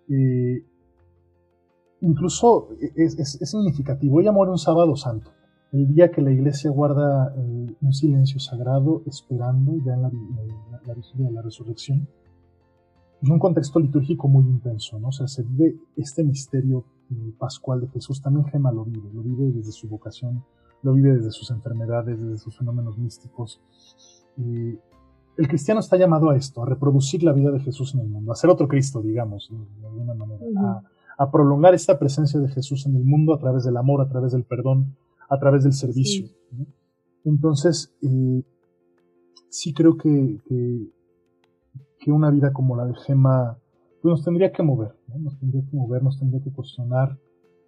Eh, 0.08 0.64
incluso 2.00 2.68
es, 2.94 3.38
significativo, 3.40 4.20
ella 4.20 4.30
muere 4.30 4.52
un 4.52 4.58
sábado 4.58 4.94
santo, 4.94 5.32
el 5.72 5.88
día 5.88 6.10
que 6.10 6.22
la 6.22 6.30
iglesia 6.30 6.70
guarda 6.70 7.34
eh, 7.36 7.76
un 7.80 7.92
silencio 7.92 8.38
sagrado 8.38 9.02
esperando 9.06 9.76
ya 9.84 9.94
en 9.94 10.02
la, 10.02 10.10
la, 10.86 10.94
vigilia 10.94 11.26
de 11.26 11.32
la 11.32 11.42
resurrección. 11.42 12.06
En 13.22 13.30
un 13.30 13.38
contexto 13.38 13.80
litúrgico 13.80 14.28
muy 14.28 14.44
intenso, 14.44 14.98
¿no? 14.98 15.08
O 15.08 15.12
sea, 15.12 15.28
se 15.28 15.42
vive 15.42 15.76
este 15.96 16.24
misterio 16.24 16.84
eh, 17.10 17.32
pascual 17.38 17.80
de 17.80 17.88
Jesús, 17.88 18.20
también 18.20 18.46
Gema 18.46 18.72
lo 18.72 18.84
vive, 18.84 19.10
lo 19.12 19.22
vive 19.22 19.52
desde 19.52 19.72
su 19.72 19.88
vocación 19.88 20.42
lo 20.82 20.92
vive 20.92 21.14
desde 21.14 21.30
sus 21.30 21.50
enfermedades, 21.50 22.20
desde 22.20 22.38
sus 22.38 22.56
fenómenos 22.56 22.98
místicos. 22.98 23.60
Y 24.36 24.78
el 25.36 25.48
cristiano 25.48 25.80
está 25.80 25.96
llamado 25.96 26.30
a 26.30 26.36
esto, 26.36 26.62
a 26.62 26.66
reproducir 26.66 27.22
la 27.22 27.32
vida 27.32 27.50
de 27.50 27.60
Jesús 27.60 27.94
en 27.94 28.00
el 28.00 28.08
mundo, 28.08 28.32
a 28.32 28.36
ser 28.36 28.50
otro 28.50 28.68
Cristo, 28.68 29.00
digamos, 29.00 29.50
de 29.50 29.86
alguna 29.86 30.14
manera, 30.14 30.82
a, 31.16 31.30
prolongar 31.30 31.74
esta 31.74 31.98
presencia 31.98 32.40
de 32.40 32.48
Jesús 32.48 32.86
en 32.86 32.96
el 32.96 33.04
mundo 33.04 33.32
a 33.32 33.38
través 33.38 33.64
del 33.64 33.76
amor, 33.76 34.00
a 34.00 34.08
través 34.08 34.32
del 34.32 34.44
perdón, 34.44 34.96
a 35.32 35.38
través 35.38 35.64
del 35.64 35.72
servicio. 35.72 36.28
Entonces, 37.24 37.90
eh, 38.02 38.42
sí 39.48 39.72
creo 39.72 39.96
que, 39.96 40.38
que, 41.98 42.12
una 42.12 42.30
vida 42.30 42.52
como 42.52 42.76
la 42.76 42.84
de 42.84 42.94
Gema 42.94 43.58
pues 44.02 44.10
nos 44.10 44.24
tendría 44.24 44.50
que 44.52 44.62
mover, 44.62 44.92
nos 45.16 45.38
tendría 45.38 45.62
que 45.64 45.76
mover, 45.76 46.02
nos 46.02 46.18
tendría 46.18 46.42
que 46.42 46.52
cuestionar 46.52 47.16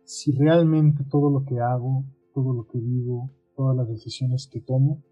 si 0.04 0.32
realmente 0.32 1.04
todo 1.04 1.30
lo 1.30 1.44
que 1.44 1.60
hago, 1.60 2.04
todo 2.34 2.52
lo 2.52 2.66
que 2.66 2.78
digo, 2.78 3.30
todas 3.56 3.76
las 3.76 3.88
decisiones 3.88 4.48
que 4.48 4.60
tomo, 4.60 5.02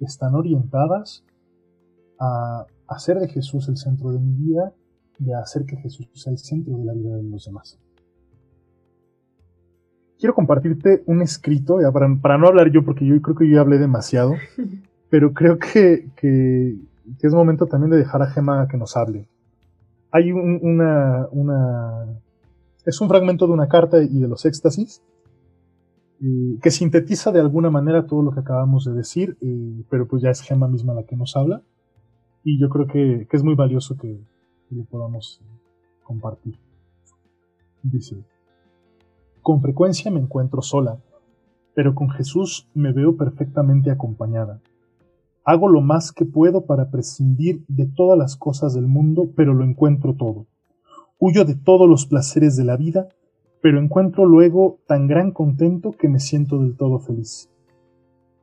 están 0.00 0.34
orientadas 0.34 1.24
a 2.18 2.66
hacer 2.88 3.20
de 3.20 3.28
Jesús 3.28 3.68
el 3.68 3.76
centro 3.76 4.10
de 4.10 4.18
mi 4.18 4.32
vida 4.32 4.74
y 5.18 5.30
a 5.30 5.40
hacer 5.40 5.66
que 5.66 5.76
Jesús 5.76 6.08
sea 6.14 6.32
el 6.32 6.38
centro 6.38 6.78
de 6.78 6.84
la 6.86 6.94
vida 6.94 7.16
de 7.16 7.22
los 7.22 7.44
demás. 7.44 7.78
Quiero 10.20 10.34
compartirte 10.34 11.02
un 11.06 11.22
escrito, 11.22 11.78
para, 12.20 12.38
no 12.38 12.46
hablar 12.46 12.70
yo, 12.70 12.84
porque 12.84 13.06
yo 13.06 13.20
creo 13.22 13.34
que 13.34 13.48
yo 13.48 13.54
ya 13.54 13.62
hablé 13.62 13.78
demasiado, 13.78 14.34
pero 15.10 15.32
creo 15.32 15.58
que, 15.58 16.06
es 17.22 17.34
momento 17.34 17.66
también 17.66 17.90
de 17.90 17.96
dejar 17.96 18.22
a 18.22 18.30
Gema 18.30 18.68
que 18.68 18.76
nos 18.76 18.96
hable. 18.96 19.26
Hay 20.12 20.30
una, 20.30 21.26
una... 21.30 22.04
Es 22.84 23.00
un 23.00 23.08
fragmento 23.08 23.46
de 23.46 23.52
una 23.54 23.68
carta 23.68 24.02
y 24.02 24.20
de 24.20 24.28
los 24.28 24.44
éxtasis, 24.44 25.02
que 26.60 26.70
sintetiza 26.70 27.32
de 27.32 27.40
alguna 27.40 27.70
manera 27.70 28.06
todo 28.06 28.22
lo 28.22 28.30
que 28.30 28.40
acabamos 28.40 28.84
de 28.84 28.92
decir, 28.92 29.38
pero 29.88 30.06
pues 30.06 30.22
ya 30.22 30.30
es 30.30 30.42
Gemma 30.42 30.68
misma 30.68 30.92
la 30.92 31.04
que 31.04 31.16
nos 31.16 31.34
habla. 31.34 31.62
Y 32.44 32.58
yo 32.60 32.68
creo 32.68 32.86
que, 32.86 33.26
es 33.30 33.42
muy 33.42 33.54
valioso 33.54 33.96
que, 33.96 34.20
lo 34.70 34.84
podamos 34.84 35.40
compartir. 36.04 36.56
Dice, 37.82 38.22
con 39.42 39.60
frecuencia 39.60 40.10
me 40.10 40.20
encuentro 40.20 40.62
sola, 40.62 40.98
pero 41.74 41.94
con 41.94 42.10
Jesús 42.10 42.68
me 42.74 42.92
veo 42.92 43.16
perfectamente 43.16 43.90
acompañada. 43.90 44.60
Hago 45.44 45.68
lo 45.68 45.80
más 45.80 46.12
que 46.12 46.26
puedo 46.26 46.66
para 46.66 46.90
prescindir 46.90 47.64
de 47.68 47.86
todas 47.86 48.18
las 48.18 48.36
cosas 48.36 48.74
del 48.74 48.86
mundo, 48.86 49.30
pero 49.34 49.54
lo 49.54 49.64
encuentro 49.64 50.14
todo. 50.14 50.46
Huyo 51.18 51.44
de 51.44 51.54
todos 51.54 51.88
los 51.88 52.06
placeres 52.06 52.56
de 52.56 52.64
la 52.64 52.76
vida 52.76 53.08
pero 53.60 53.78
encuentro 53.78 54.24
luego 54.24 54.80
tan 54.86 55.06
gran 55.06 55.32
contento 55.32 55.92
que 55.92 56.08
me 56.08 56.18
siento 56.18 56.58
del 56.58 56.76
todo 56.76 56.98
feliz. 56.98 57.50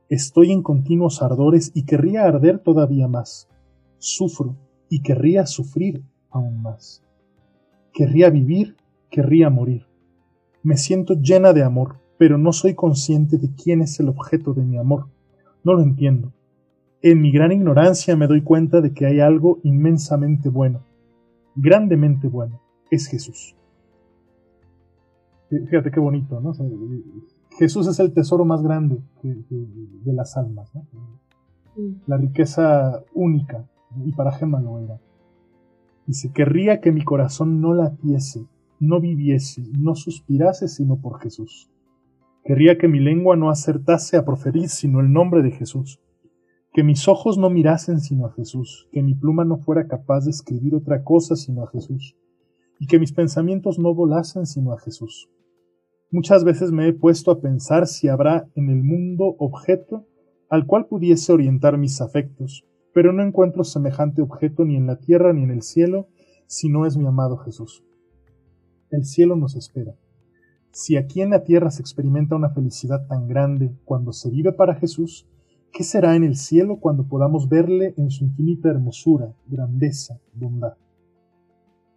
Estoy 0.08 0.52
en 0.52 0.62
continuos 0.62 1.22
ardores 1.22 1.72
y 1.74 1.84
querría 1.84 2.24
arder 2.24 2.60
todavía 2.60 3.08
más. 3.08 3.48
Sufro 3.98 4.56
y 4.88 5.02
querría 5.02 5.46
sufrir 5.46 6.02
aún 6.30 6.62
más. 6.62 7.02
Querría 7.92 8.30
vivir, 8.30 8.76
querría 9.10 9.50
morir. 9.50 9.86
Me 10.68 10.76
siento 10.76 11.14
llena 11.14 11.54
de 11.54 11.62
amor, 11.62 11.96
pero 12.18 12.36
no 12.36 12.52
soy 12.52 12.74
consciente 12.74 13.38
de 13.38 13.48
quién 13.54 13.80
es 13.80 13.98
el 14.00 14.10
objeto 14.10 14.52
de 14.52 14.66
mi 14.66 14.76
amor. 14.76 15.06
No 15.64 15.72
lo 15.72 15.80
entiendo. 15.80 16.34
En 17.00 17.22
mi 17.22 17.32
gran 17.32 17.52
ignorancia 17.52 18.14
me 18.16 18.26
doy 18.26 18.42
cuenta 18.42 18.82
de 18.82 18.92
que 18.92 19.06
hay 19.06 19.20
algo 19.20 19.60
inmensamente 19.62 20.50
bueno, 20.50 20.84
grandemente 21.56 22.28
bueno, 22.28 22.60
es 22.90 23.06
Jesús. 23.06 23.56
Fíjate 25.48 25.90
qué 25.90 26.00
bonito, 26.00 26.38
¿no? 26.38 26.52
Jesús 27.58 27.86
es 27.86 27.98
el 27.98 28.12
tesoro 28.12 28.44
más 28.44 28.62
grande 28.62 29.00
de, 29.22 30.12
las 30.12 30.36
almas, 30.36 30.70
¿no? 30.74 30.86
La 32.06 32.18
riqueza 32.18 33.04
única, 33.14 33.66
y 34.04 34.12
para 34.12 34.32
Gemma 34.32 34.60
lo 34.60 34.80
era. 34.80 35.00
Dice, 36.06 36.30
querría 36.30 36.82
que 36.82 36.92
mi 36.92 37.04
corazón 37.04 37.62
no 37.62 37.72
latiese, 37.72 38.44
no 38.80 39.00
viviese, 39.00 39.62
no 39.78 39.94
suspirase 39.94 40.68
sino 40.68 41.00
por 41.00 41.20
Jesús. 41.20 41.70
Querría 42.44 42.78
que 42.78 42.88
mi 42.88 43.00
lengua 43.00 43.36
no 43.36 43.50
acertase 43.50 44.16
a 44.16 44.24
proferir 44.24 44.68
sino 44.68 45.00
el 45.00 45.12
nombre 45.12 45.42
de 45.42 45.50
Jesús. 45.50 46.00
Que 46.72 46.82
mis 46.82 47.08
ojos 47.08 47.38
no 47.38 47.50
mirasen 47.50 48.00
sino 48.00 48.26
a 48.26 48.32
Jesús, 48.32 48.88
que 48.92 49.02
mi 49.02 49.14
pluma 49.14 49.44
no 49.44 49.58
fuera 49.58 49.86
capaz 49.86 50.24
de 50.24 50.30
escribir 50.30 50.74
otra 50.74 51.02
cosa 51.02 51.34
sino 51.34 51.64
a 51.64 51.68
Jesús, 51.68 52.16
y 52.78 52.86
que 52.86 52.98
mis 52.98 53.12
pensamientos 53.12 53.78
no 53.78 53.94
volasen 53.94 54.46
sino 54.46 54.72
a 54.72 54.78
Jesús. 54.78 55.28
Muchas 56.10 56.44
veces 56.44 56.72
me 56.72 56.88
he 56.88 56.92
puesto 56.92 57.30
a 57.30 57.40
pensar 57.40 57.86
si 57.86 58.08
habrá 58.08 58.48
en 58.54 58.70
el 58.70 58.82
mundo 58.82 59.34
objeto 59.38 60.06
al 60.48 60.66
cual 60.66 60.86
pudiese 60.86 61.32
orientar 61.32 61.76
mis 61.76 62.00
afectos, 62.00 62.64
pero 62.94 63.12
no 63.12 63.22
encuentro 63.22 63.64
semejante 63.64 64.22
objeto 64.22 64.64
ni 64.64 64.76
en 64.76 64.86
la 64.86 64.96
tierra 64.96 65.32
ni 65.32 65.42
en 65.42 65.50
el 65.50 65.62
cielo, 65.62 66.08
si 66.46 66.70
no 66.70 66.86
es 66.86 66.96
mi 66.96 67.06
amado 67.06 67.36
Jesús. 67.36 67.84
El 68.90 69.04
cielo 69.04 69.36
nos 69.36 69.54
espera. 69.54 69.94
Si 70.70 70.96
aquí 70.96 71.20
en 71.20 71.30
la 71.30 71.44
tierra 71.44 71.70
se 71.70 71.82
experimenta 71.82 72.36
una 72.36 72.50
felicidad 72.50 73.06
tan 73.06 73.26
grande 73.26 73.72
cuando 73.84 74.12
se 74.12 74.30
vive 74.30 74.52
para 74.52 74.74
Jesús, 74.74 75.26
¿qué 75.72 75.84
será 75.84 76.16
en 76.16 76.24
el 76.24 76.36
cielo 76.36 76.78
cuando 76.80 77.08
podamos 77.08 77.48
verle 77.48 77.94
en 77.96 78.10
su 78.10 78.24
infinita 78.24 78.68
hermosura, 78.68 79.34
grandeza, 79.46 80.18
bondad? 80.34 80.76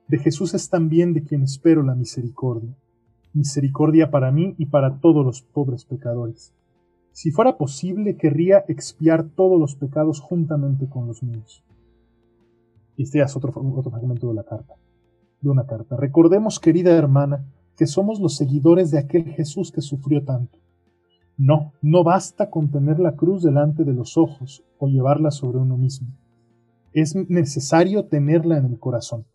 De 0.08 0.18
Jesús 0.18 0.54
es 0.54 0.70
también 0.70 1.14
de 1.14 1.24
quien 1.24 1.44
espero 1.44 1.84
la 1.84 1.96
misericordia 1.96 2.76
misericordia 3.34 4.12
para 4.12 4.32
mí 4.32 4.56
y 4.58 4.66
para 4.68 5.00
todos 5.00 5.26
los 5.26 5.42
pobres 5.42 5.86
pecadores. 5.86 6.54
Si 7.12 7.32
fuera 7.32 7.58
posible, 7.58 8.18
querría 8.18 8.64
expiar 8.68 9.30
todos 9.30 9.60
los 9.60 9.76
pecados 9.76 10.20
juntamente 10.20 10.88
con 10.88 11.08
los 11.08 11.24
míos. 11.24 11.64
Este 12.98 13.22
es 13.22 13.36
otro, 13.36 13.54
otro 13.76 13.92
fragmento 13.92 14.28
de 14.28 14.34
la 14.34 14.44
carta, 14.44 14.76
de 15.42 15.50
una 15.50 15.66
carta. 15.66 15.96
Recordemos, 15.98 16.60
querida 16.60 16.92
hermana, 16.92 17.46
que 17.76 17.88
somos 17.88 18.20
los 18.20 18.36
seguidores 18.36 18.92
de 18.92 19.00
aquel 19.00 19.26
Jesús 19.26 19.72
que 19.72 19.82
sufrió 19.82 20.24
tanto. 20.24 20.60
No, 21.38 21.74
no 21.82 22.04
basta 22.04 22.50
con 22.50 22.70
tener 22.70 23.00
la 23.00 23.16
cruz 23.16 23.42
delante 23.42 23.84
de 23.84 23.94
los 23.94 24.18
ojos 24.18 24.64
o 24.78 24.88
llevarla 24.88 25.32
sobre 25.32 25.58
uno 25.58 25.78
mismo. 25.78 26.08
Es 26.94 27.16
necesario 27.16 28.06
tenerla 28.06 28.58
en 28.58 28.66
el 28.66 28.78
corazón. 28.78 29.26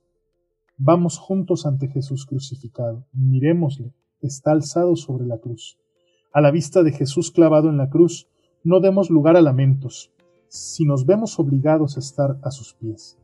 Vamos 0.78 1.18
juntos 1.18 1.66
ante 1.66 1.88
Jesús 1.88 2.26
crucificado, 2.26 3.06
miremosle, 3.12 3.94
está 4.20 4.52
alzado 4.52 4.94
sobre 4.94 5.26
la 5.26 5.38
cruz. 5.38 5.78
A 6.32 6.40
la 6.40 6.50
vista 6.50 6.82
de 6.82 6.92
Jesús 6.92 7.30
clavado 7.30 7.70
en 7.70 7.78
la 7.78 7.88
cruz, 7.88 8.28
no 8.62 8.80
demos 8.80 9.10
lugar 9.10 9.36
a 9.36 9.42
lamentos, 9.42 10.12
si 10.48 10.84
nos 10.84 11.06
vemos 11.06 11.38
obligados 11.38 11.96
a 11.96 12.00
estar 12.00 12.38
a 12.42 12.50
sus 12.50 12.74
pies. 12.74 13.18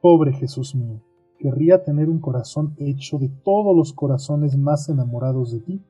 Pobre 0.00 0.32
Jesús 0.32 0.74
mío, 0.74 1.02
querría 1.38 1.82
tener 1.82 2.08
un 2.08 2.20
corazón 2.20 2.74
hecho 2.78 3.18
de 3.18 3.28
todos 3.28 3.76
los 3.76 3.92
corazones 3.92 4.56
más 4.56 4.88
enamorados 4.88 5.52
de 5.52 5.60
ti, 5.60 5.80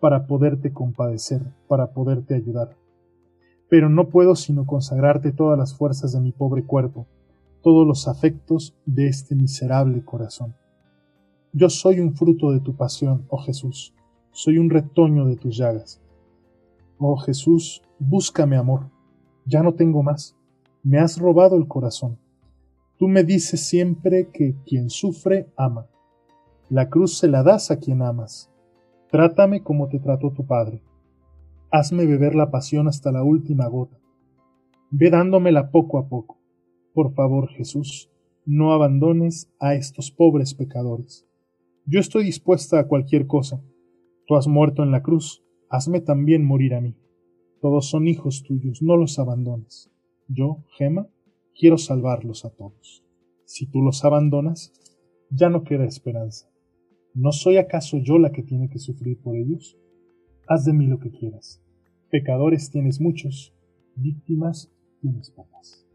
para 0.00 0.26
poderte 0.26 0.70
compadecer, 0.70 1.40
para 1.66 1.92
poderte 1.92 2.34
ayudar. 2.34 2.76
Pero 3.70 3.88
no 3.88 4.10
puedo 4.10 4.36
sino 4.36 4.66
consagrarte 4.66 5.32
todas 5.32 5.58
las 5.58 5.74
fuerzas 5.74 6.12
de 6.12 6.20
mi 6.20 6.30
pobre 6.30 6.62
cuerpo, 6.64 7.06
todos 7.62 7.86
los 7.86 8.06
afectos 8.06 8.76
de 8.84 9.08
este 9.08 9.34
miserable 9.34 10.04
corazón. 10.04 10.54
Yo 11.54 11.70
soy 11.70 12.00
un 12.00 12.14
fruto 12.14 12.50
de 12.50 12.60
tu 12.60 12.76
pasión, 12.76 13.24
oh 13.30 13.38
Jesús, 13.38 13.94
soy 14.30 14.58
un 14.58 14.68
retoño 14.68 15.24
de 15.24 15.36
tus 15.36 15.56
llagas. 15.56 16.02
Oh 16.98 17.16
Jesús, 17.16 17.80
búscame 17.98 18.56
amor, 18.56 18.90
ya 19.46 19.62
no 19.62 19.72
tengo 19.72 20.02
más, 20.02 20.36
me 20.82 20.98
has 20.98 21.18
robado 21.18 21.56
el 21.56 21.66
corazón. 21.66 22.18
Tú 22.98 23.08
me 23.08 23.24
dices 23.24 23.66
siempre 23.66 24.30
que 24.32 24.54
quien 24.64 24.88
sufre 24.88 25.48
ama. 25.56 25.88
La 26.70 26.88
cruz 26.88 27.18
se 27.18 27.28
la 27.28 27.42
das 27.42 27.70
a 27.70 27.78
quien 27.78 28.02
amas. 28.02 28.50
Trátame 29.10 29.62
como 29.62 29.88
te 29.88 29.98
trató 29.98 30.32
tu 30.32 30.46
Padre. 30.46 30.80
Hazme 31.70 32.06
beber 32.06 32.34
la 32.34 32.50
pasión 32.50 32.86
hasta 32.88 33.10
la 33.10 33.24
última 33.24 33.66
gota. 33.66 33.98
Ve 34.90 35.10
dándomela 35.10 35.70
poco 35.70 35.98
a 35.98 36.08
poco. 36.08 36.38
Por 36.92 37.14
favor, 37.14 37.48
Jesús, 37.48 38.10
no 38.46 38.72
abandones 38.72 39.50
a 39.58 39.74
estos 39.74 40.12
pobres 40.12 40.54
pecadores. 40.54 41.26
Yo 41.86 41.98
estoy 41.98 42.24
dispuesta 42.24 42.78
a 42.78 42.86
cualquier 42.86 43.26
cosa. 43.26 43.60
Tú 44.26 44.36
has 44.36 44.46
muerto 44.46 44.82
en 44.82 44.90
la 44.90 45.02
cruz, 45.02 45.42
hazme 45.68 46.00
también 46.00 46.44
morir 46.44 46.74
a 46.74 46.80
mí. 46.80 46.94
Todos 47.60 47.90
son 47.90 48.06
hijos 48.06 48.42
tuyos, 48.42 48.82
no 48.82 48.96
los 48.96 49.18
abandones. 49.18 49.90
Yo, 50.28 50.64
Gema, 50.76 51.08
quiero 51.58 51.78
salvarlos 51.78 52.44
a 52.44 52.50
todos. 52.50 53.04
Si 53.44 53.66
tú 53.66 53.82
los 53.82 54.04
abandonas, 54.04 54.72
ya 55.30 55.48
no 55.48 55.64
queda 55.64 55.84
esperanza. 55.84 56.50
¿No 57.14 57.32
soy 57.32 57.56
acaso 57.56 57.98
yo 57.98 58.18
la 58.18 58.32
que 58.32 58.42
tiene 58.42 58.68
que 58.68 58.78
sufrir 58.78 59.20
por 59.20 59.36
ellos? 59.36 59.78
Haz 60.48 60.64
de 60.64 60.72
mí 60.72 60.86
lo 60.86 60.98
que 60.98 61.10
quieras. 61.10 61.62
Pecadores 62.10 62.70
tienes 62.70 63.00
muchos, 63.00 63.54
víctimas 63.96 64.72
tienes 65.00 65.30
pocas. 65.30 65.86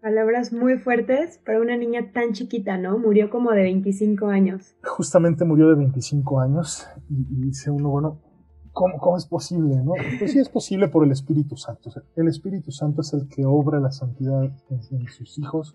Palabras 0.00 0.52
muy 0.52 0.78
fuertes 0.78 1.40
para 1.46 1.60
una 1.60 1.76
niña 1.76 2.12
tan 2.12 2.32
chiquita, 2.32 2.76
¿no? 2.76 2.98
Murió 2.98 3.30
como 3.30 3.52
de 3.52 3.62
25 3.62 4.26
años. 4.26 4.76
Justamente 4.82 5.44
murió 5.44 5.68
de 5.68 5.76
25 5.76 6.40
años 6.40 6.86
y, 7.08 7.24
dice 7.46 7.70
uno, 7.70 7.88
bueno, 7.88 8.20
¿cómo, 8.74 8.98
¿cómo, 8.98 9.16
es 9.16 9.24
posible? 9.24 9.76
No? 9.76 9.94
Pues 10.18 10.32
sí 10.32 10.38
es 10.38 10.50
posible 10.50 10.88
por 10.88 11.04
el 11.04 11.12
Espíritu 11.12 11.56
Santo. 11.56 11.90
el 12.16 12.28
Espíritu 12.28 12.70
Santo 12.70 13.00
es 13.00 13.14
el 13.14 13.26
que 13.28 13.46
obra 13.46 13.80
la 13.80 13.90
santidad 13.90 14.44
en, 14.68 15.08
sus 15.08 15.38
hijos 15.38 15.74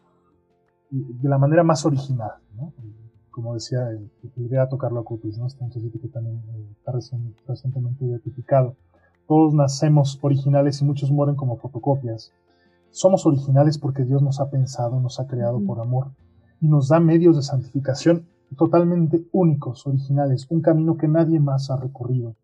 de 0.91 1.29
la 1.29 1.39
manera 1.39 1.63
más 1.63 1.85
original, 1.85 2.33
¿no? 2.55 2.73
Como 3.31 3.55
decía 3.55 3.89
el, 3.89 4.11
el 4.35 4.47
beato 4.47 4.77
Carlo 4.77 4.99
Acutis, 4.99 5.39
¿no? 5.39 5.47
Este 5.47 5.63
muchachito 5.63 5.99
que 5.99 6.09
también 6.09 6.37
eh, 6.37 6.67
está 6.77 6.91
recientemente 6.91 8.05
identificado. 8.05 8.75
Todos 9.27 9.53
nacemos 9.55 10.19
originales 10.21 10.81
y 10.81 10.85
muchos 10.85 11.11
mueren 11.11 11.35
como 11.35 11.57
fotocopias 11.57 12.33
somos 12.91 13.25
originales 13.25 13.77
porque 13.77 14.03
Dios 14.03 14.21
nos 14.21 14.39
ha 14.39 14.49
pensado, 14.49 14.99
nos 14.99 15.19
ha 15.19 15.27
creado 15.27 15.63
por 15.63 15.79
amor 15.79 16.11
y 16.59 16.67
nos 16.67 16.89
da 16.89 16.99
medios 16.99 17.35
de 17.35 17.43
santificación 17.43 18.27
totalmente 18.57 19.27
únicos, 19.31 19.85
originales, 19.85 20.47
un 20.49 20.61
camino 20.61 20.97
que 20.97 21.07
nadie 21.07 21.39
más 21.39 21.69
ha 21.69 21.77
recorrido. 21.77 22.35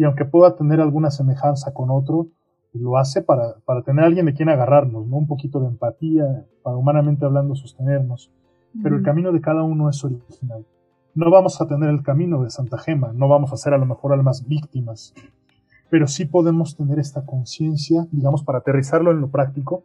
Y 0.00 0.04
aunque 0.04 0.24
pueda 0.24 0.56
tener 0.56 0.80
alguna 0.80 1.10
semejanza 1.10 1.74
con 1.74 1.90
otro, 1.90 2.28
lo 2.72 2.96
hace 2.96 3.20
para, 3.20 3.56
para 3.66 3.82
tener 3.82 4.02
a 4.02 4.06
alguien 4.06 4.24
de 4.24 4.32
quien 4.32 4.48
agarrarnos, 4.48 5.06
¿no? 5.06 5.18
Un 5.18 5.26
poquito 5.26 5.60
de 5.60 5.66
empatía, 5.66 6.46
para 6.62 6.78
humanamente 6.78 7.26
hablando 7.26 7.54
sostenernos. 7.54 8.32
Pero 8.82 8.96
el 8.96 9.02
camino 9.02 9.30
de 9.30 9.42
cada 9.42 9.62
uno 9.62 9.90
es 9.90 10.02
original. 10.02 10.64
No 11.14 11.30
vamos 11.30 11.60
a 11.60 11.66
tener 11.66 11.90
el 11.90 12.02
camino 12.02 12.42
de 12.42 12.48
Santa 12.48 12.78
Gema, 12.78 13.12
no 13.12 13.28
vamos 13.28 13.52
a 13.52 13.58
ser 13.58 13.74
a 13.74 13.76
lo 13.76 13.84
mejor 13.84 14.14
almas 14.14 14.48
víctimas, 14.48 15.12
pero 15.90 16.06
sí 16.06 16.24
podemos 16.24 16.78
tener 16.78 16.98
esta 16.98 17.26
conciencia, 17.26 18.06
digamos, 18.10 18.42
para 18.42 18.60
aterrizarlo 18.60 19.10
en 19.10 19.20
lo 19.20 19.28
práctico, 19.28 19.84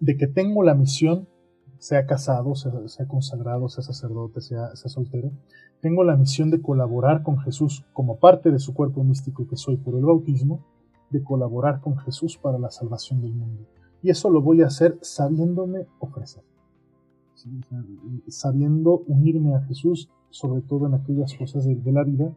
de 0.00 0.16
que 0.16 0.26
tengo 0.26 0.62
la 0.62 0.72
misión, 0.72 1.28
sea 1.80 2.06
casado, 2.06 2.54
sea, 2.54 2.72
consagrado, 3.08 3.68
sea 3.68 3.82
sacerdote, 3.82 4.40
sea, 4.40 4.76
soltero, 4.76 5.32
tengo 5.80 6.04
la 6.04 6.16
misión 6.16 6.50
de 6.50 6.62
colaborar 6.62 7.24
con 7.24 7.38
Jesús 7.38 7.84
como 7.92 8.18
parte 8.18 8.52
de 8.52 8.60
su 8.60 8.74
cuerpo 8.74 9.02
místico 9.02 9.48
que 9.48 9.56
soy 9.56 9.76
por 9.76 9.96
el 9.96 10.04
bautismo, 10.04 10.64
de 11.10 11.24
colaborar 11.24 11.80
con 11.80 11.96
Jesús 11.98 12.36
para 12.36 12.58
la 12.58 12.70
salvación 12.70 13.20
del 13.20 13.34
mundo. 13.34 13.66
Y 14.02 14.10
eso 14.10 14.30
lo 14.30 14.40
voy 14.40 14.62
a 14.62 14.66
hacer 14.66 14.98
sabiéndome 15.00 15.88
ofrecer, 15.98 16.44
sabiendo 18.28 19.02
unirme 19.08 19.56
a 19.56 19.62
Jesús, 19.62 20.08
sobre 20.28 20.62
todo 20.62 20.86
en 20.86 20.94
aquellas 20.94 21.34
cosas 21.34 21.64
de, 21.64 21.74
de 21.74 21.92
la 21.92 22.04
vida 22.04 22.32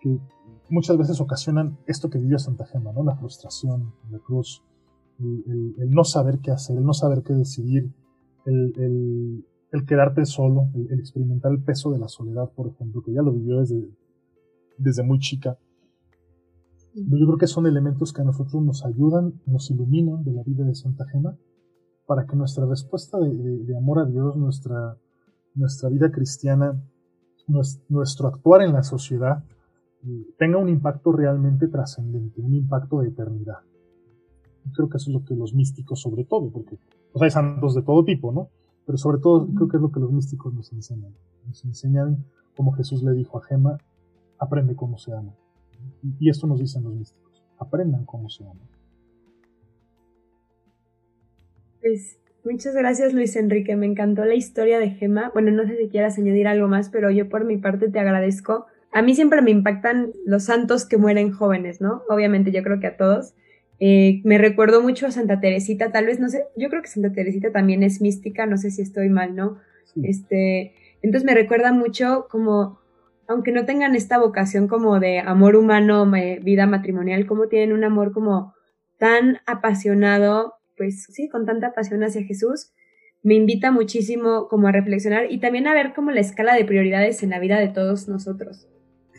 que 0.00 0.20
muchas 0.68 0.96
veces 0.96 1.20
ocasionan 1.20 1.78
esto 1.86 2.10
que 2.10 2.18
vivió 2.18 2.38
Santa 2.38 2.66
Gema, 2.66 2.92
¿no? 2.92 3.02
La 3.02 3.16
frustración, 3.16 3.94
la 4.10 4.18
cruz, 4.18 4.62
el, 5.18 5.90
no 5.90 6.04
saber 6.04 6.38
qué 6.40 6.50
hacer, 6.50 6.76
el 6.76 6.84
no 6.84 6.94
saber 6.94 7.22
qué 7.22 7.32
decidir, 7.32 7.90
el, 8.46 9.44
quedarte 9.86 10.24
solo, 10.24 10.68
el, 10.74 10.98
experimentar 10.98 11.52
el 11.52 11.62
peso 11.62 11.90
de 11.92 11.98
la 11.98 12.08
soledad, 12.08 12.50
por 12.52 12.68
ejemplo, 12.68 13.02
que 13.02 13.12
ya 13.12 13.22
lo 13.22 13.32
vivió 13.32 13.60
desde, 13.60 13.88
desde 14.78 15.02
muy 15.02 15.18
chica. 15.18 15.58
Yo 16.94 17.26
creo 17.26 17.38
que 17.38 17.46
son 17.48 17.66
elementos 17.66 18.12
que 18.12 18.22
a 18.22 18.24
nosotros 18.24 18.62
nos 18.62 18.84
ayudan, 18.84 19.40
nos 19.46 19.70
iluminan 19.70 20.22
de 20.22 20.32
la 20.32 20.42
vida 20.44 20.64
de 20.64 20.74
Santa 20.74 21.04
Gema, 21.06 21.36
para 22.06 22.26
que 22.26 22.36
nuestra 22.36 22.66
respuesta 22.66 23.18
de, 23.18 23.76
amor 23.76 23.98
a 23.98 24.04
Dios, 24.04 24.36
nuestra, 24.36 24.96
nuestra 25.54 25.88
vida 25.88 26.12
cristiana, 26.12 26.80
nuestro 27.88 28.28
actuar 28.28 28.62
en 28.62 28.72
la 28.72 28.82
sociedad, 28.82 29.42
tenga 30.38 30.58
un 30.58 30.68
impacto 30.68 31.12
realmente 31.12 31.66
trascendente, 31.68 32.40
un 32.40 32.54
impacto 32.54 33.00
de 33.00 33.08
eternidad. 33.08 33.58
Creo 34.74 34.88
que 34.88 34.98
eso 34.98 35.10
es 35.10 35.14
lo 35.14 35.24
que 35.24 35.34
los 35.34 35.54
místicos, 35.54 36.00
sobre 36.00 36.24
todo, 36.24 36.50
porque 36.50 36.78
pues 37.14 37.22
hay 37.22 37.30
santos 37.30 37.74
de 37.74 37.82
todo 37.82 38.04
tipo, 38.04 38.30
¿no? 38.32 38.50
Pero 38.84 38.98
sobre 38.98 39.18
todo 39.18 39.48
creo 39.54 39.68
que 39.68 39.76
es 39.78 39.82
lo 39.82 39.90
que 39.90 40.00
los 40.00 40.12
místicos 40.12 40.52
nos 40.52 40.70
enseñan. 40.72 41.14
Nos 41.46 41.64
enseñan, 41.64 42.24
como 42.54 42.72
Jesús 42.72 43.02
le 43.02 43.12
dijo 43.12 43.38
a 43.38 43.42
Gema, 43.42 43.78
aprende 44.38 44.76
cómo 44.76 44.98
se 44.98 45.14
ama. 45.14 45.32
Y 46.18 46.28
esto 46.28 46.46
nos 46.46 46.58
dicen 46.58 46.84
los 46.84 46.92
místicos, 46.92 47.42
aprendan 47.58 48.04
cómo 48.04 48.28
se 48.28 48.44
ama. 48.44 48.68
Pues 51.80 52.18
muchas 52.44 52.74
gracias 52.74 53.14
Luis 53.14 53.36
Enrique, 53.36 53.76
me 53.76 53.86
encantó 53.86 54.24
la 54.24 54.34
historia 54.34 54.78
de 54.78 54.90
Gema. 54.90 55.30
Bueno, 55.32 55.52
no 55.52 55.64
sé 55.66 55.78
si 55.78 55.88
quieras 55.88 56.18
añadir 56.18 56.48
algo 56.48 56.68
más, 56.68 56.90
pero 56.90 57.10
yo 57.10 57.30
por 57.30 57.44
mi 57.44 57.56
parte 57.56 57.88
te 57.88 58.00
agradezco 58.00 58.66
a 58.94 59.02
mí 59.02 59.16
siempre 59.16 59.42
me 59.42 59.50
impactan 59.50 60.12
los 60.24 60.44
santos 60.44 60.86
que 60.86 60.96
mueren 60.96 61.32
jóvenes, 61.32 61.80
¿no? 61.80 62.04
Obviamente 62.08 62.52
yo 62.52 62.62
creo 62.62 62.78
que 62.78 62.86
a 62.86 62.96
todos. 62.96 63.34
Eh, 63.80 64.20
me 64.24 64.38
recuerdo 64.38 64.82
mucho 64.82 65.06
a 65.06 65.10
Santa 65.10 65.40
Teresita, 65.40 65.90
tal 65.90 66.06
vez, 66.06 66.20
no 66.20 66.28
sé, 66.28 66.44
yo 66.56 66.68
creo 66.70 66.82
que 66.82 66.88
Santa 66.88 67.12
Teresita 67.12 67.50
también 67.52 67.82
es 67.82 68.00
mística, 68.00 68.46
no 68.46 68.56
sé 68.56 68.70
si 68.70 68.82
estoy 68.82 69.08
mal, 69.08 69.34
¿no? 69.34 69.58
Este, 70.02 70.74
entonces 71.02 71.24
me 71.24 71.34
recuerda 71.34 71.72
mucho 71.72 72.26
como, 72.30 72.80
aunque 73.28 73.52
no 73.52 73.64
tengan 73.64 73.94
esta 73.94 74.18
vocación 74.18 74.68
como 74.68 75.00
de 75.00 75.20
amor 75.20 75.56
humano, 75.56 76.10
vida 76.42 76.66
matrimonial, 76.66 77.26
como 77.26 77.48
tienen 77.48 77.72
un 77.72 77.84
amor 77.84 78.12
como 78.12 78.54
tan 78.98 79.38
apasionado, 79.46 80.54
pues 80.76 81.04
sí, 81.10 81.28
con 81.28 81.46
tanta 81.46 81.72
pasión 81.72 82.02
hacia 82.02 82.24
Jesús, 82.24 82.72
me 83.22 83.34
invita 83.34 83.70
muchísimo 83.70 84.48
como 84.48 84.68
a 84.68 84.72
reflexionar 84.72 85.30
y 85.30 85.38
también 85.38 85.66
a 85.66 85.74
ver 85.74 85.94
como 85.94 86.10
la 86.10 86.20
escala 86.20 86.54
de 86.54 86.64
prioridades 86.64 87.22
en 87.22 87.30
la 87.30 87.38
vida 87.38 87.58
de 87.58 87.68
todos 87.68 88.08
nosotros 88.08 88.68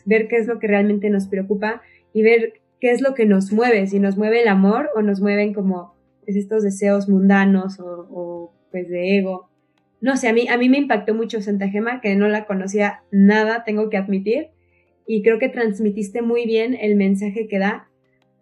ver 0.06 0.28
qué 0.28 0.38
es 0.38 0.48
lo 0.48 0.60
que 0.60 0.68
realmente 0.68 1.10
nos 1.10 1.28
preocupa 1.28 1.82
y 2.14 2.22
ver 2.22 2.62
qué 2.86 2.92
es 2.92 3.02
lo 3.02 3.16
que 3.16 3.26
nos 3.26 3.52
mueve, 3.52 3.88
si 3.88 4.00
nos 4.00 4.16
mueve 4.16 4.44
el 4.44 4.48
amor 4.48 4.92
o 4.96 5.02
nos 5.02 5.20
mueven 5.20 5.56
como 5.56 5.96
pues, 6.24 6.38
estos 6.38 6.62
deseos 6.62 7.10
mundanos 7.10 7.80
o, 7.80 8.54
pues 8.70 8.88
de 8.90 9.18
ego. 9.18 9.50
no 10.02 10.18
sé, 10.18 10.28
a 10.28 10.34
mí, 10.34 10.48
a 10.48 10.56
mí 10.56 10.70
me 10.70 10.78
impactó 10.78 11.16
mucho 11.16 11.42
Santa 11.42 11.68
Gema, 11.68 12.00
que 12.00 12.16
no 12.16 12.28
la 12.28 12.46
conocía 12.46 13.02
nada, 13.10 13.64
tengo 13.64 13.90
que 13.90 13.98
admitir, 13.98 14.50
y 15.08 15.24
creo 15.24 15.40
que 15.40 15.50
transmitiste 15.50 16.22
muy 16.22 16.46
bien 16.46 16.78
el 16.80 16.96
mensaje 16.96 17.48
que 17.48 17.58
da, 17.58 17.88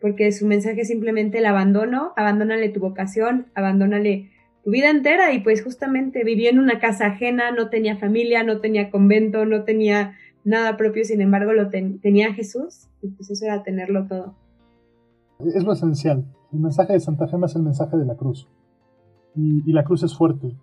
porque 0.02 0.34
su 0.34 0.46
mensaje 0.46 0.82
es 0.82 0.90
simplemente 0.90 1.38
el 1.38 1.46
abandono, 1.46 2.12
abandónale 2.18 2.68
tu 2.68 2.82
vocación, 2.82 3.48
abandónale 3.56 4.30
tu 4.66 4.72
vida 4.72 4.90
entera 4.90 5.32
y 5.32 5.40
pues 5.40 5.64
justamente 5.64 6.26
vivió 6.26 6.50
en 6.50 6.60
una 6.60 6.82
casa 6.82 7.06
ajena, 7.06 7.52
no 7.52 7.70
tenía 7.70 7.96
familia, 7.96 8.44
no 8.44 8.60
tenía 8.60 8.90
convento, 8.90 9.46
no 9.46 9.64
tenía 9.64 10.18
nada 10.44 10.78
propio, 10.78 11.04
sin 11.06 11.22
embargo 11.22 11.54
lo 11.54 11.70
tenía 11.70 12.34
Jesús 12.34 12.90
y 13.02 13.10
pues 13.10 13.30
eso 13.30 13.46
era 13.46 13.64
tenerlo 13.64 14.08
todo. 14.08 14.36
Es 15.40 15.64
lo 15.64 15.74
esencial. 15.74 16.26
El 16.52 16.60
mensaje 16.60 16.94
de 16.94 17.00
Santa 17.00 17.28
Gema 17.28 17.48
es 17.48 17.56
el 17.56 17.64
mensaje 17.64 17.98
de 17.98 18.06
la 18.06 18.16
cruz. 18.16 18.48
Y, 19.36 19.72
la 19.72 19.84
cruz 19.84 20.04
es 20.04 20.16
fuerte. 20.16 20.56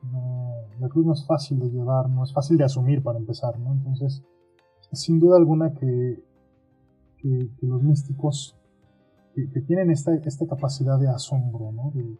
la 0.78 0.89
cruz 0.89 1.05
no 1.05 1.12
es 1.12 1.26
fácil 1.26 1.59
de 1.59 1.70
llevar, 1.70 2.09
no 2.09 2.22
es 2.22 2.33
fácil 2.33 2.57
de 2.57 2.64
asumir 2.64 3.03
para 3.03 3.18
empezar, 3.18 3.59
¿no? 3.59 3.72
Entonces, 3.72 4.22
sin 4.93 5.18
duda 5.18 5.37
alguna 5.37 5.74
que, 5.74 6.22
que, 7.18 7.49
los 7.62 7.83
místicos 7.83 8.57
que, 9.35 9.61
tienen 9.62 9.91
esta, 9.91 10.14
esta 10.14 10.47
capacidad 10.47 10.99
de 10.99 11.09
asombro, 11.09 11.72
¿no? 11.72 11.93
De, 11.95 12.16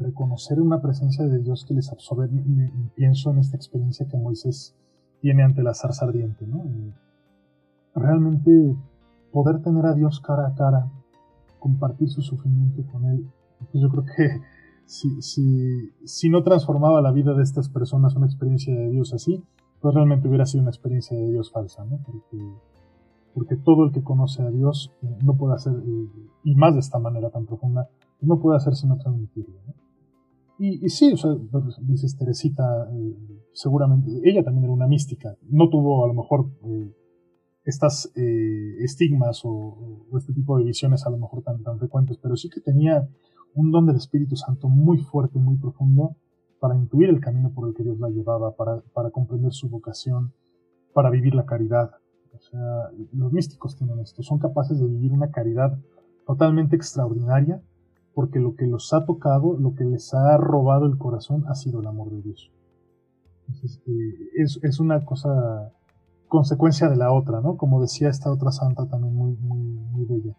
reconocer 0.00 0.60
una 0.60 0.80
presencia 0.80 1.26
de 1.26 1.38
Dios 1.40 1.66
que 1.68 1.74
les 1.74 1.92
absorbe. 1.92 2.30
Y, 2.32 2.88
pienso 2.94 3.30
en 3.30 3.38
esta 3.38 3.56
experiencia 3.56 4.08
que 4.08 4.16
Moisés 4.16 4.74
tiene 5.22 5.44
ante 5.44 5.62
la 5.62 5.72
zarza 5.72 6.04
ardiente, 6.04 6.46
¿no? 6.46 6.62
realmente 7.94 8.76
poder 9.32 9.62
tener 9.62 9.86
a 9.86 9.94
Dios 9.94 10.20
cara 10.20 10.48
a 10.48 10.54
cara, 10.54 10.90
compartir 11.58 12.10
su 12.10 12.20
sufrimiento 12.22 12.82
con 12.90 13.04
Él, 13.06 13.26
pues 13.70 13.82
yo 13.82 13.88
creo 13.88 14.04
que 14.04 14.40
si, 14.84 15.22
si, 15.22 15.92
si 16.04 16.28
no 16.28 16.42
transformaba 16.42 17.00
la 17.00 17.12
vida 17.12 17.34
de 17.34 17.42
estas 17.42 17.68
personas 17.68 18.16
una 18.16 18.26
experiencia 18.26 18.74
de 18.74 18.90
Dios 18.90 19.14
así, 19.14 19.42
pues 19.80 19.94
realmente 19.94 20.28
hubiera 20.28 20.44
sido 20.44 20.62
una 20.62 20.70
experiencia 20.70 21.16
de 21.16 21.30
Dios 21.30 21.50
falsa, 21.50 21.84
¿no? 21.84 21.98
Porque, 22.04 22.38
porque 23.34 23.56
todo 23.56 23.84
el 23.84 23.92
que 23.92 24.02
conoce 24.02 24.42
a 24.42 24.50
Dios 24.50 24.92
eh, 25.02 25.18
no 25.24 25.36
puede 25.36 25.54
hacer, 25.54 25.72
eh, 25.74 26.08
y 26.44 26.54
más 26.56 26.74
de 26.74 26.80
esta 26.80 26.98
manera 26.98 27.30
tan 27.30 27.46
profunda, 27.46 27.88
no 28.20 28.38
puede 28.38 28.56
hacer 28.56 28.74
sino 28.74 28.96
transmitirlo. 28.98 29.60
Y, 30.64 30.86
y, 30.86 30.90
sí, 30.90 31.12
o 31.12 31.16
sea, 31.16 31.32
pues, 31.50 31.76
dices 31.80 32.16
Teresita, 32.16 32.88
eh, 32.92 33.16
seguramente, 33.52 34.12
ella 34.22 34.44
también 34.44 34.62
era 34.62 34.72
una 34.72 34.86
mística, 34.86 35.36
no 35.48 35.68
tuvo 35.68 36.04
a 36.04 36.06
lo 36.06 36.14
mejor 36.14 36.52
eh, 36.62 36.94
estas 37.64 38.12
eh, 38.14 38.76
estigmas 38.78 39.40
o, 39.42 40.06
este 40.16 40.32
tipo 40.32 40.56
de 40.56 40.62
visiones 40.62 41.04
a 41.04 41.10
lo 41.10 41.18
mejor 41.18 41.42
tan, 41.42 41.64
tan 41.64 41.80
frecuentes, 41.80 42.16
pero 42.22 42.36
sí 42.36 42.48
que 42.48 42.60
tenía 42.60 43.08
un 43.54 43.72
don 43.72 43.86
del 43.86 43.96
Espíritu 43.96 44.36
Santo 44.36 44.68
muy 44.68 44.98
fuerte, 44.98 45.36
muy 45.40 45.56
profundo, 45.56 46.14
para 46.60 46.76
intuir 46.76 47.08
el 47.08 47.18
camino 47.18 47.52
por 47.52 47.66
el 47.66 47.74
que 47.74 47.82
Dios 47.82 47.98
la 47.98 48.10
llevaba, 48.10 48.54
para, 48.54 48.82
para 48.94 49.10
comprender 49.10 49.52
su 49.52 49.68
vocación, 49.68 50.32
para 50.94 51.10
vivir 51.10 51.34
la 51.34 51.44
caridad. 51.44 51.90
O 52.34 52.38
sea, 52.40 52.60
los 53.12 53.32
místicos 53.32 53.74
tienen 53.74 53.98
esto, 53.98 54.22
son 54.22 54.38
capaces 54.38 54.78
de 54.78 54.86
vivir 54.86 55.10
una 55.10 55.32
caridad 55.32 55.76
totalmente 56.24 56.76
extraordinaria 56.76 57.60
porque 58.14 58.38
lo 58.38 58.54
que 58.54 58.66
los 58.66 58.92
ha 58.92 59.04
tocado, 59.04 59.56
lo 59.58 59.74
que 59.74 59.84
les 59.84 60.12
ha 60.14 60.36
robado 60.36 60.86
el 60.86 60.98
corazón 60.98 61.44
ha 61.48 61.54
sido 61.54 61.80
el 61.80 61.86
amor 61.86 62.10
de 62.10 62.22
Dios. 62.22 62.50
Eh, 63.86 64.44
es, 64.62 64.80
una 64.80 65.04
cosa 65.04 65.72
consecuencia 66.28 66.88
de 66.88 66.96
la 66.96 67.12
otra, 67.12 67.40
¿no? 67.40 67.56
Como 67.56 67.80
decía 67.80 68.08
esta 68.08 68.32
otra 68.32 68.50
santa 68.50 68.86
también 68.86 69.14
muy, 69.14 69.36
muy, 69.36 69.60
muy 69.60 70.04
bella, 70.04 70.36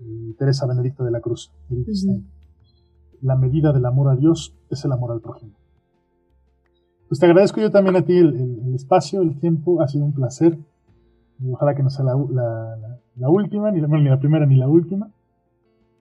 eh, 0.00 0.34
Teresa 0.38 0.66
Benedicta 0.66 1.04
de 1.04 1.10
la 1.10 1.20
Cruz. 1.20 1.52
La 3.22 3.36
medida 3.36 3.72
del 3.72 3.86
amor 3.86 4.08
a 4.08 4.16
Dios 4.16 4.54
es 4.70 4.84
el 4.84 4.92
amor 4.92 5.12
al 5.12 5.20
prójimo. 5.20 5.52
Pues 7.08 7.20
te 7.20 7.26
agradezco 7.26 7.60
yo 7.60 7.70
también 7.70 7.96
a 7.96 8.02
ti 8.02 8.16
el, 8.16 8.74
espacio, 8.74 9.22
el 9.22 9.38
tiempo, 9.38 9.80
ha 9.80 9.88
sido 9.88 10.04
un 10.04 10.12
placer. 10.12 10.58
ojalá 11.50 11.74
que 11.74 11.82
no 11.82 11.90
sea 11.90 12.04
la, 12.04 13.30
última, 13.30 13.70
ni 13.70 13.80
ni 13.80 14.08
la 14.08 14.18
primera 14.18 14.44
ni 14.44 14.56
la 14.56 14.68
última 14.68 15.10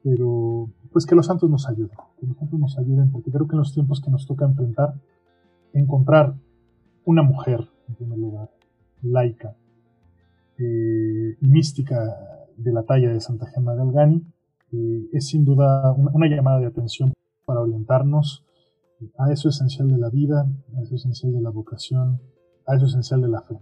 pero 0.06 0.70
pues 0.96 1.06
que 1.06 1.14
los 1.14 1.26
santos 1.26 1.50
nos 1.50 1.68
ayuden, 1.68 1.98
que 2.18 2.26
los 2.26 2.38
santos 2.38 2.58
nos 2.58 2.78
ayuden, 2.78 3.12
porque 3.12 3.30
creo 3.30 3.46
que 3.50 3.56
en 3.56 3.60
los 3.60 3.74
tiempos 3.74 4.00
que 4.00 4.10
nos 4.10 4.26
toca 4.26 4.46
enfrentar, 4.46 4.94
encontrar 5.74 6.36
una 7.04 7.22
mujer, 7.22 7.68
en 7.90 7.96
primer 7.96 8.18
lugar, 8.18 8.50
laica, 9.02 9.58
eh, 10.58 11.36
mística 11.42 12.00
de 12.56 12.72
la 12.72 12.84
talla 12.84 13.10
de 13.10 13.20
Santa 13.20 13.46
Gemma 13.48 13.76
Galgani, 13.76 14.24
eh, 14.72 15.10
es 15.12 15.28
sin 15.28 15.44
duda 15.44 15.92
una, 15.92 16.30
llamada 16.30 16.62
de 16.62 16.68
atención 16.68 17.12
para 17.44 17.60
orientarnos 17.60 18.46
a 19.18 19.34
eso 19.34 19.50
esencial 19.50 19.90
de 19.90 19.98
la 19.98 20.10
vida, 20.10 20.48
a 20.78 20.82
eso 20.82 20.96
esencial 20.96 21.34
de 21.34 21.42
la 21.42 21.50
vocación, 21.50 22.22
a 22.66 22.78
eso 22.78 22.86
esencial 22.86 23.20
de 23.20 23.28
la 23.28 23.42
fe. 23.42 23.60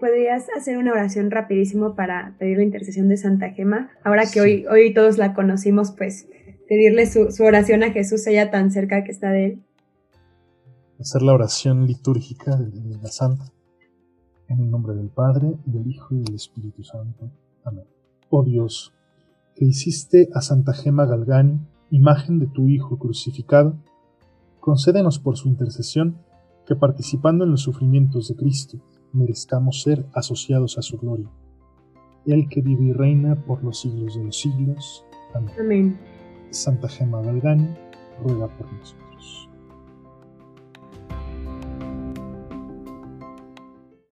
¿Podrías 0.00 0.48
hacer 0.58 0.76
una 0.76 0.90
oración 0.90 1.30
rapidísimo 1.30 1.94
para 1.94 2.34
pedir 2.40 2.56
la 2.56 2.64
intercesión 2.64 3.08
de 3.08 3.16
Santa 3.16 3.50
Gema? 3.50 3.90
Ahora 4.02 4.24
que 4.26 4.40
hoy, 4.40 4.66
hoy 4.66 4.92
todos 4.92 5.18
la 5.18 5.34
conocimos, 5.34 5.92
pues 5.92 6.28
pedirle 6.74 7.06
su, 7.06 7.28
oración 7.42 7.82
a 7.84 7.92
Jesús, 7.92 8.26
ella 8.26 8.50
tan 8.50 8.70
cerca 8.70 9.04
que 9.04 9.12
está 9.12 9.30
de 9.30 9.46
él. 9.46 9.62
Hacer 10.98 11.22
la 11.22 11.34
oración 11.34 11.86
litúrgica 11.86 12.56
de, 12.56 12.98
la 12.98 13.08
Santa. 13.08 13.52
En 14.48 14.60
el 14.60 14.70
nombre 14.70 14.94
del 14.94 15.08
Padre, 15.08 15.54
del 15.64 15.86
Hijo 15.86 16.14
y 16.14 16.22
del 16.22 16.34
Espíritu 16.34 16.82
Santo. 16.82 17.30
Amén. 17.64 17.84
Oh 18.28 18.42
Dios, 18.42 18.92
que 19.54 19.64
hiciste 19.64 20.28
a 20.34 20.40
Santa 20.40 20.72
Gema 20.72 21.06
Galgani, 21.06 21.60
imagen 21.90 22.38
de 22.40 22.46
tu 22.46 22.68
Hijo 22.68 22.98
crucificado, 22.98 23.76
concédenos 24.60 25.18
por 25.18 25.36
su 25.36 25.48
intercesión 25.48 26.18
que 26.66 26.74
participando 26.74 27.44
en 27.44 27.52
los 27.52 27.62
sufrimientos 27.62 28.28
de 28.28 28.34
Cristo, 28.34 28.78
merezcamos 29.12 29.82
ser 29.82 30.06
asociados 30.12 30.76
a 30.78 30.82
su 30.82 30.98
gloria. 30.98 31.30
El 32.26 32.48
que 32.48 32.62
vive 32.62 32.86
y 32.86 32.92
reina 32.92 33.36
por 33.36 33.62
los 33.62 33.80
siglos 33.80 34.16
de 34.16 34.24
los 34.24 34.38
siglos. 34.38 35.04
Amén. 35.34 35.98
Santa 36.54 36.88
Gema 36.88 37.20
Galgani, 37.22 37.68
ruega 38.22 38.48
por 38.48 38.72
nosotros. 38.72 39.48